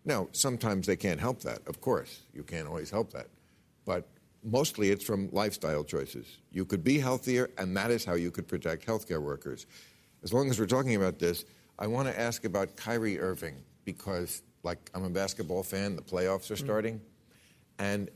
Now, 0.03 0.27
sometimes 0.33 0.87
they 0.87 0.97
can't 0.97 1.21
help 1.21 1.39
that, 1.43 1.65
of 1.67 1.79
course. 1.79 2.23
You 2.33 2.43
can't 2.43 2.67
always 2.67 2.89
help 2.89 3.13
that. 3.13 3.27
But 3.87 4.07
mostly 4.43 4.91
it's 4.91 5.03
from 5.03 5.29
lifestyle 5.31 5.83
choices. 5.83 6.37
You 6.51 6.65
could 6.65 6.83
be 6.83 6.99
healthier, 6.99 7.49
and 7.57 7.75
that 7.77 7.89
is 7.89 8.05
how 8.05 8.13
you 8.13 8.29
could 8.29 8.47
protect 8.47 8.85
healthcare 8.85 9.21
workers. 9.21 9.65
As 10.23 10.33
long 10.33 10.49
as 10.49 10.59
we're 10.59 10.67
talking 10.67 10.95
about 10.95 11.17
this, 11.17 11.45
I 11.79 11.87
want 11.87 12.07
to 12.07 12.19
ask 12.19 12.45
about 12.45 12.75
Kyrie 12.75 13.19
Irving 13.19 13.55
because, 13.85 14.43
like, 14.63 14.91
I'm 14.93 15.05
a 15.05 15.09
basketball 15.09 15.63
fan, 15.63 15.95
the 15.95 16.01
playoffs 16.01 16.51
are 16.51 16.55
mm. 16.55 16.65
starting. 16.65 17.01
And 17.79 18.09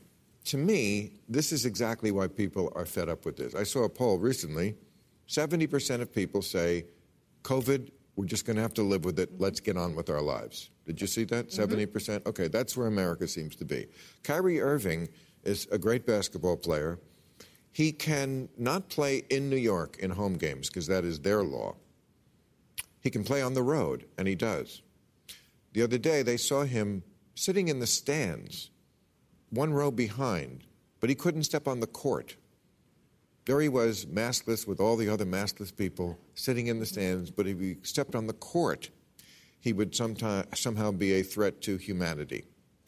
to 0.46 0.58
me, 0.58 1.14
this 1.30 1.52
is 1.52 1.66
exactly 1.66 2.12
why 2.12 2.28
people 2.28 2.72
are 2.76 2.86
fed 2.86 3.08
up 3.08 3.26
with 3.26 3.38
this. 3.38 3.56
I 3.56 3.64
saw 3.64 3.84
a 3.86 3.90
poll 3.90 4.18
recently 4.18 4.76
70% 5.28 6.02
of 6.02 6.14
people 6.14 6.42
say, 6.42 6.86
COVID, 7.44 7.90
we're 8.18 8.26
just 8.26 8.46
going 8.46 8.58
to 8.58 8.62
have 8.62 8.74
to 8.74 8.84
live 8.84 9.06
with 9.06 9.18
it. 9.20 9.32
Mm-hmm. 9.32 9.44
Let's 9.44 9.62
get 9.62 9.78
on 9.78 9.96
with 9.96 10.10
our 10.10 10.22
lives. 10.22 10.70
Did 10.86 11.00
you 11.00 11.08
see 11.08 11.24
that? 11.26 11.50
Mm-hmm. 11.50 11.74
70%? 11.74 12.26
Okay, 12.28 12.48
that's 12.50 12.76
where 12.76 12.88
America 12.88 13.28
seems 13.28 13.56
to 13.56 13.66
be. 13.66 13.88
Kyrie 14.24 14.60
Irving 14.60 15.08
is 15.44 15.68
a 15.72 15.78
great 15.78 16.06
basketball 16.06 16.58
player. 16.58 17.00
He 17.72 17.92
can 17.92 18.50
not 18.58 18.90
play 18.90 19.24
in 19.30 19.50
New 19.50 19.56
York 19.56 19.98
in 20.00 20.12
home 20.12 20.34
games 20.34 20.68
because 20.70 20.88
that 20.88 21.06
is 21.06 21.20
their 21.20 21.44
law. 21.44 21.76
He 23.02 23.10
can 23.10 23.24
play 23.24 23.42
on 23.42 23.54
the 23.54 23.64
road, 23.64 24.06
and 24.18 24.28
he 24.28 24.36
does. 24.36 24.82
The 25.74 25.82
other 25.82 25.98
day, 25.98 26.22
they 26.22 26.38
saw 26.38 26.64
him 26.64 27.04
sitting 27.34 27.68
in 27.68 27.80
the 27.80 27.88
stands, 27.88 28.70
one 29.50 29.74
row 29.74 29.90
behind, 29.90 30.66
but 31.00 31.10
he 31.10 31.16
couldn't 31.16 31.44
step 31.44 31.68
on 31.68 31.80
the 31.80 31.88
court. 31.88 32.36
There 33.46 33.60
he 33.60 33.70
was, 33.70 34.06
maskless, 34.06 34.68
with 34.68 34.80
all 34.80 34.98
the 34.98 35.10
other 35.10 35.26
maskless 35.26 35.76
people 35.76 36.20
sitting 36.36 36.68
in 36.68 36.80
the 36.80 36.86
stands, 36.86 37.32
but 37.32 37.48
if 37.48 37.60
he 37.60 37.78
stepped 37.82 38.14
on 38.14 38.28
the 38.28 38.34
court, 38.34 38.92
he 39.60 39.74
would 39.74 39.96
sometime, 39.96 40.46
somehow 40.54 40.92
be 40.92 41.14
a 41.14 41.24
threat 41.24 41.62
to 41.62 41.78
humanity. 41.78 42.44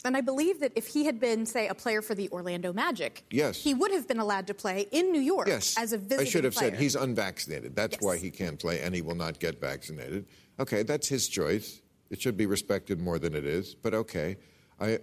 And 0.05 0.17
I 0.17 0.21
believe 0.21 0.59
that 0.59 0.73
if 0.75 0.87
he 0.87 1.05
had 1.05 1.19
been, 1.19 1.45
say, 1.45 1.67
a 1.69 1.73
player 1.73 2.01
for 2.01 2.13
the 2.13 2.29
Orlando 2.29 2.73
Magic, 2.73 3.23
Yes. 3.29 3.57
he 3.63 3.73
would 3.73 3.91
have 3.91 4.05
been 4.07 4.19
allowed 4.19 4.47
to 4.47 4.53
play 4.53 4.87
in 4.91 5.11
New 5.13 5.21
York 5.21 5.47
Yes. 5.47 5.75
as 5.77 5.93
a 5.93 5.97
visiting 5.97 6.19
I 6.27 6.29
should 6.29 6.43
have 6.43 6.53
player. 6.53 6.71
said 6.71 6.79
he's 6.79 6.95
unvaccinated. 6.95 7.73
That's 7.75 7.93
Yes. 7.93 8.01
why 8.01 8.17
he 8.17 8.29
can't 8.29 8.59
play, 8.59 8.81
and 8.81 8.93
he 8.93 9.01
will 9.01 9.15
not 9.15 9.39
get 9.39 9.61
vaccinated. 9.61 10.25
Okay, 10.59 10.83
that's 10.83 11.07
his 11.07 11.29
choice. 11.29 11.81
It 12.09 12.21
should 12.21 12.35
be 12.35 12.45
respected 12.45 12.99
more 12.99 13.17
than 13.17 13.33
it 13.33 13.45
is, 13.45 13.75
but 13.75 13.93
okay. 13.93 14.37
I, 14.79 14.99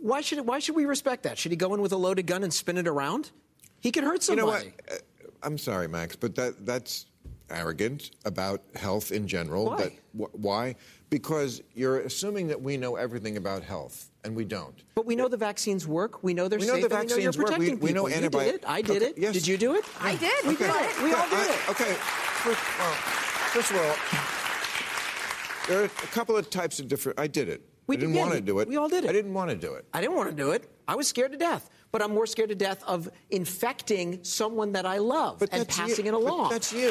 Why 0.00 0.20
should, 0.20 0.46
why 0.46 0.58
should 0.60 0.76
we 0.76 0.84
respect 0.84 1.24
that? 1.24 1.38
Should 1.38 1.50
he 1.50 1.56
go 1.56 1.74
in 1.74 1.80
with 1.80 1.92
a 1.92 1.96
loaded 1.96 2.26
gun 2.26 2.44
and 2.44 2.52
spin 2.54 2.76
it 2.78 2.86
around? 2.86 3.32
He 3.80 3.90
could 3.90 4.04
hurt 4.04 4.22
somebody. 4.22 4.46
you 4.46 4.52
know 4.52 4.74
what? 4.86 4.92
Uh, 4.92 4.96
I'm 5.42 5.58
sorry, 5.58 5.88
Max, 5.88 6.14
but 6.14 6.34
that 6.36 6.64
that's 6.66 7.06
arrogant 7.50 8.10
about 8.24 8.62
health 8.76 9.10
in 9.10 9.26
general. 9.26 9.66
Why? 9.66 9.76
That, 9.76 9.92
wh- 10.12 10.34
why? 10.38 10.76
Because 11.10 11.62
you're 11.74 12.00
assuming 12.00 12.48
that 12.48 12.60
we 12.60 12.76
know 12.76 12.96
everything 12.96 13.38
about 13.38 13.62
health, 13.62 14.10
and 14.24 14.36
we 14.36 14.44
don't. 14.44 14.74
But 14.94 15.06
we 15.06 15.16
know 15.16 15.26
the 15.26 15.38
vaccines 15.38 15.86
work. 15.88 16.22
We 16.22 16.34
know 16.34 16.48
they're 16.48 16.58
We 16.58 16.66
know 16.66 16.74
safe. 16.74 16.88
the 16.90 16.94
and 16.96 17.04
we 17.08 17.14
know 17.14 17.16
you're 17.16 17.32
vaccines 17.32 17.38
work. 17.38 17.46
We- 17.50 17.54
protecting 17.56 17.80
we 17.80 17.92
know 17.94 18.04
people. 18.04 18.40
You 18.42 18.46
did 18.52 18.54
it. 18.56 18.64
I 18.66 18.82
did 18.82 19.02
it. 19.02 19.14
yes. 19.16 19.32
Did 19.32 19.46
you 19.46 19.56
do 19.56 19.74
it? 19.74 19.84
I 20.00 20.16
did. 20.16 20.44
We 20.46 20.52
Okay. 20.54 20.66
did 20.66 20.90
it. 20.90 21.02
We 21.02 21.12
all 21.14 21.22
I- 21.24 21.30
did 21.30 21.50
it. 21.54 21.68
Okay. 21.70 21.94
First, 21.94 22.60
well, 22.78 22.94
first 23.54 23.70
of 23.70 23.76
all, 23.76 23.96
there 25.68 25.80
are 25.82 25.84
a 25.86 25.88
couple 25.88 26.36
of 26.36 26.50
types 26.50 26.78
of 26.78 26.88
different. 26.88 27.18
I 27.18 27.26
did 27.26 27.48
it. 27.48 27.62
We 27.86 27.96
I 27.96 28.00
didn't 28.00 28.14
did. 28.14 28.20
want 28.20 28.32
to 28.34 28.40
do 28.42 28.58
it. 28.58 28.68
We 28.68 28.76
all 28.76 28.88
did 28.90 29.04
it. 29.04 29.08
I 29.08 29.12
didn't 29.14 29.32
want 29.32 29.48
to 29.50 29.56
do 29.56 29.72
it. 29.74 29.86
I 29.94 30.02
didn't 30.02 30.14
want 30.16 30.28
to 30.28 30.36
do 30.36 30.50
it. 30.50 30.70
I 30.86 30.94
was 30.94 31.08
scared 31.08 31.32
to 31.32 31.38
death. 31.38 31.70
But 31.90 32.02
I'm 32.02 32.12
more 32.12 32.26
scared 32.26 32.50
to 32.50 32.54
death 32.54 32.84
of 32.86 33.08
infecting 33.30 34.22
someone 34.22 34.72
that 34.72 34.84
I 34.84 34.98
love 34.98 35.42
and 35.50 35.66
passing 35.66 36.04
you. 36.04 36.10
it 36.10 36.12
But 36.12 36.18
along. 36.20 36.50
that's 36.50 36.70
you. 36.70 36.90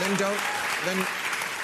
Then 0.00 0.16
don't. 0.18 0.38
Then 0.84 1.06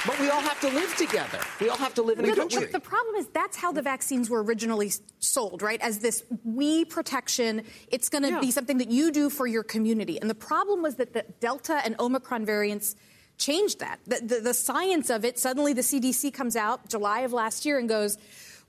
But 0.07 0.21
we 0.21 0.29
all 0.29 0.41
have 0.43 0.61
to 0.61 0.69
live 0.69 0.95
together. 0.97 1.41
We 1.61 1.71
all 1.71 1.79
have 1.79 1.95
to 1.95 2.03
live 2.03 2.19
in 2.19 2.29
a 2.29 2.35
country. 2.35 2.67
The, 2.67 2.73
the 2.73 2.81
problem 2.81 3.15
is 3.17 3.27
that's 3.29 3.57
how 3.57 3.73
the 3.73 3.81
vaccines 3.81 4.29
were 4.29 4.43
originally 4.43 4.93
sold, 5.19 5.63
right? 5.63 5.81
As 5.81 6.01
this 6.01 6.25
we 6.45 6.85
protection. 6.85 7.63
It's 7.89 8.09
going 8.09 8.23
to 8.25 8.31
Yeah. 8.31 8.41
be 8.41 8.51
something 8.51 8.79
that 8.79 8.91
you 8.91 9.11
do 9.11 9.31
for 9.31 9.47
your 9.47 9.63
community. 9.63 10.21
And 10.21 10.29
the 10.29 10.35
problem 10.35 10.83
was 10.83 10.97
that 10.97 11.15
the 11.15 11.25
Delta 11.41 11.81
and 11.85 11.97
Omicron 11.99 12.45
variants 12.45 12.97
changed 13.39 13.81
that. 13.81 13.99
The, 14.07 14.21
the, 14.21 14.41
the 14.41 14.55
science 14.55 15.11
of 15.11 15.25
it, 15.25 15.39
suddenly 15.39 15.73
the 15.73 15.83
CDC 15.83 16.33
comes 16.35 16.55
out 16.55 16.89
July 16.89 17.21
of 17.21 17.33
last 17.33 17.65
year 17.65 17.79
and 17.79 17.89
goes, 17.89 18.19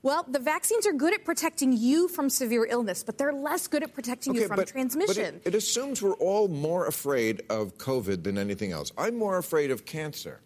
well, 0.02 0.24
the 0.28 0.38
vaccines 0.38 0.86
are 0.86 0.92
good 0.92 1.14
at 1.14 1.24
protecting 1.24 1.72
you 1.72 2.08
from 2.08 2.30
severe 2.30 2.66
illness, 2.66 3.02
but 3.02 3.18
they're 3.18 3.32
less 3.32 3.66
good 3.66 3.82
at 3.82 3.92
protecting 3.92 4.34
you 4.34 4.46
from 4.46 4.56
but, 4.56 4.68
transmission. 4.68 5.40
But 5.42 5.46
it, 5.46 5.54
it 5.54 5.54
assumes 5.54 6.00
we're 6.00 6.14
all 6.14 6.48
more 6.48 6.86
afraid 6.86 7.42
of 7.50 7.76
COVID 7.76 8.22
than 8.22 8.38
anything 8.38 8.72
else. 8.72 8.92
I'm 8.96 9.16
more 9.16 9.38
afraid 9.38 9.70
of 9.70 9.84
cancer. 9.84 10.40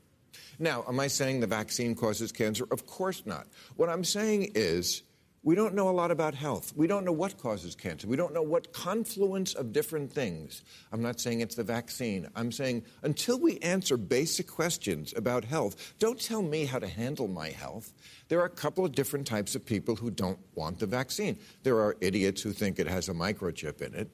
Now, 0.61 0.85
am 0.87 1.01
I 1.01 1.07
saying 1.07 1.41
the 1.41 1.47
vaccine 1.47 1.95
causes 1.95 2.33
cancer? 2.33 2.67
Of 2.71 2.87
course 2.87 3.23
not. 3.25 3.47
What 3.77 3.89
I'm 3.89 4.05
saying 4.05 4.53
is 4.55 5.03
we 5.43 5.55
don't 5.55 5.75
know 5.75 5.89
a 5.89 5.91
lot 5.91 6.11
about 6.11 6.35
health. 6.35 6.75
We 6.77 6.87
don't 6.87 7.07
know 7.07 7.13
what 7.13 7.39
causes 7.39 7.75
cancer. 7.75 8.07
We 8.07 8.17
don't 8.19 8.35
know 8.35 8.43
what 8.43 8.75
confluence 8.75 9.55
of 9.55 9.73
different 9.73 10.13
things. 10.13 10.63
I'm 10.93 11.01
not 11.01 11.19
saying 11.19 11.41
it's 11.41 11.55
the 11.55 11.65
vaccine. 11.65 12.29
I'm 12.37 12.53
saying 12.53 12.85
until 13.03 13.41
we 13.41 13.59
answer 13.61 13.97
basic 13.97 14.47
questions 14.47 15.15
about 15.17 15.45
health, 15.45 15.95
don't 15.99 16.21
tell 16.21 16.43
me 16.43 16.67
how 16.67 16.79
to 16.79 16.87
handle 16.87 17.27
my 17.27 17.49
health. 17.49 17.95
There 18.29 18.41
are 18.41 18.47
a 18.47 18.51
couple 18.51 18.85
of 18.85 18.93
different 18.93 19.27
types 19.27 19.55
of 19.55 19.65
people 19.65 19.97
who 19.97 20.11
don't 20.11 20.39
want 20.55 20.79
the 20.79 20.87
vaccine. 20.87 21.39
There 21.63 21.79
are 21.79 21.97
idiots 22.03 22.43
who 22.43 22.53
think 22.53 22.79
it 22.79 22.87
has 22.87 23.09
a 23.09 23.15
microchip 23.15 23.81
in 23.81 23.95
it. 23.95 24.11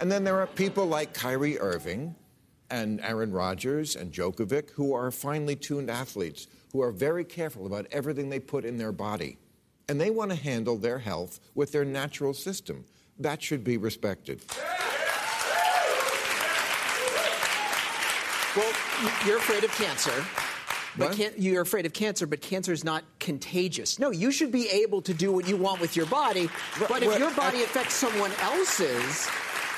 And 0.00 0.12
then 0.12 0.22
there 0.22 0.38
are 0.38 0.46
people 0.46 0.86
like 0.86 1.12
Kyrie 1.12 1.58
Irving 1.58 2.14
and 2.70 3.00
Aaron 3.00 3.32
Rodgers 3.32 3.96
and 3.96 4.12
Djokovic 4.12 4.70
who 4.70 4.92
are 4.94 5.10
finely 5.10 5.56
tuned 5.56 5.90
athletes 5.90 6.46
who 6.72 6.82
are 6.82 6.92
very 6.92 7.24
careful 7.24 7.66
about 7.66 7.86
everything 7.90 8.28
they 8.28 8.40
put 8.40 8.64
in 8.64 8.76
their 8.78 8.92
body. 8.92 9.38
And 9.88 10.00
they 10.00 10.10
want 10.10 10.30
to 10.30 10.36
handle 10.36 10.76
their 10.76 10.98
health 10.98 11.40
with 11.54 11.72
their 11.72 11.84
natural 11.84 12.34
system. 12.34 12.84
That 13.18 13.42
should 13.42 13.64
be 13.64 13.78
respected. 13.78 14.42
Well, 18.56 18.72
you're 19.26 19.38
afraid 19.38 19.64
of 19.64 19.70
cancer. 19.72 20.24
But 20.96 21.12
can, 21.12 21.32
you're 21.36 21.62
afraid 21.62 21.86
of 21.86 21.92
cancer, 21.92 22.26
but 22.26 22.40
cancer 22.40 22.72
is 22.72 22.82
not 22.82 23.04
contagious. 23.20 24.00
No, 24.00 24.10
you 24.10 24.32
should 24.32 24.50
be 24.50 24.68
able 24.68 25.00
to 25.02 25.14
do 25.14 25.30
what 25.30 25.46
you 25.46 25.56
want 25.56 25.80
with 25.80 25.94
your 25.94 26.06
body. 26.06 26.50
But 26.88 27.02
if 27.02 27.08
Well, 27.08 27.18
your 27.20 27.30
body 27.34 27.58
I- 27.58 27.62
affects 27.62 27.94
someone 27.94 28.32
else's, 28.40 29.28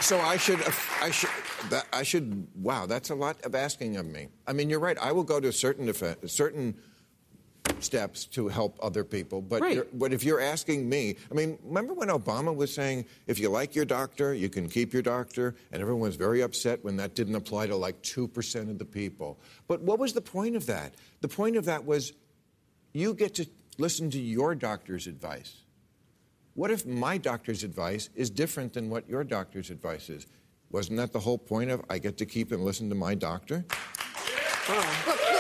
So 0.00 0.18
I 0.18 0.36
should, 0.38 0.60
I 1.02 1.10
should, 1.10 1.30
that, 1.68 1.86
I 1.92 2.02
should. 2.02 2.46
Wow, 2.56 2.86
that's 2.86 3.10
a 3.10 3.14
lot 3.14 3.40
of 3.44 3.54
asking 3.54 3.96
of 3.96 4.06
me. 4.06 4.28
I 4.46 4.52
mean, 4.52 4.70
you're 4.70 4.80
right. 4.80 4.96
I 4.98 5.12
will 5.12 5.22
go 5.24 5.38
to 5.40 5.52
certain 5.52 5.86
defe- 5.86 6.28
certain 6.28 6.74
steps 7.80 8.24
to 8.26 8.48
help 8.48 8.78
other 8.82 9.04
people, 9.04 9.40
but 9.40 9.60
Right. 9.60 9.76
you're, 9.76 9.86
but 9.92 10.12
if 10.12 10.24
you're 10.24 10.40
asking 10.40 10.88
me, 10.88 11.16
I 11.30 11.34
mean, 11.34 11.58
remember 11.62 11.94
when 11.94 12.08
Obama 12.08 12.54
was 12.54 12.72
saying, 12.74 13.04
if 13.26 13.38
you 13.38 13.48
like 13.50 13.74
your 13.74 13.84
doctor, 13.84 14.34
you 14.34 14.48
can 14.48 14.68
keep 14.68 14.92
your 14.92 15.02
doctor, 15.02 15.54
and 15.70 15.80
everyone 15.80 16.02
was 16.02 16.16
very 16.16 16.40
upset 16.40 16.82
when 16.84 16.96
that 16.96 17.14
didn't 17.14 17.34
apply 17.36 17.66
to 17.68 17.76
like 17.76 18.00
two 18.02 18.26
percent 18.26 18.70
of 18.70 18.78
the 18.78 18.84
people. 18.84 19.38
But 19.68 19.80
what 19.82 19.98
was 19.98 20.12
the 20.14 20.20
point 20.22 20.56
of 20.56 20.66
that? 20.66 20.94
The 21.20 21.28
point 21.28 21.56
of 21.56 21.66
that 21.66 21.84
was, 21.84 22.12
you 22.92 23.14
get 23.14 23.34
to 23.36 23.46
listen 23.78 24.10
to 24.10 24.18
your 24.18 24.54
doctor's 24.54 25.06
advice. 25.06 25.58
What 26.60 26.70
if 26.70 26.84
my 26.84 27.16
doctor's 27.16 27.64
advice 27.64 28.10
is 28.14 28.28
different 28.28 28.74
than 28.74 28.90
what 28.90 29.08
your 29.08 29.24
doctor's 29.24 29.70
advice 29.70 30.10
is? 30.10 30.26
Wasn't 30.70 30.98
that 30.98 31.10
the 31.10 31.20
whole 31.20 31.38
point 31.38 31.70
of 31.70 31.82
I 31.88 31.96
get 31.96 32.18
to 32.18 32.26
keep 32.26 32.52
and 32.52 32.62
listen 32.62 32.90
to 32.90 32.94
my 32.94 33.14
doctor? 33.14 33.64
Look, 34.68 34.84
the, 35.06 35.39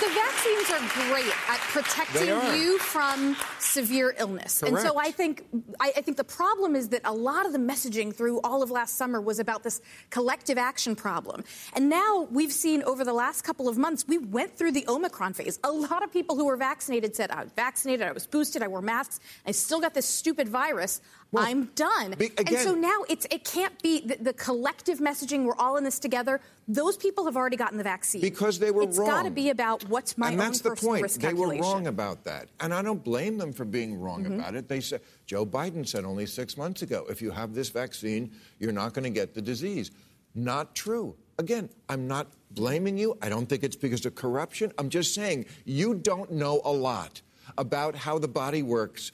the, 0.00 0.08
vaccines 0.14 0.70
are 0.70 1.08
great 1.08 1.32
at 1.48 1.58
protecting 1.60 2.28
you 2.58 2.78
from 2.78 3.36
severe 3.58 4.14
illness. 4.18 4.62
And 4.62 4.78
so 4.78 4.98
I 4.98 5.10
think 5.10 5.44
I, 5.80 5.92
I 5.96 6.00
think 6.00 6.16
the 6.16 6.24
problem 6.24 6.76
is 6.76 6.88
that 6.90 7.00
a 7.04 7.12
lot 7.12 7.46
of 7.46 7.52
the 7.52 7.58
messaging 7.58 8.14
through 8.14 8.40
all 8.42 8.62
of 8.62 8.70
last 8.70 8.96
summer 8.96 9.20
was 9.20 9.38
about 9.38 9.62
this 9.62 9.80
collective 10.10 10.58
action 10.58 10.94
problem. 10.96 11.44
And 11.74 11.88
now 11.88 12.28
we've 12.30 12.52
seen 12.52 12.82
over 12.84 13.04
the 13.04 13.12
last 13.12 13.42
couple 13.42 13.68
of 13.68 13.78
months, 13.78 14.04
we 14.06 14.18
went 14.18 14.56
through 14.56 14.72
the 14.72 14.84
Omicron 14.88 15.32
phase. 15.34 15.58
A 15.64 15.70
lot 15.70 16.02
of 16.02 16.12
people 16.12 16.36
who 16.36 16.46
were 16.46 16.56
vaccinated 16.56 17.14
said, 17.16 17.30
I 17.30 17.44
was 17.44 17.52
vaccinated, 17.52 18.06
I 18.06 18.12
was 18.12 18.26
boosted, 18.26 18.62
I 18.62 18.68
wore 18.68 18.82
masks, 18.82 19.20
I 19.46 19.52
still 19.52 19.80
got 19.80 19.94
this 19.94 20.06
stupid 20.06 20.48
virus. 20.48 21.00
Well, 21.32 21.44
I'm 21.44 21.64
done. 21.74 22.14
be- 22.16 22.30
and 22.38 22.58
so 22.58 22.74
now 22.74 23.04
it's 23.08 23.26
it 23.30 23.42
can't 23.44 23.80
be 23.82 24.06
the, 24.06 24.16
the 24.20 24.32
collective 24.34 24.98
messaging, 25.00 25.44
we're 25.44 25.56
all 25.56 25.76
in 25.76 25.84
this 25.84 25.98
together. 25.98 26.40
Those 26.66 26.96
people 26.96 27.26
have 27.26 27.36
already 27.36 27.56
gotten 27.56 27.76
the 27.76 27.84
vaccine. 27.84 28.20
Because 28.22 28.58
they 28.58 28.70
were 28.70 28.82
It's 28.84 28.96
wrong. 28.98 29.08
It's 29.08 29.16
got 29.16 29.22
to 29.24 29.30
be 29.30 29.50
about 29.50 29.88
what's 29.88 30.16
my 30.16 30.30
and 30.30 30.40
own 30.40 30.46
that's 30.46 30.60
the 30.60 30.70
point. 30.74 31.08
They 31.20 31.34
were 31.34 31.56
wrong 31.58 31.86
about 31.86 32.24
that, 32.24 32.48
and 32.60 32.72
I 32.72 32.80
don't 32.82 33.04
blame 33.04 33.36
them 33.38 33.52
for 33.52 33.64
being 33.64 34.00
wrong 34.00 34.24
Mm-hmm. 34.24 34.34
about 34.40 34.54
it. 34.54 34.68
They 34.68 34.80
said 34.80 35.02
Joe 35.26 35.44
Biden 35.44 35.86
said 35.86 36.04
only 36.04 36.24
six 36.26 36.56
months 36.56 36.82
ago, 36.82 37.04
if 37.10 37.20
you 37.20 37.30
have 37.32 37.52
this 37.54 37.68
vaccine, 37.68 38.32
you're 38.58 38.72
not 38.72 38.94
going 38.94 39.04
to 39.04 39.10
get 39.10 39.34
the 39.34 39.42
disease. 39.42 39.90
Not 40.34 40.74
true. 40.74 41.16
Again, 41.38 41.68
I'm 41.88 42.06
not 42.08 42.28
blaming 42.52 42.96
you. 42.96 43.18
I 43.20 43.28
don't 43.28 43.46
think 43.46 43.62
it's 43.64 43.76
because 43.76 44.06
of 44.06 44.14
corruption. 44.14 44.72
I'm 44.78 44.88
just 44.88 45.14
saying 45.14 45.46
you 45.64 45.94
don't 45.94 46.30
know 46.32 46.62
a 46.64 46.72
lot 46.72 47.20
about 47.58 47.94
how 47.94 48.18
the 48.18 48.28
body 48.28 48.62
works. 48.62 49.12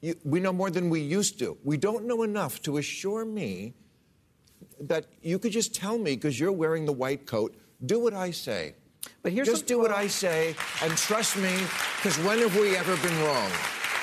You, 0.00 0.14
we 0.24 0.38
know 0.40 0.52
more 0.52 0.70
than 0.70 0.90
we 0.90 1.00
used 1.00 1.38
to. 1.40 1.58
We 1.64 1.76
don't 1.76 2.04
know 2.06 2.22
enough 2.22 2.62
to 2.62 2.76
assure 2.76 3.24
me 3.24 3.74
that 4.80 5.06
you 5.22 5.38
could 5.38 5.52
just 5.52 5.74
tell 5.74 5.98
me 5.98 6.14
because 6.14 6.38
you're 6.38 6.52
wearing 6.52 6.84
the 6.86 6.92
white 6.92 7.26
coat, 7.26 7.54
do 7.86 7.98
what 8.00 8.14
I 8.14 8.30
say. 8.30 8.74
But 9.22 9.32
here's 9.32 9.48
just 9.48 9.66
do 9.66 9.78
what 9.78 9.90
I 9.92 10.06
say 10.06 10.54
and 10.82 10.96
trust 10.96 11.36
me, 11.36 11.52
because 11.96 12.18
when 12.18 12.38
have 12.40 12.54
we 12.56 12.76
ever 12.76 12.96
been 12.96 13.18
wrong? 13.22 13.50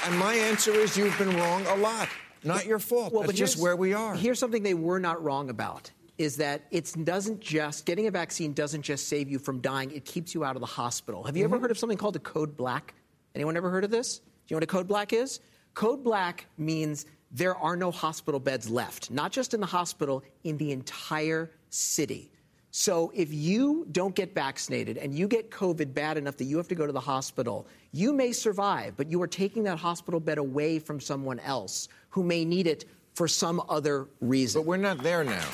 And 0.05 0.17
my 0.17 0.34
answer 0.34 0.71
is 0.71 0.95
you've 0.97 1.17
been 1.17 1.36
wrong 1.38 1.65
a 1.67 1.76
lot. 1.76 2.07
Not 2.43 2.65
your 2.65 2.80
fault. 2.80 3.11
Well, 3.11 3.21
That's 3.23 3.34
but 3.34 3.38
just 3.38 3.57
where 3.59 3.76
we 3.76 3.93
are. 3.93 4.15
Here's 4.15 4.38
something 4.39 4.61
they 4.63 4.73
were 4.76 4.99
not 4.99 5.21
wrong 5.23 5.49
about 5.49 5.91
is 6.17 6.38
that 6.38 6.61
it 6.71 6.93
doesn't 7.03 7.41
just 7.41 7.86
getting 7.86 8.07
a 8.07 8.11
vaccine 8.11 8.53
doesn't 8.53 8.84
just 8.84 9.09
save 9.09 9.30
you 9.30 9.38
from 9.38 9.59
dying 9.59 9.91
it 9.91 10.05
keeps 10.05 10.34
you 10.34 10.45
out 10.45 10.55
of 10.55 10.61
the 10.61 10.65
hospital 10.65 11.23
have 11.26 11.36
you 11.36 11.43
Mm-hmm. 11.43 11.53
ever 11.55 11.61
heard 11.61 11.71
of 11.71 11.78
something 11.78 11.97
called 11.97 12.15
a 12.15 12.19
code 12.19 12.55
black 12.55 12.93
anyone 13.36 13.57
ever 13.57 13.69
heard 13.69 13.84
of 13.84 13.91
this 13.91 14.19
do 14.19 14.23
you 14.47 14.55
know 14.55 14.57
what 14.59 14.63
a 14.63 14.67
code 14.67 14.88
black 14.88 15.11
is 15.11 15.41
code 15.73 16.05
black 16.05 16.45
means 16.57 17.05
there 17.38 17.55
are 17.55 17.75
no 17.75 17.91
hospital 17.91 18.39
beds 18.39 18.69
left 18.69 19.11
not 19.11 19.31
just 19.31 19.53
in 19.53 19.59
the 19.59 19.65
hospital 19.65 20.23
in 20.43 20.57
the 20.57 20.71
entire 20.71 21.51
city 21.69 22.31
so 22.77 23.09
if 23.15 23.33
you 23.33 23.88
don't 23.93 24.13
get 24.13 24.36
vaccinated 24.36 24.97
and 24.97 25.17
you 25.17 25.29
get 25.29 25.49
COVID 25.49 25.93
bad 25.93 26.17
enough 26.17 26.36
that 26.36 26.43
you 26.43 26.57
have 26.57 26.67
to 26.67 26.75
go 26.75 26.86
to 26.86 26.91
the 26.91 26.99
hospital, 26.99 27.67
you 27.93 28.11
may 28.11 28.33
survive, 28.33 28.97
but 28.97 29.09
you 29.09 29.21
are 29.21 29.27
taking 29.27 29.63
that 29.63 29.79
hospital 29.79 30.19
bed 30.19 30.39
away 30.39 30.79
from 30.79 30.99
someone 30.99 31.39
else 31.39 31.88
who 32.09 32.21
may 32.21 32.43
need 32.43 32.67
it 32.67 32.83
for 33.13 33.29
some 33.29 33.63
other 33.69 34.09
reason. 34.19 34.59
but 34.61 34.67
we're 34.67 34.75
not 34.75 34.97
there 34.97 35.23
now. 35.23 35.47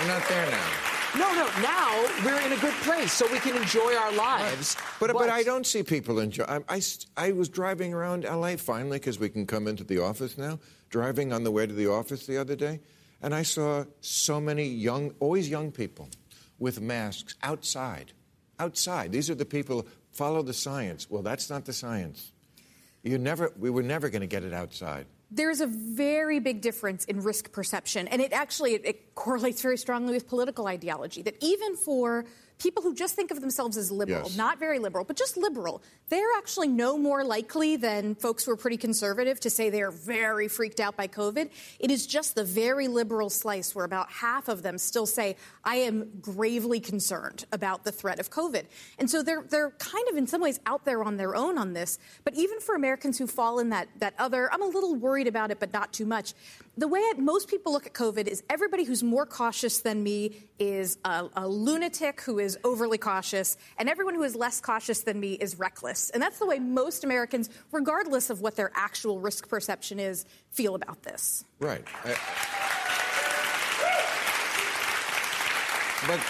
We're 0.00 0.08
not 0.08 0.28
there 0.28 0.50
now. 0.50 0.91
No, 1.16 1.32
no, 1.34 1.44
now 1.60 2.06
we're 2.24 2.40
in 2.40 2.52
a 2.52 2.56
good 2.56 2.74
place 2.82 3.12
so 3.12 3.30
we 3.30 3.38
can 3.38 3.56
enjoy 3.56 3.94
our 3.94 4.12
lives. 4.12 4.76
But, 4.98 5.12
but, 5.12 5.28
I 5.28 5.42
don't 5.42 5.66
see 5.66 5.82
people 5.82 6.18
enjoy. 6.18 6.44
I, 6.44 6.60
I, 6.68 6.80
I 7.16 7.32
was 7.32 7.48
driving 7.48 7.92
around 7.92 8.24
LA 8.24 8.56
finally 8.56 8.98
because 8.98 9.18
we 9.18 9.28
can 9.28 9.46
come 9.46 9.68
into 9.68 9.84
the 9.84 9.98
office 9.98 10.38
now. 10.38 10.58
Driving 10.88 11.32
on 11.32 11.44
the 11.44 11.50
way 11.50 11.66
to 11.66 11.72
the 11.72 11.90
office 11.90 12.26
the 12.26 12.38
other 12.38 12.56
day, 12.56 12.80
and 13.20 13.34
I 13.34 13.42
saw 13.42 13.84
so 14.00 14.40
many 14.40 14.66
young, 14.66 15.14
always 15.20 15.48
young 15.48 15.70
people, 15.70 16.08
with 16.58 16.80
masks 16.80 17.34
outside. 17.42 18.12
Outside. 18.58 19.12
These 19.12 19.28
are 19.30 19.34
the 19.34 19.44
people 19.44 19.86
follow 20.12 20.42
the 20.42 20.52
science. 20.52 21.10
Well, 21.10 21.22
that's 21.22 21.50
not 21.50 21.64
the 21.64 21.72
science. 21.72 22.32
You 23.02 23.18
never, 23.18 23.52
we 23.58 23.70
were 23.70 23.82
never 23.82 24.08
going 24.08 24.20
to 24.20 24.26
get 24.26 24.44
it 24.44 24.52
outside. 24.52 25.06
There's 25.34 25.62
a 25.62 25.66
very 25.66 26.40
big 26.40 26.60
difference 26.60 27.06
in 27.06 27.22
risk 27.22 27.52
perception, 27.52 28.06
and 28.08 28.20
it 28.20 28.32
actually 28.32 28.74
it, 28.74 28.82
it 28.84 29.14
correlates 29.14 29.62
very 29.62 29.78
strongly 29.78 30.12
with 30.12 30.28
political 30.28 30.66
ideology. 30.66 31.22
That 31.22 31.36
even 31.40 31.76
for 31.76 32.26
people 32.62 32.82
who 32.82 32.94
just 32.94 33.14
think 33.16 33.30
of 33.30 33.40
themselves 33.40 33.76
as 33.76 33.90
liberal, 33.90 34.22
Yes. 34.24 34.36
not 34.36 34.58
very 34.58 34.78
liberal, 34.78 35.04
but 35.04 35.16
just 35.16 35.36
liberal, 35.36 35.82
they're 36.08 36.32
actually 36.36 36.68
no 36.68 36.96
more 36.96 37.24
likely 37.24 37.76
than 37.76 38.14
folks 38.14 38.44
who 38.44 38.52
are 38.52 38.56
pretty 38.56 38.76
conservative 38.76 39.40
to 39.40 39.50
say 39.50 39.68
they 39.70 39.82
are 39.82 39.90
very 39.90 40.46
freaked 40.48 40.78
out 40.80 40.96
by 40.96 41.08
COVID. 41.08 41.50
It 41.80 41.90
is 41.90 42.06
just 42.06 42.34
the 42.34 42.44
very 42.44 42.86
liberal 42.88 43.30
slice 43.30 43.74
where 43.74 43.84
about 43.84 44.10
half 44.12 44.48
of 44.48 44.62
them 44.62 44.78
still 44.78 45.06
say, 45.06 45.36
I 45.64 45.76
am 45.76 46.10
gravely 46.20 46.78
concerned 46.80 47.44
about 47.52 47.84
the 47.84 47.92
threat 47.92 48.20
of 48.20 48.30
COVID. 48.30 48.64
And 48.98 49.10
so 49.10 49.22
they're, 49.22 49.42
they're 49.48 49.70
kind 49.78 50.06
of 50.10 50.16
in 50.16 50.26
some 50.26 50.40
ways 50.40 50.60
out 50.66 50.84
there 50.84 51.02
on 51.02 51.16
their 51.16 51.34
own 51.34 51.58
on 51.58 51.72
this. 51.72 51.98
But 52.24 52.34
even 52.34 52.60
for 52.60 52.74
Americans 52.74 53.18
who 53.18 53.26
fall 53.26 53.58
in 53.58 53.70
that, 53.70 53.88
that 53.98 54.14
other, 54.18 54.52
I'm 54.52 54.62
a 54.62 54.66
little 54.66 54.94
worried 54.94 55.26
about 55.26 55.50
it, 55.50 55.58
but 55.58 55.72
not 55.72 55.92
too 55.92 56.06
much. 56.06 56.34
The 56.76 56.88
way 56.88 57.02
most 57.18 57.48
people 57.48 57.72
look 57.72 57.86
at 57.86 57.92
COVID 57.92 58.26
is 58.26 58.42
everybody 58.48 58.84
who's 58.84 59.02
more 59.02 59.26
cautious 59.26 59.80
than 59.80 60.02
me 60.02 60.44
is 60.58 60.96
a, 61.04 61.28
a 61.36 61.46
lunatic 61.46 62.20
who 62.22 62.38
is 62.38 62.51
overly 62.64 62.98
cautious, 62.98 63.56
and 63.78 63.88
everyone 63.88 64.14
who 64.14 64.22
is 64.22 64.34
less 64.36 64.60
cautious 64.60 65.00
than 65.00 65.20
me 65.20 65.34
is 65.34 65.58
reckless. 65.58 66.10
And 66.10 66.22
that's 66.22 66.38
the 66.38 66.46
way 66.46 66.58
most 66.58 67.04
Americans, 67.04 67.50
regardless 67.70 68.30
of 68.30 68.40
what 68.40 68.56
their 68.56 68.70
actual 68.74 69.20
risk 69.20 69.48
perception 69.48 69.98
is, 69.98 70.24
feel 70.50 70.74
about 70.74 71.02
this. 71.02 71.44
Right. 71.60 71.84
I- 72.04 72.16
but 76.06 76.20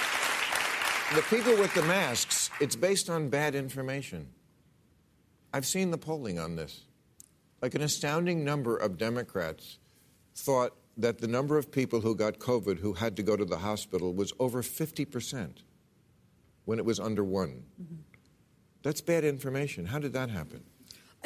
the 1.15 1.23
people 1.35 1.57
with 1.57 1.73
the 1.75 1.83
masks, 1.83 2.51
it's 2.61 2.77
based 2.77 3.09
on 3.09 3.29
bad 3.31 3.55
information. 3.55 4.29
I've 5.53 5.67
seen 5.67 5.91
the 5.91 5.99
polling 5.99 6.39
on 6.39 6.57
this. 6.57 6.83
Like 7.61 7.75
an 7.75 7.83
astounding 7.83 8.45
number 8.45 8.77
of 8.77 8.99
Democrats 8.99 9.79
thought 10.35 10.75
that 10.97 11.19
the 11.19 11.27
number 11.29 11.57
of 11.57 11.71
people 11.71 12.01
who 12.01 12.15
got 12.15 12.39
COVID 12.39 12.79
who 12.79 12.95
had 12.95 13.17
to 13.17 13.23
go 13.23 13.37
to 13.37 13.45
the 13.45 13.59
hospital 13.59 14.13
was 14.13 14.33
over 14.39 14.63
50% 14.63 15.63
when 16.65 16.79
it 16.79 16.85
was 16.85 17.01
under 17.01 17.25
one. 17.25 17.65
That's 18.83 19.01
bad 19.01 19.25
information. 19.25 19.87
How 19.87 19.99
did 19.99 20.13
that 20.15 20.31
happen? 20.31 20.65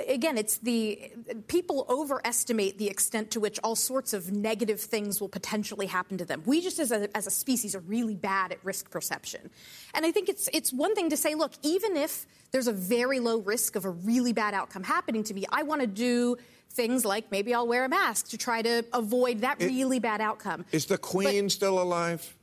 Again, 0.08 0.36
it's 0.36 0.58
the 0.58 1.10
people 1.48 1.86
overestimate 1.88 2.76
the 2.76 2.88
extent 2.88 3.30
to 3.30 3.40
which 3.40 3.58
all 3.64 3.74
sorts 3.74 4.12
of 4.12 4.30
negative 4.30 4.78
things 4.78 5.22
will 5.22 5.28
potentially 5.30 5.86
happen 5.86 6.18
to 6.18 6.26
them. 6.26 6.42
We 6.44 6.60
just, 6.60 6.78
as 6.78 6.92
a, 6.92 7.08
as 7.16 7.26
a 7.26 7.30
species, 7.30 7.74
are 7.74 7.80
really 7.80 8.14
bad 8.14 8.52
at 8.52 8.62
risk 8.62 8.90
perception. 8.90 9.48
And 9.94 10.04
I 10.04 10.12
think 10.12 10.28
it's, 10.28 10.50
it's 10.52 10.70
one 10.70 10.94
thing 10.94 11.08
to 11.10 11.16
say, 11.16 11.34
look, 11.34 11.52
even 11.62 11.96
if 11.96 12.26
there's 12.50 12.66
a 12.66 12.74
very 12.74 13.20
low 13.20 13.38
risk 13.40 13.74
of 13.74 13.86
a 13.86 13.90
really 13.90 14.34
bad 14.34 14.52
outcome 14.52 14.82
happening 14.84 15.24
to 15.24 15.34
me, 15.34 15.46
I 15.50 15.62
want 15.62 15.80
to 15.80 15.86
do 15.86 16.36
things 16.72 17.06
like 17.06 17.30
maybe 17.30 17.54
I'll 17.54 17.66
wear 17.66 17.86
a 17.86 17.88
mask 17.88 18.28
to 18.28 18.36
try 18.36 18.60
to 18.60 18.84
avoid 18.92 19.40
that 19.40 19.62
It- 19.62 19.66
really 19.66 19.98
bad 19.98 20.20
outcome. 20.20 20.66
Is 20.72 20.84
the 20.84 20.98
Queen 20.98 21.48
still 21.48 21.80
alive? 21.80 22.35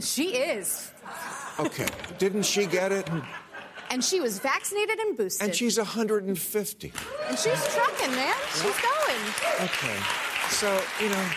She 0.00 0.36
is. 0.36 0.92
Okay. 1.58 1.86
Didn't 2.18 2.44
she 2.44 2.66
get 2.66 2.92
it? 2.92 3.08
And 3.90 4.04
she 4.04 4.20
was 4.20 4.38
vaccinated 4.38 4.98
and 4.98 5.16
boosted. 5.16 5.46
And 5.46 5.56
she's 5.56 5.78
150. 5.78 6.92
And 7.28 7.38
she's 7.38 7.74
trucking, 7.74 8.10
man. 8.14 8.34
She's 8.52 8.62
going. 8.62 9.16
Okay. 9.62 9.96
So, 10.50 10.80
you 11.02 11.08
know. 11.08 11.30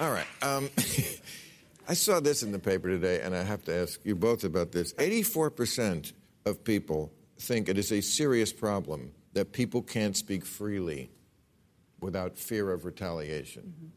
All 0.00 0.10
right. 0.10 0.26
Um, 0.42 0.68
I 1.88 1.94
saw 1.94 2.20
this 2.20 2.42
in 2.42 2.52
the 2.52 2.58
paper 2.58 2.88
today, 2.88 3.20
and 3.20 3.34
I 3.34 3.42
have 3.42 3.64
to 3.64 3.74
ask 3.74 4.00
you 4.04 4.16
both 4.16 4.44
about 4.44 4.72
this. 4.72 4.92
84% 4.94 6.12
of 6.44 6.64
people 6.64 7.12
think 7.38 7.68
it 7.68 7.78
is 7.78 7.92
a 7.92 8.00
serious 8.00 8.52
problem 8.52 9.12
that 9.34 9.52
people 9.52 9.82
can't 9.82 10.16
speak 10.16 10.44
freely 10.44 11.10
without 12.00 12.36
fear 12.36 12.72
of 12.72 12.84
retaliation. 12.84 13.92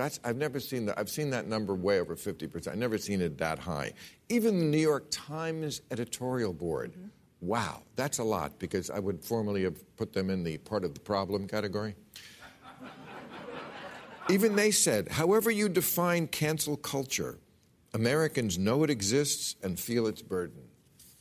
That's, 0.00 0.18
I've 0.24 0.38
never 0.38 0.60
seen 0.60 0.86
that. 0.86 0.98
I've 0.98 1.10
seen 1.10 1.28
that 1.30 1.46
number 1.46 1.74
way 1.74 2.00
over 2.00 2.16
50%. 2.16 2.68
I've 2.68 2.78
never 2.78 2.96
seen 2.96 3.20
it 3.20 3.36
that 3.36 3.58
high. 3.58 3.92
Even 4.30 4.58
the 4.58 4.64
New 4.64 4.78
York 4.78 5.04
Times 5.10 5.82
editorial 5.90 6.54
board. 6.54 6.92
Mm-hmm. 6.92 7.08
Wow, 7.42 7.82
that's 7.96 8.18
a 8.18 8.24
lot 8.24 8.58
because 8.58 8.88
I 8.88 8.98
would 8.98 9.22
formerly 9.22 9.62
have 9.64 9.96
put 9.96 10.14
them 10.14 10.30
in 10.30 10.42
the 10.42 10.56
part 10.56 10.84
of 10.84 10.94
the 10.94 11.00
problem 11.00 11.46
category. 11.46 11.94
Even 14.30 14.56
they 14.56 14.70
said, 14.70 15.08
however 15.08 15.50
you 15.50 15.68
define 15.68 16.26
cancel 16.28 16.78
culture, 16.78 17.38
Americans 17.92 18.58
know 18.58 18.82
it 18.84 18.90
exists 18.90 19.56
and 19.62 19.78
feel 19.78 20.06
its 20.06 20.22
burden. 20.22 20.62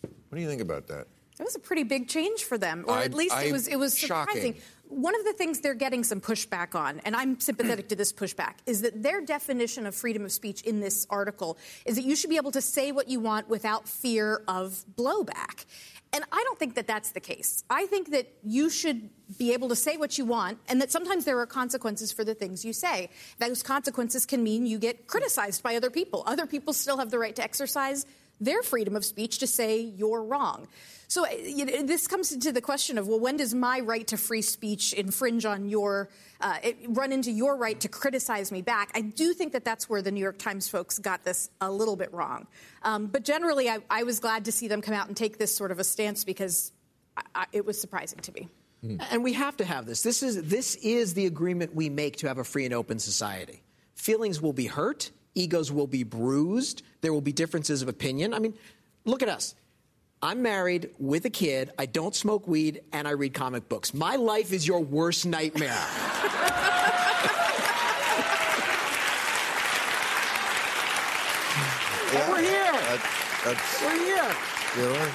What 0.02 0.36
do 0.36 0.40
you 0.42 0.48
think 0.48 0.62
about 0.62 0.88
that? 0.88 1.08
That 1.38 1.44
was 1.46 1.56
a 1.56 1.60
pretty 1.60 1.84
big 1.84 2.08
change 2.08 2.44
for 2.46 2.58
them, 2.58 2.86
or 2.88 2.96
I- 2.96 3.04
at 3.06 3.14
least 3.14 3.34
I- 3.36 3.44
it 3.44 3.52
was. 3.52 3.68
It 3.68 3.78
was 3.78 3.98
surprising. 3.98 4.54
shocking. 4.54 4.62
One 4.90 5.16
of 5.16 5.24
the 5.24 5.34
things 5.34 5.60
they're 5.60 5.76
getting 5.76 6.04
some 6.04 6.20
pushback 6.20 6.74
on, 6.74 7.00
and 7.06 7.16
I'm 7.16 7.40
sympathetic 7.40 7.90
to 7.90 7.96
this 7.96 8.12
pushback, 8.12 8.56
is 8.66 8.82
that 8.82 9.04
their 9.04 9.22
definition 9.22 9.86
of 9.86 9.94
freedom 9.94 10.26
of 10.26 10.32
speech 10.32 10.64
in 10.64 10.80
this 10.80 11.06
article 11.12 11.60
is 11.86 11.96
that 11.96 12.04
you 12.04 12.16
should 12.16 12.32
be 12.32 12.38
able 12.38 12.52
to 12.52 12.62
say 12.62 12.92
what 12.92 13.08
you 13.08 13.20
want 13.20 13.48
without 13.50 13.88
fear 13.88 14.44
of 14.48 14.84
blowback. 14.96 15.66
And 16.12 16.24
I 16.32 16.44
don't 16.44 16.58
think 16.58 16.74
that 16.74 16.88
that's 16.88 17.12
the 17.12 17.20
case. 17.20 17.64
I 17.70 17.86
think 17.86 18.10
that 18.12 18.34
you 18.44 18.72
should 18.72 19.12
be 19.38 19.54
able 19.54 19.70
to 19.70 19.76
say 19.76 19.96
what 19.96 20.18
you 20.18 20.26
want, 20.26 20.58
and 20.68 20.82
that 20.82 20.92
sometimes 20.92 21.24
there 21.24 21.38
are 21.38 21.46
consequences 21.46 22.12
for 22.12 22.24
the 22.24 22.34
things 22.34 22.66
you 22.66 22.74
say. 22.74 23.10
Those 23.38 23.62
consequences 23.62 24.26
can 24.26 24.44
mean 24.44 24.66
you 24.66 24.80
get 24.80 25.06
criticized 25.06 25.62
by 25.62 25.76
other 25.76 25.92
people. 25.92 26.24
Other 26.26 26.48
people 26.48 26.74
still 26.74 26.98
have 26.98 27.12
the 27.12 27.20
right 27.20 27.36
to 27.36 27.44
exercise 27.44 28.08
their 28.40 28.62
freedom 28.62 28.96
of 28.96 29.04
speech 29.06 29.40
to 29.40 29.48
say 29.48 29.80
you're 29.80 30.24
wrong. 30.24 30.68
So 31.08 31.26
uh, 31.26 31.30
you 31.44 31.66
know, 31.66 31.84
this 31.84 32.08
comes 32.08 32.32
into 32.32 32.52
the 32.52 32.62
question 32.62 32.98
of 32.98 33.08
well, 33.08 33.20
when 33.20 33.38
does 33.38 33.54
my 33.54 33.80
right 33.80 34.06
to 34.08 34.18
free 34.18 34.42
speech 34.42 34.94
infringe 34.94 35.46
on 35.46 35.68
your, 35.68 36.10
uh, 36.40 36.58
run 36.88 37.12
into 37.12 37.32
your 37.32 37.58
right 37.58 37.80
to 37.80 37.88
criticize 37.88 38.52
me 38.52 38.62
back? 38.62 38.92
I 38.94 39.02
do 39.02 39.34
think 39.34 39.54
that 39.54 39.66
that's 39.66 39.90
where 39.90 40.02
the 40.02 40.12
New 40.12 40.22
York 40.22 40.38
Times 40.38 40.70
folks 40.70 41.00
got 41.00 41.24
this 41.24 41.50
a 41.60 41.72
little 41.72 41.96
bit 41.96 42.14
wrong. 42.14 42.48
Um, 42.84 43.08
but 43.08 43.24
generally, 43.24 43.70
I, 43.70 43.80
I 43.90 44.04
was 44.04 44.20
glad 44.20 44.46
to 44.46 44.52
see 44.52 44.68
them 44.68 44.82
come 44.82 44.94
out 44.94 45.08
and 45.08 45.18
take 45.18 45.38
this 45.38 45.56
sort 45.56 45.72
of 45.72 45.80
a 45.80 45.84
stance 45.84 46.24
because 46.24 46.72
I, 47.18 47.24
I, 47.36 47.46
it 47.52 47.66
was 47.66 47.80
surprising 47.82 48.20
to 48.20 48.32
me. 48.32 48.50
And 49.12 49.24
we 49.24 49.34
have 49.34 49.58
to 49.58 49.66
have 49.66 49.86
this. 49.86 50.04
This 50.04 50.24
is 50.24 50.42
this 50.44 50.76
is 50.76 51.14
the 51.14 51.26
agreement 51.26 51.76
we 51.76 51.90
make 51.90 52.18
to 52.18 52.28
have 52.28 52.38
a 52.38 52.44
free 52.44 52.66
and 52.66 52.74
open 52.74 53.00
society. 53.00 53.62
Feelings 53.96 54.42
will 54.42 54.54
be 54.54 54.68
hurt, 54.68 55.12
egos 55.36 55.72
will 55.72 55.88
be 55.88 56.04
bruised, 56.04 56.84
there 57.02 57.14
will 57.14 57.22
be 57.22 57.32
differences 57.32 57.82
of 57.82 57.88
opinion. 57.90 58.34
I 58.34 58.40
mean, 58.40 58.54
look 59.06 59.22
at 59.22 59.30
us. 59.30 59.56
I'm 60.22 60.42
married 60.42 60.90
with 61.00 61.24
a 61.26 61.30
kid, 61.30 61.72
I 61.80 61.86
don't 61.86 62.14
smoke 62.14 62.48
weed, 62.48 62.82
and 62.92 63.08
I 63.08 63.12
read 63.12 63.34
comic 63.34 63.70
books. 63.70 63.94
My 63.94 64.18
life 64.18 64.52
is 64.52 64.68
your 64.68 64.82
worst 64.82 65.26
nightmare. 65.26 65.78
And 72.12 72.32
we're 72.32 72.42
here. 72.42 73.00
That's, 73.46 73.82
We're 73.84 74.04
here. 74.04 74.36
you 74.78 74.82
know, 74.82 75.12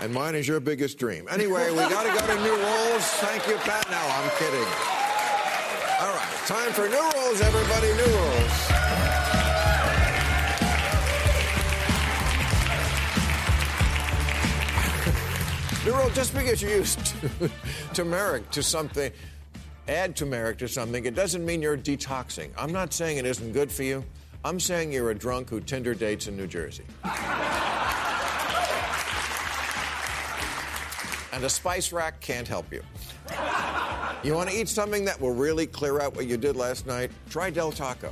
and 0.00 0.12
mine 0.12 0.34
is 0.34 0.48
your 0.48 0.60
biggest 0.60 0.98
dream. 0.98 1.26
Anyway, 1.30 1.70
we 1.70 1.76
got 1.76 2.02
to 2.04 2.18
go 2.18 2.34
to 2.34 2.42
new 2.42 2.54
rules. 2.56 3.04
Thank 3.20 3.46
you, 3.46 3.56
Pat. 3.56 3.90
No, 3.90 3.98
I'm 3.98 4.30
kidding. 4.38 4.95
Time 6.46 6.72
for 6.72 6.88
new 6.88 7.10
rules, 7.16 7.40
everybody. 7.40 7.88
New 7.94 8.04
rules. 8.04 8.70
New 15.84 15.92
rule: 15.92 16.10
just 16.10 16.32
because 16.32 16.62
you 16.62 16.68
use 16.68 16.96
turmeric 17.94 18.48
to 18.52 18.62
something, 18.62 19.10
add 19.88 20.14
turmeric 20.14 20.58
to 20.58 20.68
something, 20.68 21.04
it 21.04 21.16
doesn't 21.16 21.44
mean 21.44 21.62
you're 21.62 21.76
detoxing. 21.76 22.50
I'm 22.56 22.70
not 22.70 22.92
saying 22.92 23.18
it 23.18 23.26
isn't 23.26 23.50
good 23.50 23.72
for 23.72 23.82
you. 23.82 24.04
I'm 24.44 24.60
saying 24.60 24.92
you're 24.92 25.10
a 25.10 25.16
drunk 25.16 25.50
who 25.50 25.60
Tinder 25.60 25.94
dates 25.94 26.28
in 26.28 26.36
New 26.36 26.46
Jersey. 26.46 26.84
and 31.32 31.42
a 31.42 31.50
spice 31.50 31.90
rack 31.90 32.20
can't 32.20 32.46
help 32.46 32.72
you. 32.72 32.84
You 34.26 34.34
want 34.34 34.50
to 34.50 34.56
eat 34.56 34.68
something 34.68 35.04
that 35.04 35.20
will 35.20 35.32
really 35.32 35.68
clear 35.68 36.00
out 36.00 36.16
what 36.16 36.26
you 36.26 36.36
did 36.36 36.56
last 36.56 36.84
night? 36.84 37.12
Try 37.30 37.48
Del 37.48 37.70
Taco. 37.70 38.10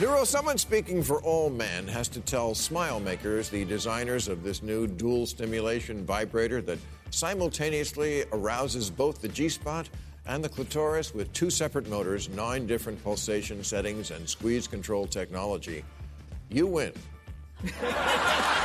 Nero, 0.00 0.24
someone 0.24 0.58
speaking 0.58 1.04
for 1.04 1.22
all 1.22 1.50
men 1.50 1.86
has 1.86 2.08
to 2.08 2.20
tell 2.20 2.56
smile 2.56 2.98
makers, 2.98 3.48
the 3.48 3.64
designers 3.64 4.26
of 4.26 4.42
this 4.42 4.60
new 4.60 4.88
dual 4.88 5.24
stimulation 5.24 6.04
vibrator 6.04 6.60
that 6.62 6.80
simultaneously 7.10 8.24
arouses 8.32 8.90
both 8.90 9.22
the 9.22 9.28
G 9.28 9.48
spot 9.48 9.88
and 10.26 10.42
the 10.42 10.48
clitoris 10.48 11.14
with 11.14 11.32
two 11.32 11.48
separate 11.48 11.88
motors, 11.88 12.28
nine 12.28 12.66
different 12.66 13.00
pulsation 13.04 13.62
settings, 13.62 14.10
and 14.10 14.28
squeeze 14.28 14.66
control 14.66 15.06
technology. 15.06 15.84
You 16.50 16.66
win. 16.66 16.92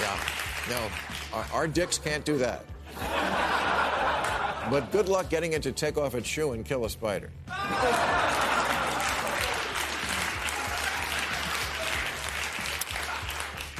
Yeah, 0.00 0.18
no, 0.70 0.90
our, 1.32 1.46
our 1.52 1.68
dicks 1.68 1.98
can't 1.98 2.24
do 2.24 2.38
that. 2.38 2.64
But 4.70 4.90
good 4.92 5.08
luck 5.08 5.28
getting 5.28 5.52
it 5.52 5.62
to 5.62 5.72
take 5.72 5.98
off 5.98 6.14
its 6.14 6.26
shoe 6.26 6.52
and 6.52 6.64
kill 6.64 6.84
a 6.84 6.90
spider. 6.90 7.30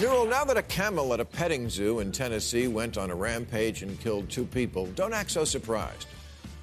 Newell, 0.01 0.27
now 0.27 0.45
that 0.45 0.57
a 0.57 0.63
camel 0.63 1.15
at 1.15 1.21
a 1.21 1.25
petting 1.25 1.71
zoo 1.71 2.01
in 2.01 2.11
Tennessee 2.13 2.67
went 2.67 2.99
on 2.99 3.11
a 3.11 3.15
rampage 3.15 3.83
and 3.83 3.99
killed 4.01 4.29
two 4.29 4.45
people, 4.45 4.87
don't 4.97 5.15
act 5.15 5.31
so 5.31 5.45
surprised. 5.45 6.09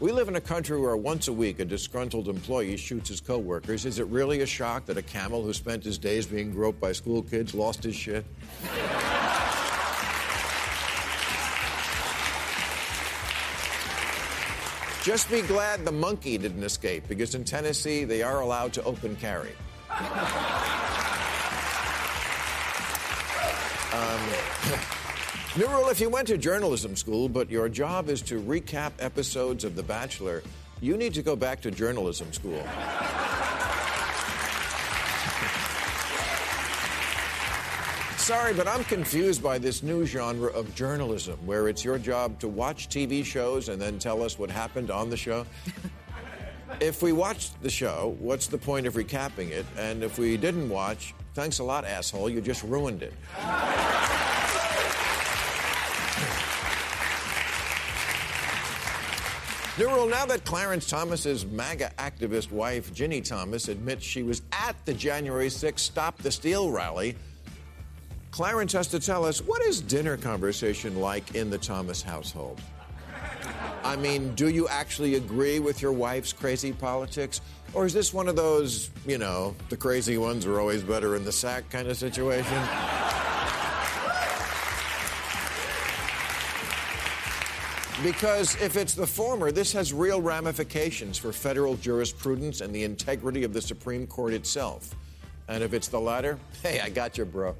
We 0.02 0.12
live 0.12 0.28
in 0.28 0.36
a 0.36 0.42
country 0.42 0.80
where 0.80 0.98
once 0.98 1.28
a 1.28 1.34
week 1.34 1.60
a 1.60 1.66
disgruntled 1.66 2.28
employee 2.28 2.76
shoots 2.76 3.10
his 3.10 3.22
coworkers. 3.22 3.86
Is 3.86 4.00
it 4.00 4.08
really 4.08 4.42
a 4.42 4.46
shock 4.46 4.86
that 4.88 4.98
a 4.98 5.02
camel 5.02 5.44
who 5.44 5.54
spent 5.54 5.84
his 5.84 5.98
days 5.98 6.26
being 6.26 6.52
groped 6.52 6.80
by 6.80 6.92
school 6.92 7.22
kids 7.24 7.54
lost 7.56 7.84
his 7.84 7.96
shit? 7.96 8.26
Just 15.02 15.32
be 15.32 15.42
glad 15.42 15.84
the 15.84 15.92
monkey 15.92 16.38
didn't 16.38 16.64
escape, 16.64 17.08
because 17.08 17.34
in 17.34 17.44
Tennessee 17.44 18.04
they 18.04 18.22
are 18.22 18.42
allowed 18.42 18.74
to 18.74 18.84
open 18.84 19.16
carry. 19.16 19.54
Um, 23.94 24.22
new 25.58 25.68
rule 25.68 25.90
if 25.90 26.00
you 26.00 26.10
went 26.10 26.26
to 26.30 26.38
journalism 26.38 26.96
school, 26.96 27.28
but 27.28 27.52
your 27.52 27.68
job 27.68 28.08
is 28.08 28.22
to 28.22 28.40
recap 28.42 28.94
episodes 29.00 29.66
of 29.66 29.76
The 29.76 29.84
Bachelor, 29.84 30.44
you 30.80 30.96
need 30.96 31.14
to 31.16 31.22
go 31.22 31.36
back 31.36 31.60
to 31.64 31.72
journalism 31.72 32.32
school. 32.32 32.64
Sorry, 38.22 38.54
but 38.54 38.68
I'm 38.68 38.84
confused 38.84 39.42
by 39.42 39.58
this 39.58 39.82
new 39.82 40.06
genre 40.06 40.52
of 40.52 40.76
journalism 40.76 41.40
where 41.44 41.68
it's 41.68 41.84
your 41.84 41.98
job 41.98 42.40
to 42.42 42.48
watch 42.48 42.88
TV 42.88 43.26
shows 43.26 43.68
and 43.68 43.82
then 43.82 43.98
tell 43.98 44.22
us 44.22 44.38
what 44.38 44.52
happened 44.52 44.92
on 44.92 45.10
the 45.10 45.18
show. 45.18 45.44
if 46.80 47.02
we 47.02 47.14
watched 47.14 47.60
the 47.64 47.70
show, 47.70 48.16
what's 48.20 48.46
the 48.46 48.60
point 48.60 48.86
of 48.86 48.94
recapping 48.94 49.50
it? 49.50 49.66
And 49.76 50.04
if 50.04 50.20
we 50.20 50.38
didn't 50.38 50.70
watch, 50.70 51.16
thanks 51.34 51.58
a 51.58 51.64
lot, 51.64 51.84
asshole, 51.84 52.30
you 52.30 52.42
just 52.42 52.62
ruined 52.62 53.02
it. 53.02 53.14
New 59.80 59.88
rule 59.88 60.06
now 60.06 60.28
that 60.28 60.44
Clarence 60.46 60.88
Thomas's 60.88 61.48
MAGA 61.48 61.92
activist 61.98 62.52
wife, 62.52 62.94
Ginny 62.94 63.22
Thomas, 63.22 63.68
admits 63.68 64.06
she 64.06 64.22
was 64.22 64.44
at 64.52 64.76
the 64.86 64.94
January 64.94 65.48
6th 65.48 65.80
Stop 65.80 66.20
the 66.20 66.30
Steal 66.30 66.70
rally, 66.70 67.16
Clarence 68.32 68.72
has 68.72 68.88
to 68.88 69.00
tell 69.00 69.26
us 69.26 69.42
what 69.42 69.62
is 69.62 69.82
dinner 69.82 70.16
conversation 70.16 70.96
like 70.96 71.36
in 71.36 71.50
the 71.50 71.58
Thomas 71.58 72.02
household? 72.02 72.62
I 73.84 73.98
mean, 73.98 74.34
do 74.36 74.48
you 74.48 74.70
actually 74.70 75.16
agree 75.16 75.60
with 75.60 75.82
your 75.82 75.92
wife's 75.92 76.32
crazy 76.32 76.72
politics? 76.72 77.42
Or 77.74 77.86
is 77.86 77.94
this 77.94 78.14
one 78.14 78.30
of 78.30 78.38
those, 78.38 78.90
you 79.06 79.18
know, 79.18 79.54
the 79.68 79.76
crazy 79.76 80.18
ones 80.18 80.46
are 80.46 80.62
always 80.62 80.82
better 80.82 81.18
in 81.18 81.26
the 81.26 81.32
sack 81.32 81.70
kind 81.70 81.90
of 81.90 81.98
situation? 81.98 82.58
Because 88.02 88.56
if 88.62 88.78
it's 88.78 88.94
the 88.94 89.06
former, 89.06 89.52
this 89.52 89.74
has 89.74 89.94
real 89.94 90.22
ramifications 90.22 91.18
for 91.18 91.34
federal 91.34 91.76
jurisprudence 91.76 92.62
and 92.62 92.74
the 92.74 92.84
integrity 92.84 93.44
of 93.44 93.52
the 93.52 93.62
Supreme 93.62 94.08
Court 94.08 94.34
itself. 94.34 94.96
And 95.48 95.64
if 95.64 95.74
it's 95.74 95.90
the 95.90 96.00
latter, 96.00 96.40
hey, 96.64 96.80
I 96.80 96.90
got 96.90 97.18
you, 97.18 97.26
bro. 97.26 97.56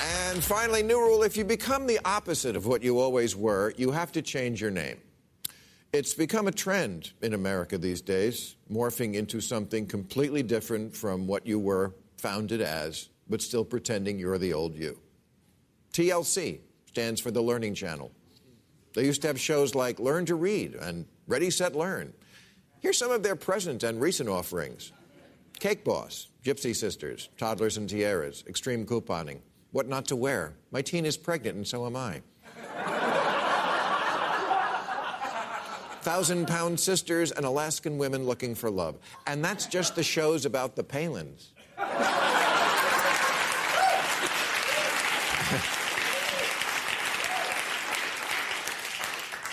And 0.00 0.42
finally, 0.44 0.82
new 0.82 0.98
rule 0.98 1.22
if 1.22 1.36
you 1.36 1.44
become 1.44 1.86
the 1.86 1.98
opposite 2.04 2.56
of 2.56 2.66
what 2.66 2.82
you 2.82 2.98
always 2.98 3.34
were, 3.34 3.72
you 3.76 3.90
have 3.92 4.12
to 4.12 4.22
change 4.22 4.60
your 4.60 4.70
name. 4.70 4.98
It's 5.92 6.14
become 6.14 6.46
a 6.46 6.52
trend 6.52 7.12
in 7.22 7.32
America 7.32 7.78
these 7.78 8.02
days, 8.02 8.56
morphing 8.70 9.14
into 9.14 9.40
something 9.40 9.86
completely 9.86 10.42
different 10.42 10.94
from 10.94 11.26
what 11.26 11.46
you 11.46 11.58
were 11.58 11.94
founded 12.16 12.60
as 12.60 13.08
but 13.28 13.42
still 13.42 13.64
pretending 13.64 14.18
you're 14.18 14.38
the 14.38 14.52
old 14.52 14.76
you. 14.76 14.98
TLC 15.92 16.60
stands 16.86 17.20
for 17.20 17.30
the 17.30 17.42
Learning 17.42 17.74
Channel. 17.74 18.10
They 18.94 19.04
used 19.04 19.22
to 19.22 19.28
have 19.28 19.40
shows 19.40 19.74
like 19.74 19.98
Learn 19.98 20.26
to 20.26 20.34
Read 20.34 20.74
and 20.74 21.06
Ready, 21.26 21.50
Set, 21.50 21.74
Learn. 21.74 22.12
Here's 22.80 22.98
some 22.98 23.10
of 23.10 23.22
their 23.22 23.36
present 23.36 23.82
and 23.82 24.00
recent 24.00 24.28
offerings 24.28 24.92
Cake 25.58 25.84
Boss, 25.84 26.28
Gypsy 26.44 26.76
Sisters, 26.76 27.30
Toddlers 27.38 27.76
and 27.76 27.88
Tiaras, 27.88 28.44
Extreme 28.46 28.86
Couponing, 28.86 29.40
What 29.72 29.88
Not 29.88 30.06
to 30.06 30.16
Wear, 30.16 30.54
My 30.70 30.82
Teen 30.82 31.06
is 31.06 31.16
Pregnant 31.16 31.56
and 31.56 31.66
So 31.66 31.86
Am 31.86 31.96
I. 31.96 32.22
Thousand 36.02 36.46
Pound 36.46 36.78
Sisters 36.78 37.32
and 37.32 37.44
Alaskan 37.44 37.98
Women 37.98 38.26
Looking 38.26 38.54
for 38.54 38.70
Love. 38.70 38.96
And 39.26 39.44
that's 39.44 39.66
just 39.66 39.96
the 39.96 40.04
shows 40.04 40.44
about 40.44 40.76
the 40.76 40.84
Palins. 40.84 41.48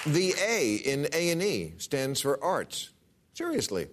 The 0.06 0.34
A 0.46 0.76
in 0.84 1.08
A&E 1.14 1.76
stands 1.78 2.20
for 2.20 2.44
arts. 2.44 2.90
Seriously. 3.34 3.88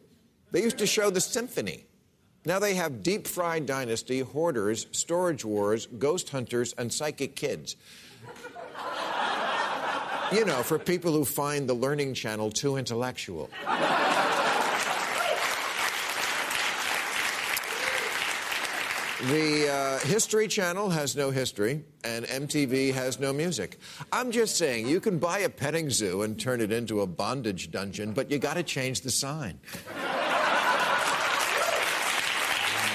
They 0.53 0.63
used 0.63 0.79
to 0.79 0.87
show 0.87 1.11
the 1.11 1.21
symphony. 1.21 1.87
Now 2.45 2.59
they 2.59 2.75
have 2.75 3.03
Deep 3.03 3.27
Fried 3.27 3.67
Dynasty, 3.67 4.21
Hoarders, 4.21 4.87
Storage 4.93 5.45
Wars, 5.45 5.87
Ghost 5.87 6.31
Hunters, 6.31 6.75
and 6.79 6.93
Psychic 6.93 7.37
Kids. 7.37 7.77
you 10.33 10.45
know, 10.45 10.63
for 10.63 10.79
people 10.79 11.13
who 11.13 11.25
find 11.25 11.69
the 11.69 11.75
Learning 11.75 12.15
Channel 12.15 12.51
too 12.51 12.77
intellectual. 12.77 13.51
The 19.29 19.69
uh, 19.69 19.99
History 20.07 20.49
Channel 20.49 20.89
has 20.89 21.15
no 21.15 21.31
history, 21.31 21.85
and 22.05 22.25
MTV 22.25 22.95
has 22.95 23.21
no 23.21 23.35
music. 23.35 23.79
I'm 24.11 24.31
just 24.31 24.57
saying, 24.57 24.89
you 24.89 24.99
can 24.99 25.19
buy 25.19 25.41
a 25.41 25.51
petting 25.51 25.91
zoo 25.91 26.23
and 26.23 26.41
turn 26.41 26.63
it 26.63 26.73
into 26.73 27.03
a 27.03 27.07
bondage 27.07 27.71
dungeon, 27.71 28.13
but 28.13 28.31
you 28.31 28.39
got 28.39 28.55
to 28.55 28.63
change 28.63 29.03
the 29.03 29.11
sign. 29.11 29.61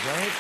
right? 0.08 0.32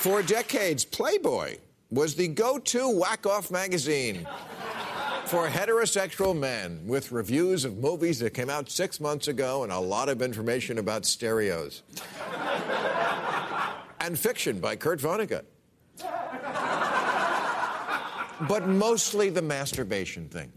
For 0.00 0.22
decades, 0.22 0.84
Playboy 0.84 1.58
was 1.90 2.16
the 2.16 2.26
go 2.26 2.58
to 2.58 2.88
whack 2.98 3.24
off 3.24 3.52
magazine 3.52 4.26
for 5.30 5.46
heterosexual 5.46 6.36
men 6.36 6.80
with 6.88 7.12
reviews 7.12 7.64
of 7.64 7.78
movies 7.78 8.18
that 8.18 8.34
came 8.34 8.50
out 8.50 8.68
six 8.68 8.98
months 8.98 9.28
ago 9.28 9.62
and 9.62 9.70
a 9.70 9.78
lot 9.78 10.08
of 10.08 10.22
information 10.22 10.76
about 10.76 11.06
stereos. 11.06 11.84
and 14.00 14.18
fiction 14.18 14.58
by 14.58 14.74
Kurt 14.74 14.98
Vonnegut. 14.98 15.44
but 18.48 18.66
mostly 18.66 19.30
the 19.30 19.40
masturbation 19.40 20.28
thing, 20.28 20.50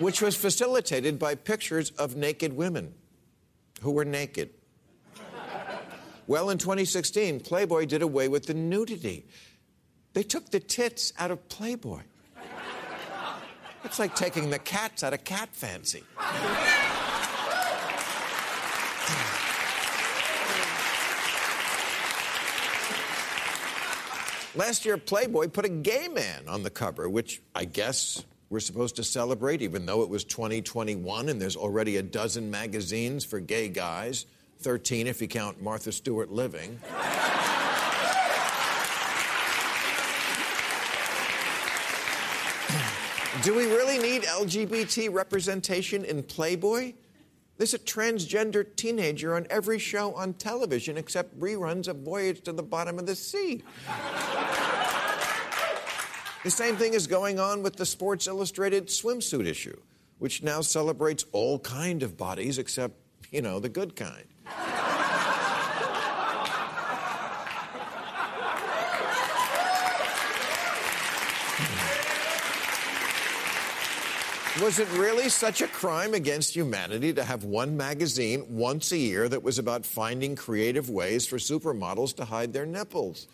which 0.00 0.20
was 0.20 0.36
facilitated 0.36 1.18
by 1.18 1.34
pictures 1.34 1.92
of 1.92 2.16
naked 2.16 2.52
women 2.52 2.92
who 3.80 3.90
were 3.90 4.04
naked. 4.04 4.50
Well, 6.26 6.50
in 6.50 6.58
2016, 6.58 7.40
Playboy 7.40 7.86
did 7.86 8.02
away 8.02 8.28
with 8.28 8.44
the 8.44 8.54
nudity. 8.54 9.24
They 10.12 10.24
took 10.24 10.50
the 10.50 10.60
tits 10.60 11.14
out 11.18 11.30
of 11.30 11.48
Playboy. 11.48 12.02
It's 13.84 13.98
like 13.98 14.16
taking 14.16 14.50
the 14.50 14.58
cats 14.58 15.04
out 15.04 15.12
of 15.12 15.24
cat 15.24 15.50
fancy. 15.52 16.02
Last 24.56 24.84
year, 24.84 24.96
Playboy 24.96 25.48
put 25.48 25.64
a 25.64 25.68
gay 25.68 26.08
man 26.08 26.48
on 26.48 26.62
the 26.62 26.70
cover, 26.70 27.08
which 27.10 27.42
I 27.54 27.64
guess 27.64 28.24
we're 28.50 28.60
supposed 28.60 28.96
to 28.96 29.04
celebrate, 29.04 29.62
even 29.62 29.84
though 29.84 30.02
it 30.02 30.08
was 30.08 30.22
2021 30.24 31.28
and 31.28 31.42
there's 31.42 31.56
already 31.56 31.96
a 31.96 32.02
dozen 32.02 32.50
magazines 32.50 33.24
for 33.24 33.40
gay 33.40 33.68
guys, 33.68 34.26
13 34.60 35.08
if 35.08 35.20
you 35.20 35.26
count 35.28 35.60
Martha 35.60 35.90
Stewart 35.90 36.30
Living. 36.30 36.78
Do 43.44 43.54
we 43.54 43.66
really 43.66 43.98
need 43.98 44.22
LGBT 44.22 45.12
representation 45.12 46.02
in 46.02 46.22
Playboy? 46.22 46.94
There's 47.58 47.74
a 47.74 47.78
transgender 47.78 48.64
teenager 48.74 49.36
on 49.36 49.46
every 49.50 49.78
show 49.78 50.14
on 50.14 50.32
television 50.32 50.96
except 50.96 51.38
reruns 51.38 51.86
of 51.86 51.98
Voyage 51.98 52.40
to 52.44 52.52
the 52.52 52.62
Bottom 52.62 52.98
of 52.98 53.04
the 53.04 53.14
Sea. 53.14 53.62
the 56.42 56.50
same 56.50 56.76
thing 56.76 56.94
is 56.94 57.06
going 57.06 57.38
on 57.38 57.62
with 57.62 57.76
the 57.76 57.84
Sports 57.84 58.26
Illustrated 58.26 58.86
swimsuit 58.86 59.44
issue, 59.44 59.78
which 60.20 60.42
now 60.42 60.62
celebrates 60.62 61.26
all 61.32 61.58
kind 61.58 62.02
of 62.02 62.16
bodies 62.16 62.56
except, 62.56 62.94
you 63.30 63.42
know, 63.42 63.60
the 63.60 63.68
good 63.68 63.94
kind. 63.94 64.24
Was 74.62 74.78
it 74.78 74.88
really 74.92 75.28
such 75.28 75.62
a 75.62 75.66
crime 75.66 76.14
against 76.14 76.54
humanity 76.54 77.12
to 77.14 77.24
have 77.24 77.42
one 77.42 77.76
magazine 77.76 78.44
once 78.48 78.92
a 78.92 78.96
year 78.96 79.28
that 79.28 79.42
was 79.42 79.58
about 79.58 79.84
finding 79.84 80.36
creative 80.36 80.88
ways 80.88 81.26
for 81.26 81.38
supermodels 81.38 82.14
to 82.16 82.24
hide 82.24 82.52
their 82.52 82.64
nipples? 82.64 83.26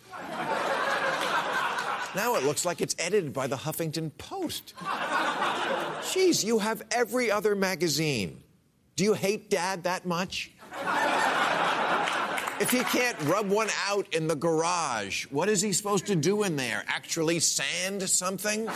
now 2.17 2.37
it 2.37 2.45
looks 2.45 2.65
like 2.65 2.81
it's 2.81 2.97
edited 2.99 3.35
by 3.35 3.47
the 3.47 3.57
Huffington 3.57 4.11
Post. 4.17 4.73
Jeez, 4.79 6.43
you 6.43 6.59
have 6.59 6.83
every 6.91 7.31
other 7.31 7.55
magazine. 7.55 8.43
Do 8.97 9.05
you 9.05 9.13
hate 9.13 9.51
dad 9.51 9.83
that 9.83 10.07
much? 10.07 10.53
If 12.61 12.71
he 12.71 12.81
can't 12.81 13.21
rub 13.25 13.51
one 13.51 13.69
out 13.89 14.15
in 14.15 14.27
the 14.27 14.37
garage, 14.37 15.27
what 15.27 15.51
is 15.51 15.61
he 15.61 15.75
supposed 15.75 16.07
to 16.07 16.17
do 16.17 16.45
in 16.45 16.57
there? 16.57 16.83
Actually 16.89 17.41
sand 17.41 18.09
something? 18.09 18.67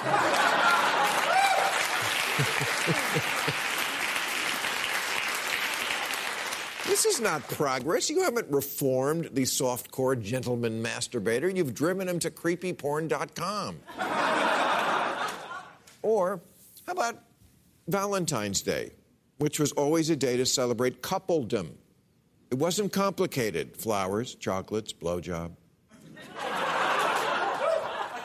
This 6.87 7.05
is 7.05 7.21
not 7.21 7.47
progress. 7.49 8.11
You 8.11 8.23
haven't 8.23 8.51
reformed 8.51 9.31
the 9.33 9.43
softcore 9.43 10.21
gentleman 10.21 10.83
masturbator. 10.83 11.55
You've 11.55 11.75
driven 11.75 12.09
him 12.09 12.19
to 12.21 12.31
creepyporn.com. 12.31 13.81
or 16.03 16.41
how 16.87 16.93
about 16.93 17.23
Valentine's 17.87 18.63
Day, 18.63 18.91
which 19.39 19.61
was 19.61 19.73
always 19.73 20.11
a 20.11 20.17
day 20.17 20.37
to 20.37 20.47
celebrate 20.47 21.03
coupledom? 21.03 21.71
It 22.51 22.59
wasn't 22.59 22.93
complicated 22.93 23.77
flowers, 23.77 24.35
chocolates, 24.35 24.93
blowjob. 24.93 25.53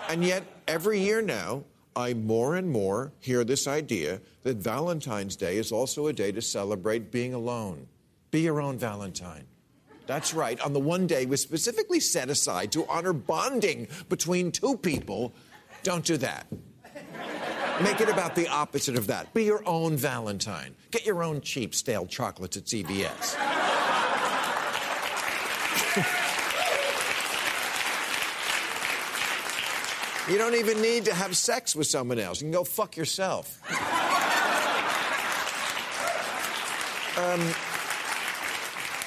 and 0.09 0.23
yet, 0.23 0.43
every 0.67 0.99
year 0.99 1.21
now, 1.21 1.63
I 1.99 2.13
more 2.13 2.55
and 2.55 2.71
more 2.71 3.11
hear 3.19 3.43
this 3.43 3.67
idea 3.67 4.21
that 4.43 4.55
Valentine's 4.55 5.35
Day 5.35 5.57
is 5.57 5.73
also 5.73 6.07
a 6.07 6.13
day 6.13 6.31
to 6.31 6.41
celebrate 6.41 7.11
being 7.11 7.33
alone. 7.33 7.87
Be 8.31 8.39
your 8.39 8.61
own 8.61 8.77
Valentine. 8.77 9.43
That's 10.07 10.33
right. 10.33 10.59
On 10.61 10.71
the 10.71 10.79
one 10.79 11.07
day 11.07 11.25
was 11.25 11.41
specifically 11.41 11.99
set 11.99 12.29
aside 12.29 12.71
to 12.71 12.87
honor 12.87 13.11
bonding 13.11 13.89
between 14.07 14.49
two 14.51 14.77
people. 14.77 15.33
Don't 15.83 16.05
do 16.05 16.15
that. 16.17 16.47
Make 17.83 17.99
it 17.99 18.09
about 18.09 18.33
the 18.33 18.47
opposite 18.47 18.95
of 18.95 19.07
that. 19.07 19.33
Be 19.33 19.43
your 19.43 19.61
own 19.67 19.97
Valentine. 19.97 20.75
Get 20.91 21.05
your 21.05 21.21
own 21.21 21.41
cheap, 21.41 21.75
stale 21.75 22.05
chocolates 22.05 22.55
at 22.55 22.63
CVS. 22.63 23.68
You 30.29 30.37
don't 30.37 30.55
even 30.55 30.79
need 30.79 31.05
to 31.05 31.13
have 31.13 31.35
sex 31.35 31.75
with 31.75 31.87
someone 31.87 32.19
else. 32.19 32.39
You 32.39 32.45
can 32.45 32.51
go 32.51 32.63
fuck 32.63 32.95
yourself. 32.95 33.59
um, 37.17 37.39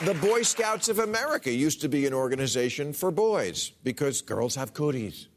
the 0.05 0.15
Boy 0.15 0.43
Scouts 0.43 0.89
of 0.89 0.99
America 0.99 1.53
used 1.53 1.81
to 1.83 1.89
be 1.89 2.07
an 2.07 2.13
organization 2.13 2.93
for 2.93 3.13
boys 3.13 3.71
because 3.85 4.21
girls 4.21 4.57
have 4.57 4.75
cooties. 4.75 5.29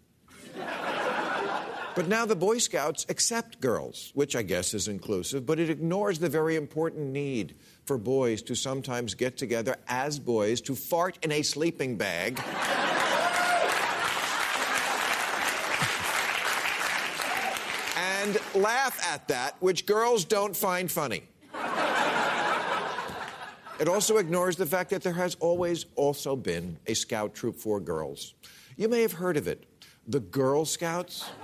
But 1.95 2.07
now 2.07 2.25
the 2.25 2.36
Boy 2.36 2.57
Scouts 2.57 3.05
accept 3.07 3.61
girls, 3.61 4.11
which 4.15 4.36
I 4.36 4.41
guess 4.41 4.73
is 4.73 4.88
inclusive, 4.88 5.45
but 5.45 5.59
it 5.59 5.69
ignores 5.69 6.17
the 6.17 6.29
very 6.29 6.55
important 6.55 7.11
need 7.11 7.55
for 7.86 7.99
boys 7.99 8.41
to 8.41 8.55
sometimes 8.55 9.13
get 9.13 9.38
together 9.38 9.77
as 9.88 10.17
boys 10.17 10.61
to 10.61 10.73
fart 10.73 11.19
in 11.23 11.31
a 11.31 11.43
sleeping 11.43 11.95
bag. 11.95 12.41
and 18.25 18.38
laugh 18.55 18.99
at 19.13 19.27
that, 19.27 19.55
which 19.59 19.85
girls 19.85 20.25
don't 20.25 20.55
find 20.55 20.91
funny. 20.91 21.23
It 23.77 23.89
also 23.89 24.17
ignores 24.17 24.55
the 24.55 24.65
fact 24.65 24.89
that 24.91 25.03
there 25.03 25.13
has 25.13 25.35
always 25.41 25.85
also 25.95 26.35
been 26.35 26.77
a 26.87 26.93
scout 26.93 27.35
troop 27.35 27.57
for 27.57 27.81
girls. 27.81 28.33
You 28.77 28.87
may 28.87 29.01
have 29.01 29.13
heard 29.13 29.37
of 29.37 29.47
it 29.47 29.65
the 30.07 30.19
Girl 30.19 30.65
Scouts. 30.65 31.25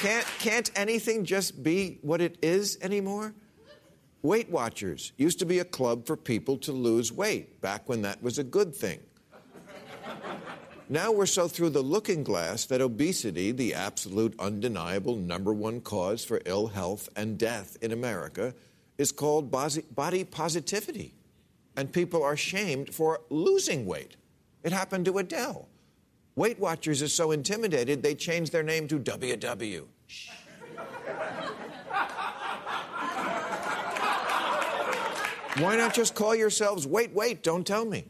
can't, 0.00 0.26
can't 0.38 0.70
anything 0.76 1.24
just 1.24 1.62
be 1.62 1.98
what 2.02 2.20
it 2.20 2.36
is 2.42 2.76
anymore? 2.82 3.34
Weight 4.22 4.50
Watchers 4.50 5.12
used 5.16 5.38
to 5.40 5.46
be 5.46 5.58
a 5.58 5.64
club 5.64 6.06
for 6.06 6.16
people 6.16 6.56
to 6.58 6.72
lose 6.72 7.10
weight 7.10 7.60
back 7.60 7.88
when 7.88 8.02
that 8.02 8.22
was 8.22 8.38
a 8.38 8.44
good 8.44 8.74
thing. 8.76 9.00
Now 10.94 11.10
we're 11.10 11.26
so 11.26 11.48
through 11.48 11.70
the 11.70 11.82
looking 11.82 12.22
glass 12.22 12.66
that 12.66 12.80
obesity, 12.80 13.50
the 13.50 13.74
absolute 13.74 14.32
undeniable 14.38 15.16
number 15.16 15.52
one 15.52 15.80
cause 15.80 16.24
for 16.24 16.40
ill 16.44 16.68
health 16.68 17.08
and 17.16 17.36
death 17.36 17.76
in 17.82 17.90
America, 17.90 18.54
is 18.96 19.10
called 19.10 19.50
body 19.50 20.22
positivity. 20.22 21.12
And 21.76 21.92
people 21.92 22.22
are 22.22 22.36
shamed 22.36 22.94
for 22.94 23.22
losing 23.28 23.86
weight. 23.86 24.14
It 24.62 24.70
happened 24.70 25.06
to 25.06 25.18
Adele. 25.18 25.66
Weight 26.36 26.60
Watchers 26.60 27.02
are 27.02 27.08
so 27.08 27.32
intimidated 27.32 28.00
they 28.00 28.14
changed 28.14 28.52
their 28.52 28.62
name 28.62 28.86
to 28.86 29.00
WW. 29.00 29.86
Why 35.58 35.76
not 35.76 35.92
just 35.92 36.14
call 36.14 36.36
yourselves 36.36 36.86
Wait, 36.86 37.12
Wait, 37.12 37.42
Don't 37.42 37.66
Tell 37.66 37.84
Me? 37.84 38.04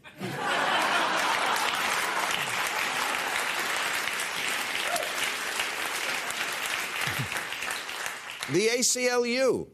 The 8.51 8.67
ACLU 8.67 9.67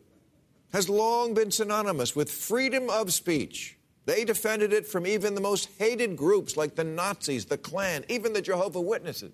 has 0.72 0.88
long 0.88 1.34
been 1.34 1.52
synonymous 1.52 2.16
with 2.16 2.32
freedom 2.32 2.90
of 2.90 3.12
speech. 3.12 3.78
They 4.06 4.24
defended 4.24 4.72
it 4.72 4.88
from 4.88 5.06
even 5.06 5.36
the 5.36 5.42
most 5.42 5.70
hated 5.78 6.16
groups 6.16 6.56
like 6.56 6.76
the 6.76 6.86
Nazis, 6.86 7.46
the 7.46 7.58
Klan, 7.58 8.06
even 8.08 8.32
the 8.32 8.42
Jehovah 8.42 8.80
Witnesses. 8.80 9.34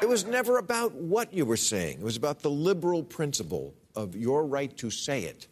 it 0.00 0.08
was 0.08 0.24
never 0.24 0.56
about 0.56 0.94
what 0.94 1.34
you 1.34 1.44
were 1.44 1.58
saying. 1.58 1.98
It 2.00 2.04
was 2.04 2.16
about 2.16 2.40
the 2.40 2.50
liberal 2.50 3.02
principle 3.02 3.74
of 3.94 4.16
your 4.16 4.46
right 4.46 4.74
to 4.78 4.90
say 4.90 5.24
it. 5.24 5.48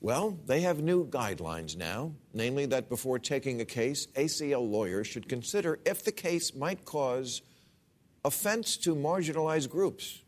Well, 0.00 0.38
they 0.46 0.62
have 0.62 0.82
new 0.82 1.06
guidelines 1.06 1.76
now, 1.76 2.12
namely 2.32 2.64
that 2.66 2.88
before 2.88 3.18
taking 3.18 3.60
a 3.60 3.66
case, 3.66 4.06
ACL 4.16 4.68
lawyers 4.68 5.06
should 5.06 5.28
consider 5.28 5.78
if 5.84 6.02
the 6.02 6.10
case 6.10 6.54
might 6.54 6.86
cause 6.86 7.42
offense 8.24 8.76
to 8.78 8.96
marginalized 8.96 9.68
groups 9.68 10.21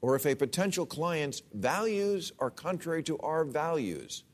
or 0.00 0.16
if 0.16 0.26
a 0.26 0.34
potential 0.34 0.86
client's 0.86 1.42
values 1.52 2.32
are 2.38 2.50
contrary 2.50 3.02
to 3.04 3.18
our 3.18 3.44
values. 3.44 4.24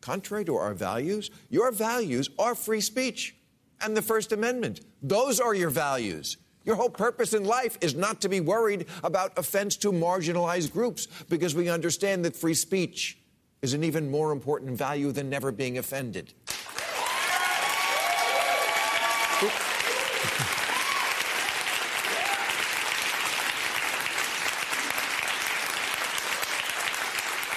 Contrary 0.00 0.44
to 0.44 0.56
our 0.56 0.74
values? 0.74 1.30
Your 1.48 1.70
values 1.70 2.28
are 2.38 2.54
free 2.54 2.80
speech 2.80 3.36
and 3.80 3.96
the 3.96 4.02
First 4.02 4.32
Amendment. 4.32 4.80
Those 5.02 5.40
are 5.40 5.54
your 5.54 5.70
values. 5.70 6.36
Your 6.64 6.76
whole 6.76 6.90
purpose 6.90 7.34
in 7.34 7.44
life 7.44 7.76
is 7.80 7.94
not 7.94 8.20
to 8.20 8.28
be 8.28 8.40
worried 8.40 8.86
about 9.02 9.36
offense 9.36 9.76
to 9.78 9.92
marginalized 9.92 10.72
groups 10.72 11.08
because 11.28 11.54
we 11.54 11.68
understand 11.68 12.24
that 12.24 12.36
free 12.36 12.54
speech 12.54 13.18
is 13.62 13.74
an 13.74 13.84
even 13.84 14.10
more 14.10 14.32
important 14.32 14.76
value 14.76 15.12
than 15.12 15.30
never 15.30 15.52
being 15.52 15.78
offended. 15.78 16.34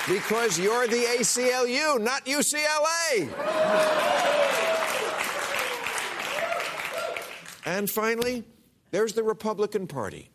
Because 0.07 0.59
you're 0.59 0.87
the 0.87 1.03
ACLU, 1.17 1.99
not 1.99 2.25
UCLA. 2.25 3.27
and 7.65 7.89
finally, 7.89 8.43
there's 8.91 9.13
the 9.13 9.23
Republican 9.23 9.87
Party. 9.87 10.29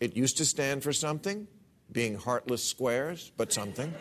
It 0.00 0.16
used 0.16 0.36
to 0.36 0.44
stand 0.44 0.82
for 0.82 0.92
something, 0.92 1.48
being 1.90 2.16
heartless 2.16 2.62
squares, 2.62 3.32
but 3.38 3.54
something. 3.54 3.94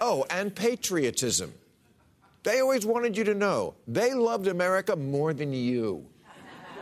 oh, 0.00 0.26
and 0.30 0.54
patriotism. 0.54 1.54
They 2.42 2.60
always 2.60 2.84
wanted 2.84 3.16
you 3.16 3.22
to 3.24 3.34
know 3.34 3.74
they 3.86 4.12
loved 4.14 4.48
America 4.48 4.96
more 4.96 5.32
than 5.32 5.52
you. 5.52 6.06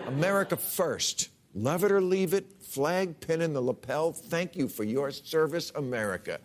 America 0.06 0.56
first. 0.56 1.28
Love 1.54 1.82
it 1.82 1.90
or 1.90 2.00
leave 2.00 2.32
it, 2.32 2.62
flag 2.62 3.18
pin 3.20 3.40
in 3.40 3.52
the 3.52 3.60
lapel. 3.60 4.12
Thank 4.12 4.54
you 4.54 4.68
for 4.68 4.84
your 4.84 5.10
service, 5.10 5.72
America. 5.74 6.38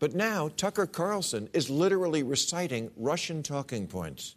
But 0.00 0.14
now, 0.14 0.48
Tucker 0.48 0.86
Carlson 0.86 1.48
is 1.52 1.70
literally 1.70 2.22
reciting 2.22 2.90
Russian 2.96 3.42
talking 3.42 3.86
points, 3.86 4.34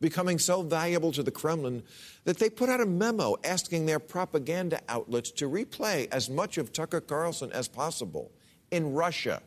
becoming 0.00 0.38
so 0.38 0.62
valuable 0.62 1.12
to 1.12 1.22
the 1.22 1.30
Kremlin 1.30 1.82
that 2.24 2.38
they 2.38 2.50
put 2.50 2.68
out 2.68 2.80
a 2.80 2.86
memo 2.86 3.36
asking 3.42 3.86
their 3.86 3.98
propaganda 3.98 4.80
outlets 4.88 5.30
to 5.32 5.48
replay 5.48 6.08
as 6.12 6.28
much 6.28 6.58
of 6.58 6.72
Tucker 6.72 7.00
Carlson 7.00 7.52
as 7.52 7.68
possible 7.68 8.32
in 8.70 8.92
Russia. 8.92 9.42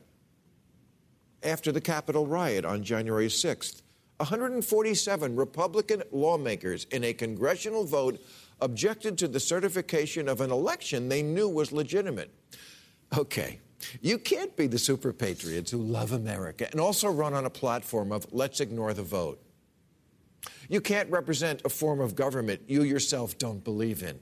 After 1.43 1.71
the 1.71 1.81
Capitol 1.81 2.27
riot 2.27 2.65
on 2.65 2.83
January 2.83 3.27
6th, 3.27 3.81
147 4.17 5.35
Republican 5.35 6.03
lawmakers 6.11 6.85
in 6.91 7.05
a 7.05 7.13
congressional 7.13 7.85
vote 7.85 8.19
objected 8.61 9.17
to 9.17 9.27
the 9.27 9.39
certification 9.39 10.27
of 10.27 10.41
an 10.41 10.51
election 10.51 11.09
they 11.09 11.21
knew 11.21 11.47
was 11.47 11.71
legitimate. 11.71 12.31
Okay, 13.17 13.59
you 14.01 14.17
can't 14.17 14.55
be 14.55 14.67
the 14.67 14.77
super 14.77 15.13
patriots 15.13 15.71
who 15.71 15.81
love 15.81 16.11
America 16.11 16.67
and 16.71 16.79
also 16.79 17.09
run 17.09 17.33
on 17.33 17.45
a 17.45 17.49
platform 17.49 18.11
of 18.11 18.27
let's 18.31 18.59
ignore 18.59 18.93
the 18.93 19.03
vote. 19.03 19.41
You 20.67 20.81
can't 20.81 21.09
represent 21.09 21.61
a 21.65 21.69
form 21.69 21.99
of 21.99 22.15
government 22.15 22.61
you 22.67 22.83
yourself 22.83 23.37
don't 23.37 23.63
believe 23.63 24.03
in. 24.03 24.19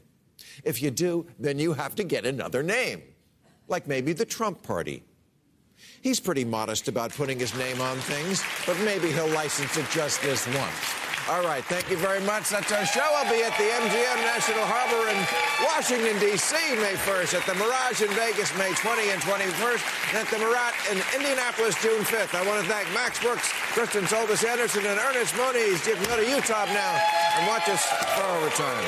If 0.64 0.82
you 0.82 0.92
do, 0.92 1.28
then 1.40 1.60
you 1.60 1.74
have 1.74 1.96
to 1.96 2.04
get 2.04 2.26
another 2.26 2.64
name, 2.64 3.02
like 3.68 3.88
maybe 3.88 4.14
the 4.14 4.26
Trump 4.26 4.64
Party. 4.64 5.04
He's 6.02 6.20
pretty 6.20 6.46
modest 6.46 6.88
about 6.88 7.12
putting 7.12 7.40
his 7.40 7.56
name 7.56 7.82
on 7.82 7.98
things, 7.98 8.44
but 8.66 8.80
maybe 8.80 9.12
he'll 9.12 9.28
license 9.28 9.78
it 9.78 9.86
just 9.92 10.22
this 10.22 10.48
once. 10.48 11.07
All 11.30 11.44
right, 11.44 11.64
thank 11.66 11.92
you 11.92 11.98
very 11.98 12.22
much. 12.22 12.48
That's 12.48 12.72
our 12.72 12.86
show. 12.86 13.04
I'll 13.04 13.28
be 13.28 13.44
at 13.44 13.52
the 13.60 13.68
MGM 13.68 14.20
National 14.24 14.64
Harbor 14.64 15.12
in 15.12 15.20
Washington, 15.60 16.16
D.C. 16.24 16.56
May 16.80 16.96
1st, 16.96 17.36
at 17.36 17.44
the 17.44 17.54
Mirage 17.60 18.00
in 18.00 18.08
Vegas 18.16 18.56
May 18.56 18.72
20 18.72 19.12
and 19.12 19.20
21st, 19.20 19.84
and 20.16 20.24
at 20.24 20.28
the 20.32 20.40
Murat 20.40 20.72
in 20.88 21.04
Indianapolis 21.12 21.76
June 21.84 22.00
5th. 22.08 22.32
I 22.32 22.48
want 22.48 22.64
to 22.64 22.72
thank 22.72 22.88
Max 22.96 23.20
Brooks, 23.20 23.52
Kristen 23.76 24.08
Soltis 24.08 24.48
Anderson, 24.48 24.88
and 24.88 24.96
Ernest 25.04 25.36
Moniz. 25.36 25.84
You 25.84 26.00
can 26.00 26.08
go 26.08 26.16
to 26.16 26.24
YouTube 26.24 26.72
now 26.72 26.96
and 27.36 27.44
watch 27.52 27.68
us 27.68 27.84
for 28.16 28.24
overtime. 28.24 28.88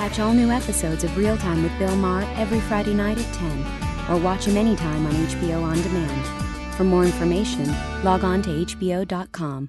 Catch 0.00 0.20
all 0.20 0.32
new 0.32 0.50
episodes 0.50 1.04
of 1.04 1.14
Real 1.18 1.36
Time 1.36 1.62
with 1.64 1.78
Bill 1.78 1.96
Maher 1.96 2.24
every 2.40 2.60
Friday 2.60 2.94
night 2.94 3.18
at 3.20 3.28
10, 3.36 4.08
or 4.08 4.16
watch 4.24 4.48
him 4.48 4.56
anytime 4.56 5.04
on 5.04 5.12
HBO 5.12 5.60
On 5.62 5.76
Demand. 5.82 6.74
For 6.76 6.84
more 6.84 7.04
information, 7.04 7.68
log 8.02 8.24
on 8.24 8.40
to 8.40 8.48
HBO.com. 8.48 9.68